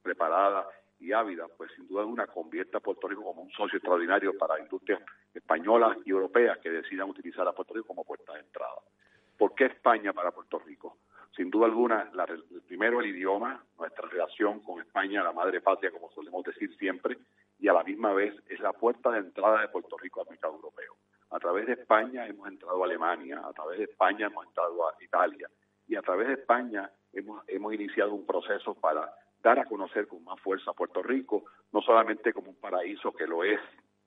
preparada 0.00 0.64
y 1.00 1.10
ávida, 1.10 1.48
pues 1.56 1.72
sin 1.74 1.88
duda 1.88 2.02
alguna 2.02 2.28
convierte 2.28 2.76
a 2.76 2.80
Puerto 2.80 3.08
Rico 3.08 3.24
como 3.24 3.42
un 3.42 3.50
socio 3.50 3.78
extraordinario 3.78 4.38
para 4.38 4.60
industrias 4.60 5.02
españolas 5.34 5.98
y 6.04 6.10
europeas 6.10 6.58
que 6.58 6.70
decidan 6.70 7.10
utilizar 7.10 7.48
a 7.48 7.52
Puerto 7.52 7.74
Rico 7.74 7.88
como 7.88 8.04
puerta 8.04 8.34
de 8.34 8.42
entrada. 8.42 8.78
¿Por 9.36 9.56
qué 9.56 9.64
España 9.64 10.12
para 10.12 10.30
Puerto 10.30 10.60
Rico? 10.60 10.98
Sin 11.34 11.50
duda 11.50 11.66
alguna, 11.66 12.08
primero 12.68 13.00
el 13.00 13.06
idioma, 13.06 13.64
nuestra 13.76 14.08
relación 14.08 14.60
con 14.60 14.80
España, 14.80 15.24
la 15.24 15.32
madre 15.32 15.60
patria, 15.60 15.90
como 15.90 16.08
solemos 16.12 16.44
decir 16.44 16.72
siempre, 16.76 17.18
y 17.58 17.66
a 17.66 17.72
la 17.72 17.82
misma 17.82 18.12
vez 18.12 18.32
es 18.48 18.60
la 18.60 18.72
puerta 18.72 19.10
de 19.10 19.18
entrada 19.18 19.60
de 19.60 19.68
Puerto 19.70 19.96
Rico 19.96 20.20
al 20.20 20.30
mercado 20.30 20.54
europeo. 20.54 20.94
A 21.34 21.40
través 21.40 21.66
de 21.66 21.72
España 21.72 22.28
hemos 22.28 22.46
entrado 22.46 22.80
a 22.80 22.86
Alemania, 22.86 23.42
a 23.44 23.52
través 23.52 23.78
de 23.78 23.84
España 23.86 24.28
hemos 24.28 24.46
entrado 24.46 24.88
a 24.88 24.94
Italia 25.02 25.50
y 25.88 25.96
a 25.96 26.02
través 26.02 26.28
de 26.28 26.34
España 26.34 26.88
hemos, 27.12 27.42
hemos 27.48 27.74
iniciado 27.74 28.14
un 28.14 28.24
proceso 28.24 28.74
para 28.74 29.12
dar 29.42 29.58
a 29.58 29.64
conocer 29.64 30.06
con 30.06 30.22
más 30.22 30.40
fuerza 30.40 30.70
a 30.70 30.74
Puerto 30.74 31.02
Rico, 31.02 31.44
no 31.72 31.82
solamente 31.82 32.32
como 32.32 32.50
un 32.50 32.60
paraíso 32.60 33.12
que 33.12 33.26
lo 33.26 33.42
es 33.42 33.58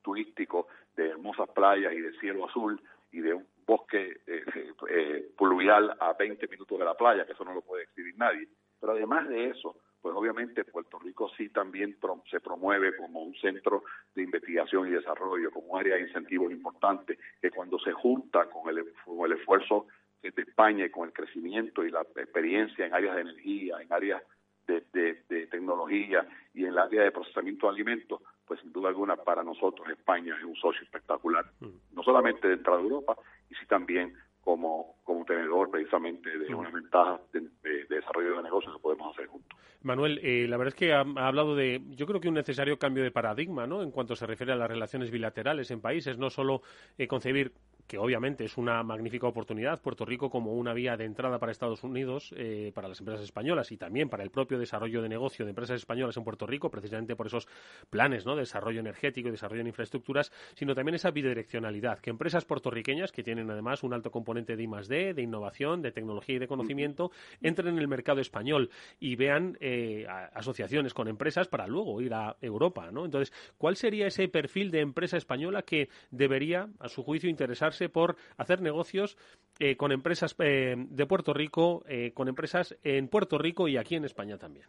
turístico 0.02 0.68
de 0.96 1.10
hermosas 1.10 1.50
playas 1.50 1.92
y 1.92 2.00
de 2.00 2.18
cielo 2.18 2.46
azul 2.46 2.82
y 3.12 3.20
de 3.20 3.34
un 3.34 3.46
bosque 3.66 4.22
eh, 4.26 4.46
eh, 4.90 5.30
pluvial 5.38 5.98
a 6.00 6.14
20 6.14 6.48
minutos 6.48 6.80
de 6.80 6.86
la 6.86 6.96
playa, 6.96 7.26
que 7.26 7.34
eso 7.34 7.44
no 7.44 7.54
lo 7.54 7.62
puede 7.62 7.84
exhibir 7.84 8.18
nadie. 8.18 8.48
Pero 8.80 8.94
además 8.94 9.28
de 9.28 9.50
eso, 9.50 9.76
pues 10.02 10.16
obviamente 10.16 10.64
Puerto 10.66 11.00
Rico 11.00 11.30
sí 11.38 11.50
también 11.50 11.98
se 12.30 12.40
promueve 12.40 12.96
como 12.96 13.24
un 13.24 13.36
centro 13.36 13.84
de 14.16 14.24
investigación 14.24 14.88
y 14.88 14.92
desarrollo, 14.92 15.52
como 15.52 15.74
un 15.74 15.80
área 15.80 15.96
de 15.96 16.02
incentivos 16.02 16.52
importante, 16.52 17.18
que 17.42 17.52
cuando 17.52 17.80
se 17.80 17.92
junta 17.92 18.46
con 18.50 18.70
el, 18.70 18.94
con 19.04 19.30
el 19.32 19.38
esfuerzo 19.38 19.88
de 20.22 20.42
España 20.42 20.86
y 20.86 20.90
con 20.90 21.08
el 21.08 21.14
crecimiento 21.14 21.84
y 21.84 21.92
la 21.92 22.02
experiencia 22.02 22.86
en 22.86 22.94
áreas 22.94 23.16
de 23.16 23.22
energía, 23.22 23.82
en 23.82 23.92
áreas 23.92 24.22
de, 24.68 24.84
de, 25.30 25.48
tecnología 25.48 26.28
y 26.54 26.64
en 26.64 26.70
el 26.70 26.78
área 26.78 27.04
de 27.04 27.12
procesamiento 27.12 27.68
de 27.68 27.74
alimentos, 27.74 28.22
pues 28.46 28.60
sin 28.60 28.72
duda 28.74 28.90
alguna 28.90 29.16
para 29.16 29.44
nosotros 29.44 29.88
España 29.90 30.36
es 30.38 30.44
un 30.44 30.56
socio 30.56 30.82
espectacular, 30.84 31.46
mm. 31.60 31.94
no 31.94 32.04
solamente 32.04 32.48
dentro 32.48 32.78
de 32.78 32.84
Europa, 32.84 33.16
y 33.50 33.56
sí 33.56 33.66
también 33.66 34.14
como, 34.42 34.96
como 35.04 35.26
tenedor 35.26 35.70
precisamente 35.70 36.38
de 36.38 36.50
mm. 36.50 36.58
una 36.58 36.70
ventaja 36.70 37.20
de, 37.34 37.86
desarrollo 37.90 38.38
de 38.38 38.44
negocios 38.44 38.74
que 38.76 38.82
podemos 38.82 39.14
hacer 39.14 39.28
juntos. 39.28 39.58
Manuel, 39.88 40.20
eh, 40.22 40.46
la 40.48 40.58
verdad 40.58 40.74
es 40.76 40.80
que 40.80 40.94
ha, 40.94 41.00
hablado 41.00 41.56
de, 41.56 41.82
yo 41.96 42.06
creo 42.06 42.22
que 42.22 42.28
un 42.28 42.36
necesario 42.36 42.78
cambio 42.78 43.04
de 43.04 43.10
paradigma, 43.10 43.66
¿no? 43.66 43.82
En 43.82 43.90
cuanto 43.90 44.16
se 44.16 44.28
refiere 44.28 44.54
a 44.54 44.56
las 44.56 44.70
relaciones 44.70 45.10
bilaterales 45.10 45.72
en 45.72 45.82
países, 45.82 46.18
no 46.18 46.30
solo 46.30 46.62
eh, 46.98 47.08
concebir 47.08 47.54
que 47.88 47.98
obviamente 47.98 48.44
es 48.44 48.58
una 48.58 48.84
magnífica 48.84 49.28
oportunidad, 49.28 49.82
Puerto 49.82 50.06
Rico 50.06 50.30
como 50.30 50.54
una 50.54 50.74
vía 50.74 50.98
de 50.98 51.06
entrada 51.06 51.40
para 51.40 51.52
Estados 51.52 51.84
Unidos, 51.84 52.34
eh, 52.36 52.72
para 52.76 52.90
las 52.90 53.00
empresas 53.00 53.24
españolas 53.24 53.72
y 53.72 53.78
también 53.78 54.10
para 54.10 54.24
el 54.24 54.30
propio 54.30 54.60
desarrollo 54.60 55.02
de 55.02 55.10
negocio 55.10 55.46
de 55.46 55.52
empresas 55.52 55.78
españolas 55.78 56.18
en 56.18 56.24
Puerto 56.24 56.46
Rico, 56.46 56.70
precisamente 56.70 57.16
por 57.16 57.28
esos 57.28 57.48
planes 57.90 58.26
¿no? 58.26 58.36
de 58.36 58.42
desarrollo 58.42 58.82
energético 58.82 59.30
y 59.30 59.32
desarrollo 59.32 59.62
en 59.62 59.68
infraestructuras, 59.68 60.32
sino 60.56 60.76
también 60.76 60.96
esa 60.96 61.12
bidireccionalidad, 61.12 62.00
que 62.00 62.10
empresas 62.10 62.44
puertorriqueñas, 62.46 63.12
que 63.12 63.24
tienen 63.24 63.50
además 63.50 63.84
un 63.84 63.94
alto 63.94 64.12
componente 64.12 64.56
de 64.56 64.64
I+.D., 64.64 65.14
de 65.14 65.22
innovación, 65.22 65.82
de 65.82 65.92
tecnología 65.92 66.36
y 66.36 66.40
de 66.40 66.48
conocimiento, 66.48 67.12
entren 67.42 67.70
en 67.70 67.80
el 67.80 67.88
mercado 67.88 68.20
español 68.20 68.70
y 69.00 69.16
vean 69.16 69.58
eh, 69.62 70.06
asociaciones 70.34 70.94
con 70.94 71.08
empresas 71.08 71.48
para 71.48 71.68
luego 71.68 72.02
ir 72.02 72.14
a 72.14 72.36
Europa. 72.42 72.92
¿no? 72.92 73.06
Entonces, 73.06 73.34
¿cuál 73.58 73.78
sería 73.78 74.08
ese 74.08 74.28
perfil 74.28 74.72
de 74.72 74.82
empresa 74.82 75.16
española 75.16 75.62
que 75.62 75.90
debería, 76.12 76.68
a 76.80 76.90
su 76.90 77.04
juicio, 77.04 77.30
interesarse 77.30 77.77
por 77.90 78.16
hacer 78.38 78.62
negocios 78.62 79.18
eh, 79.60 79.76
con 79.76 79.92
empresas 79.92 80.36
eh, 80.40 80.76
de 80.78 81.06
Puerto 81.08 81.34
Rico, 81.34 81.84
eh, 81.88 82.12
con 82.14 82.28
empresas 82.28 82.78
en 82.84 83.08
Puerto 83.08 83.38
Rico 83.38 83.68
y 83.68 83.78
aquí 83.78 83.96
en 83.96 84.06
España 84.06 84.38
también. 84.38 84.68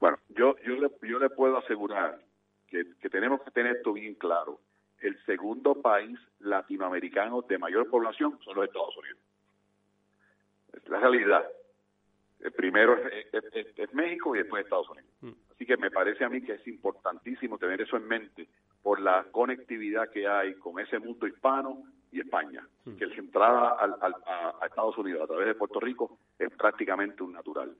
Bueno, 0.00 0.18
yo, 0.30 0.56
yo, 0.64 0.74
le, 0.74 0.90
yo 1.02 1.18
le 1.18 1.28
puedo 1.28 1.58
asegurar 1.58 2.18
que, 2.66 2.84
tenemos 3.10 3.42
que 3.42 3.50
tener 3.50 3.76
esto 3.76 3.92
bien 3.92 4.14
claro. 4.14 4.58
El 5.00 5.22
segundo 5.26 5.74
país 5.74 6.18
latinoamericano 6.40 7.42
de 7.42 7.58
mayor 7.58 7.90
población 7.90 8.38
son 8.42 8.56
los 8.56 8.64
Estados 8.64 8.96
Unidos. 8.96 9.18
Es 10.72 10.88
la 10.88 11.00
realidad. 11.00 11.44
El 12.40 12.52
primero 12.52 12.96
es, 13.06 13.94
México 13.94 14.34
y 14.34 14.38
después 14.38 14.64
Estados 14.64 14.88
Unidos. 14.88 15.10
Mm. 15.20 15.32
Así 15.50 15.66
que 15.66 15.76
me 15.76 15.90
parece 15.90 16.24
a 16.24 16.28
mí 16.28 16.40
que 16.40 16.54
es 16.54 16.66
importantísimo 16.66 17.58
tener 17.58 17.82
eso 17.82 17.96
en 17.96 18.08
mente 18.08 18.48
por 18.82 19.00
la 19.00 19.26
conectividad 19.30 20.08
que 20.08 20.26
hay 20.26 20.54
con 20.54 20.80
ese 20.80 20.98
mundo 20.98 21.26
hispano 21.26 21.84
y 22.12 22.20
España, 22.20 22.66
hmm. 22.84 22.96
que 22.96 23.06
la 23.06 23.14
entrada 23.14 23.76
al, 23.80 23.94
a, 24.26 24.66
Estados 24.66 24.96
Unidos 24.98 25.22
a 25.22 25.26
través 25.26 25.46
de 25.46 25.54
Puerto 25.54 25.80
Rico 25.80 26.18
es 26.38 26.50
prácticamente 26.50 27.22
un 27.22 27.32
natural. 27.32 27.74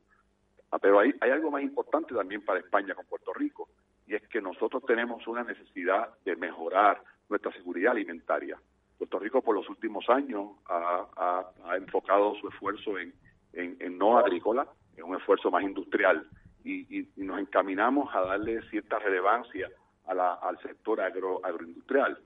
Ah, 0.71 0.79
pero 0.79 0.99
hay, 1.01 1.13
algo 1.21 1.51
más 1.51 1.63
importante 1.63 2.15
también 2.15 2.43
para 2.43 2.59
España 2.59 2.95
con 2.95 3.05
Puerto 3.05 3.33
Rico, 3.35 3.69
y 4.07 4.15
es 4.15 4.27
que 4.29 4.41
nosotros 4.41 4.83
tenemos 4.87 5.27
una 5.29 5.45
necesidad 5.45 6.09
de 6.25 6.35
mejorar 6.37 7.03
nuestra 7.29 7.53
seguridad 7.53 7.93
alimentaria. 7.93 8.59
Puerto 8.97 9.19
Rico 9.19 9.43
por 9.43 9.55
los 9.55 9.69
últimos 9.69 10.09
años 10.09 10.53
ha, 10.67 11.77
enfocado 11.77 12.35
su 12.37 12.49
esfuerzo 12.49 12.99
en, 12.99 13.13
en, 13.53 13.99
no 13.99 14.19
agrícola, 14.19 14.67
en 14.97 15.05
un 15.05 15.17
esfuerzo 15.17 15.51
más 15.51 15.63
industrial, 15.63 16.27
y, 16.65 17.01
y, 17.01 17.09
nos 17.17 17.39
encaminamos 17.39 18.15
a 18.15 18.23
darle 18.23 18.63
cierta 18.71 18.99
relevancia 18.99 19.69
a 20.07 20.15
la, 20.15 20.35
al 20.35 20.59
sector 20.61 21.01
agro, 21.01 21.45
agroindustrial. 21.45 22.19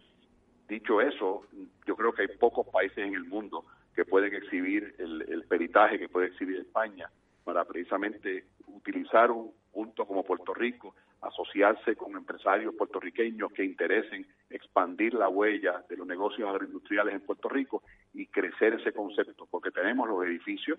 Dicho 0.68 1.00
eso, 1.00 1.44
yo 1.86 1.96
creo 1.96 2.12
que 2.12 2.22
hay 2.22 2.28
pocos 2.28 2.66
países 2.68 2.98
en 2.98 3.14
el 3.14 3.24
mundo 3.24 3.64
que 3.94 4.04
pueden 4.04 4.34
exhibir 4.34 4.94
el, 4.98 5.44
peritaje 5.48 5.98
que 5.98 6.08
puede 6.08 6.26
exhibir 6.26 6.58
España 6.58 7.08
para 7.44 7.64
precisamente 7.64 8.44
utilizar 8.66 9.30
un 9.30 9.52
punto 9.72 10.06
como 10.06 10.24
Puerto 10.24 10.52
Rico, 10.54 10.94
asociarse 11.22 11.94
con 11.94 12.16
empresarios 12.16 12.74
puertorriqueños 12.74 13.52
que 13.52 13.64
interesen 13.64 14.26
expandir 14.50 15.14
la 15.14 15.28
huella 15.28 15.84
de 15.88 15.96
los 15.96 16.06
negocios 16.06 16.48
agroindustriales 16.48 17.14
en 17.14 17.20
Puerto 17.20 17.48
Rico 17.48 17.82
y 18.12 18.26
crecer 18.26 18.74
ese 18.74 18.92
concepto, 18.92 19.46
porque 19.50 19.70
tenemos 19.70 20.08
los 20.08 20.24
edificios, 20.24 20.78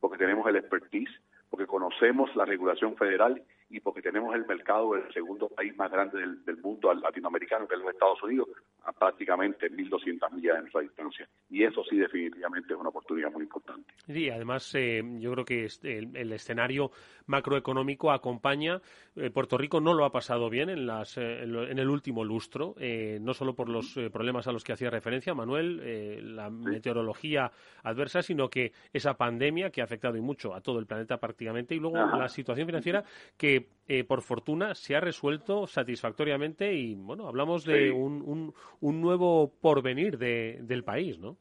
porque 0.00 0.18
tenemos 0.18 0.48
el 0.48 0.56
expertise, 0.56 1.10
porque 1.50 1.66
conocemos 1.66 2.34
la 2.34 2.44
regulación 2.44 2.96
federal 2.96 3.42
y 3.76 3.80
porque 3.80 4.00
tenemos 4.00 4.34
el 4.34 4.46
mercado 4.46 4.94
del 4.94 5.12
segundo 5.12 5.48
país 5.48 5.76
más 5.76 5.90
grande 5.90 6.18
del, 6.18 6.56
mundo 6.56 6.92
latinoamericano, 6.94 7.68
que 7.68 7.74
es 7.74 7.80
los 7.80 7.90
Estados 7.90 8.22
Unidos, 8.22 8.48
a 8.84 8.92
prácticamente 8.92 9.70
1.200 9.70 10.32
millas 10.32 10.54
de 10.54 10.60
nuestra 10.62 10.80
distancia. 10.80 11.28
Y 11.50 11.62
eso 11.62 11.84
sí 11.84 11.96
definitivamente 11.96 12.72
es 12.72 12.80
una 12.80 12.88
oportunidad 12.88 13.30
muy 13.30 13.42
importante. 13.42 13.92
Sí, 14.06 14.30
además 14.30 14.74
eh, 14.74 15.02
yo 15.18 15.32
creo 15.32 15.44
que 15.44 15.68
el, 15.82 16.32
escenario 16.32 16.90
macroeconómico 17.26 18.10
acompaña. 18.10 18.80
Eh, 19.14 19.30
Puerto 19.30 19.58
Rico 19.58 19.80
no 19.80 19.92
lo 19.92 20.04
ha 20.06 20.10
pasado 20.10 20.48
bien 20.48 20.70
en, 20.70 20.86
las, 20.86 21.18
eh, 21.18 21.42
en, 21.42 21.78
el 21.78 21.90
último 21.90 22.24
lustro, 22.24 22.74
no 23.20 23.34
solo 23.34 23.54
por 23.54 23.68
los 23.68 23.98
problemas 24.12 24.48
a 24.48 24.52
los 24.52 24.64
que 24.64 24.72
hacía 24.72 24.88
referencia 24.90 25.34
Manuel, 25.34 26.34
la 26.34 26.48
meteorología 26.48 27.50
adversa, 27.82 28.22
sino 28.22 28.48
que 28.48 28.72
esa 28.92 29.14
pandemia 29.14 29.70
que 29.70 29.82
ha 29.82 29.84
afectado 29.84 30.16
y 30.16 30.20
mucho 30.20 30.54
a 30.54 30.60
todo 30.62 30.78
el 30.78 30.86
planeta 30.86 31.18
prácticamente 31.18 31.74
y 31.74 31.78
luego 31.78 31.96
la 31.96 32.28
situación 32.28 32.66
financiera 32.66 33.04
que 33.36 33.65
eh, 33.88 34.02
por 34.02 34.22
fortuna 34.22 34.74
se 34.74 34.96
ha 34.96 35.00
resuelto 35.00 35.66
satisfactoriamente 35.68 36.72
y 36.72 36.94
bueno, 36.96 37.28
hablamos 37.28 37.64
de 37.64 37.92
un, 37.92 38.52
un, 38.80 39.00
nuevo 39.00 39.52
porvenir 39.60 40.18
de, 40.18 40.58
del 40.62 40.82
país, 40.82 41.20
¿no? 41.20 41.36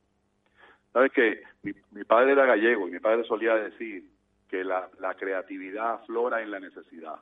Sabes 0.93 1.11
que 1.11 1.41
mi, 1.63 2.03
padre 2.03 2.33
era 2.33 2.45
gallego 2.45 2.87
y 2.87 2.91
mi 2.91 2.99
padre 2.99 3.23
solía 3.23 3.55
decir 3.55 4.03
que 4.47 4.63
la, 4.63 4.89
la 4.99 5.15
creatividad 5.15 5.95
aflora 5.95 6.43
en 6.43 6.51
la 6.51 6.59
necesidad. 6.59 7.15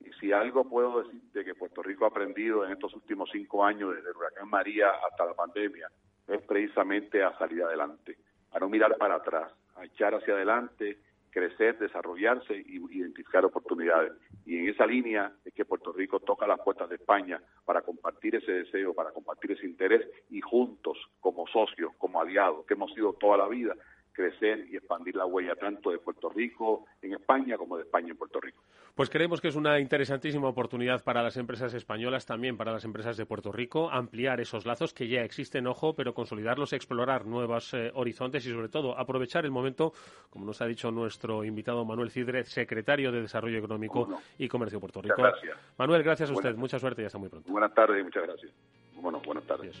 Y 0.00 0.10
si 0.18 0.32
algo 0.32 0.68
puedo 0.68 1.02
decir 1.02 1.20
de 1.34 1.44
que 1.44 1.54
Puerto 1.54 1.82
Rico 1.82 2.06
ha 2.06 2.08
aprendido 2.08 2.64
en 2.64 2.72
estos 2.72 2.94
últimos 2.94 3.28
cinco 3.30 3.64
años, 3.64 3.94
desde 3.94 4.08
el 4.08 4.16
huracán 4.16 4.48
María 4.48 4.88
hasta 5.06 5.26
la 5.26 5.34
pandemia, 5.34 5.88
es 6.26 6.40
precisamente 6.42 7.22
a 7.22 7.36
salir 7.36 7.62
adelante, 7.62 8.16
a 8.52 8.58
no 8.58 8.70
mirar 8.70 8.96
para 8.96 9.16
atrás, 9.16 9.52
a 9.76 9.84
echar 9.84 10.14
hacia 10.14 10.32
adelante 10.32 10.98
crecer, 11.30 11.78
desarrollarse 11.78 12.54
y 12.54 12.80
identificar 12.96 13.44
oportunidades. 13.44 14.12
Y 14.44 14.58
en 14.58 14.68
esa 14.68 14.86
línea 14.86 15.32
es 15.44 15.54
que 15.54 15.64
Puerto 15.64 15.92
Rico 15.92 16.20
toca 16.20 16.46
las 16.46 16.60
puertas 16.60 16.88
de 16.88 16.96
España 16.96 17.40
para 17.64 17.82
compartir 17.82 18.36
ese 18.36 18.52
deseo, 18.52 18.94
para 18.94 19.12
compartir 19.12 19.52
ese 19.52 19.66
interés 19.66 20.06
y 20.30 20.40
juntos, 20.40 20.98
como 21.20 21.46
socios, 21.46 21.92
como 21.98 22.20
aliados, 22.20 22.66
que 22.66 22.74
hemos 22.74 22.92
sido 22.94 23.12
toda 23.14 23.36
la 23.36 23.48
vida, 23.48 23.74
crecer 24.12 24.66
y 24.70 24.76
expandir 24.76 25.16
la 25.16 25.26
huella 25.26 25.54
tanto 25.56 25.90
de 25.90 25.98
Puerto 25.98 26.28
Rico 26.28 26.86
en 27.02 27.14
España 27.14 27.56
como 27.56 27.76
de 27.76 27.84
España 27.84 28.10
en 28.10 28.16
Puerto 28.16 28.40
Rico. 28.40 28.62
Pues 28.94 29.08
creemos 29.08 29.40
que 29.40 29.48
es 29.48 29.56
una 29.56 29.78
interesantísima 29.78 30.48
oportunidad 30.48 31.02
para 31.04 31.22
las 31.22 31.36
empresas 31.36 31.72
españolas, 31.74 32.26
también 32.26 32.56
para 32.56 32.72
las 32.72 32.84
empresas 32.84 33.16
de 33.16 33.24
Puerto 33.24 33.52
Rico, 33.52 33.90
ampliar 33.90 34.40
esos 34.40 34.66
lazos 34.66 34.92
que 34.92 35.08
ya 35.08 35.22
existen, 35.22 35.66
ojo, 35.66 35.94
pero 35.94 36.12
consolidarlos, 36.12 36.72
explorar 36.72 37.24
nuevos 37.24 37.72
eh, 37.72 37.90
horizontes 37.94 38.44
y 38.46 38.50
sobre 38.52 38.68
todo 38.68 38.98
aprovechar 38.98 39.44
el 39.44 39.52
momento, 39.52 39.92
como 40.28 40.44
nos 40.44 40.60
ha 40.60 40.66
dicho 40.66 40.90
nuestro 40.90 41.44
invitado 41.44 41.84
Manuel 41.84 42.10
Cidre, 42.10 42.44
secretario 42.44 43.12
de 43.12 43.22
Desarrollo 43.22 43.58
Económico 43.58 44.20
y 44.38 44.48
Comercio 44.48 44.78
de 44.78 44.80
Puerto 44.80 45.02
Rico. 45.02 45.16
gracias. 45.16 45.56
Manuel, 45.78 46.02
gracias 46.02 46.30
a 46.30 46.32
usted, 46.34 46.54
mucha 46.56 46.78
suerte 46.78 47.02
y 47.02 47.04
hasta 47.06 47.18
muy 47.18 47.28
pronto. 47.28 47.50
Buenas 47.50 47.72
tardes 47.72 48.00
y 48.00 48.04
muchas 48.04 48.24
gracias. 48.24 48.52
Bueno, 49.00 49.22
buenas 49.24 49.44
tardes. 49.44 49.80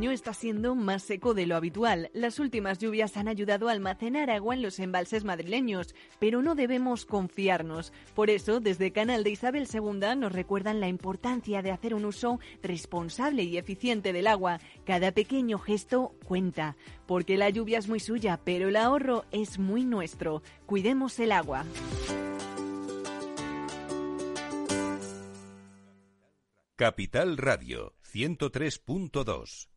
Año 0.00 0.12
está 0.12 0.32
siendo 0.32 0.74
más 0.74 1.02
seco 1.02 1.34
de 1.34 1.44
lo 1.44 1.56
habitual. 1.56 2.10
Las 2.14 2.38
últimas 2.38 2.78
lluvias 2.78 3.18
han 3.18 3.28
ayudado 3.28 3.68
a 3.68 3.72
almacenar 3.72 4.30
agua 4.30 4.54
en 4.54 4.62
los 4.62 4.78
embalses 4.78 5.24
madrileños, 5.24 5.94
pero 6.18 6.40
no 6.40 6.54
debemos 6.54 7.04
confiarnos. 7.04 7.92
Por 8.14 8.30
eso, 8.30 8.60
desde 8.60 8.92
Canal 8.92 9.24
de 9.24 9.32
Isabel 9.32 9.68
II 9.70 10.16
nos 10.16 10.32
recuerdan 10.32 10.80
la 10.80 10.88
importancia 10.88 11.60
de 11.60 11.70
hacer 11.70 11.92
un 11.92 12.06
uso 12.06 12.40
responsable 12.62 13.42
y 13.42 13.58
eficiente 13.58 14.14
del 14.14 14.26
agua. 14.26 14.58
Cada 14.86 15.12
pequeño 15.12 15.58
gesto 15.58 16.14
cuenta, 16.24 16.76
porque 17.06 17.36
la 17.36 17.50
lluvia 17.50 17.76
es 17.76 17.86
muy 17.86 18.00
suya, 18.00 18.40
pero 18.42 18.70
el 18.70 18.76
ahorro 18.76 19.26
es 19.32 19.58
muy 19.58 19.84
nuestro. 19.84 20.42
Cuidemos 20.64 21.18
el 21.18 21.30
agua. 21.30 21.66
Capital 26.76 27.36
Radio 27.36 27.92
103.2 28.10 29.68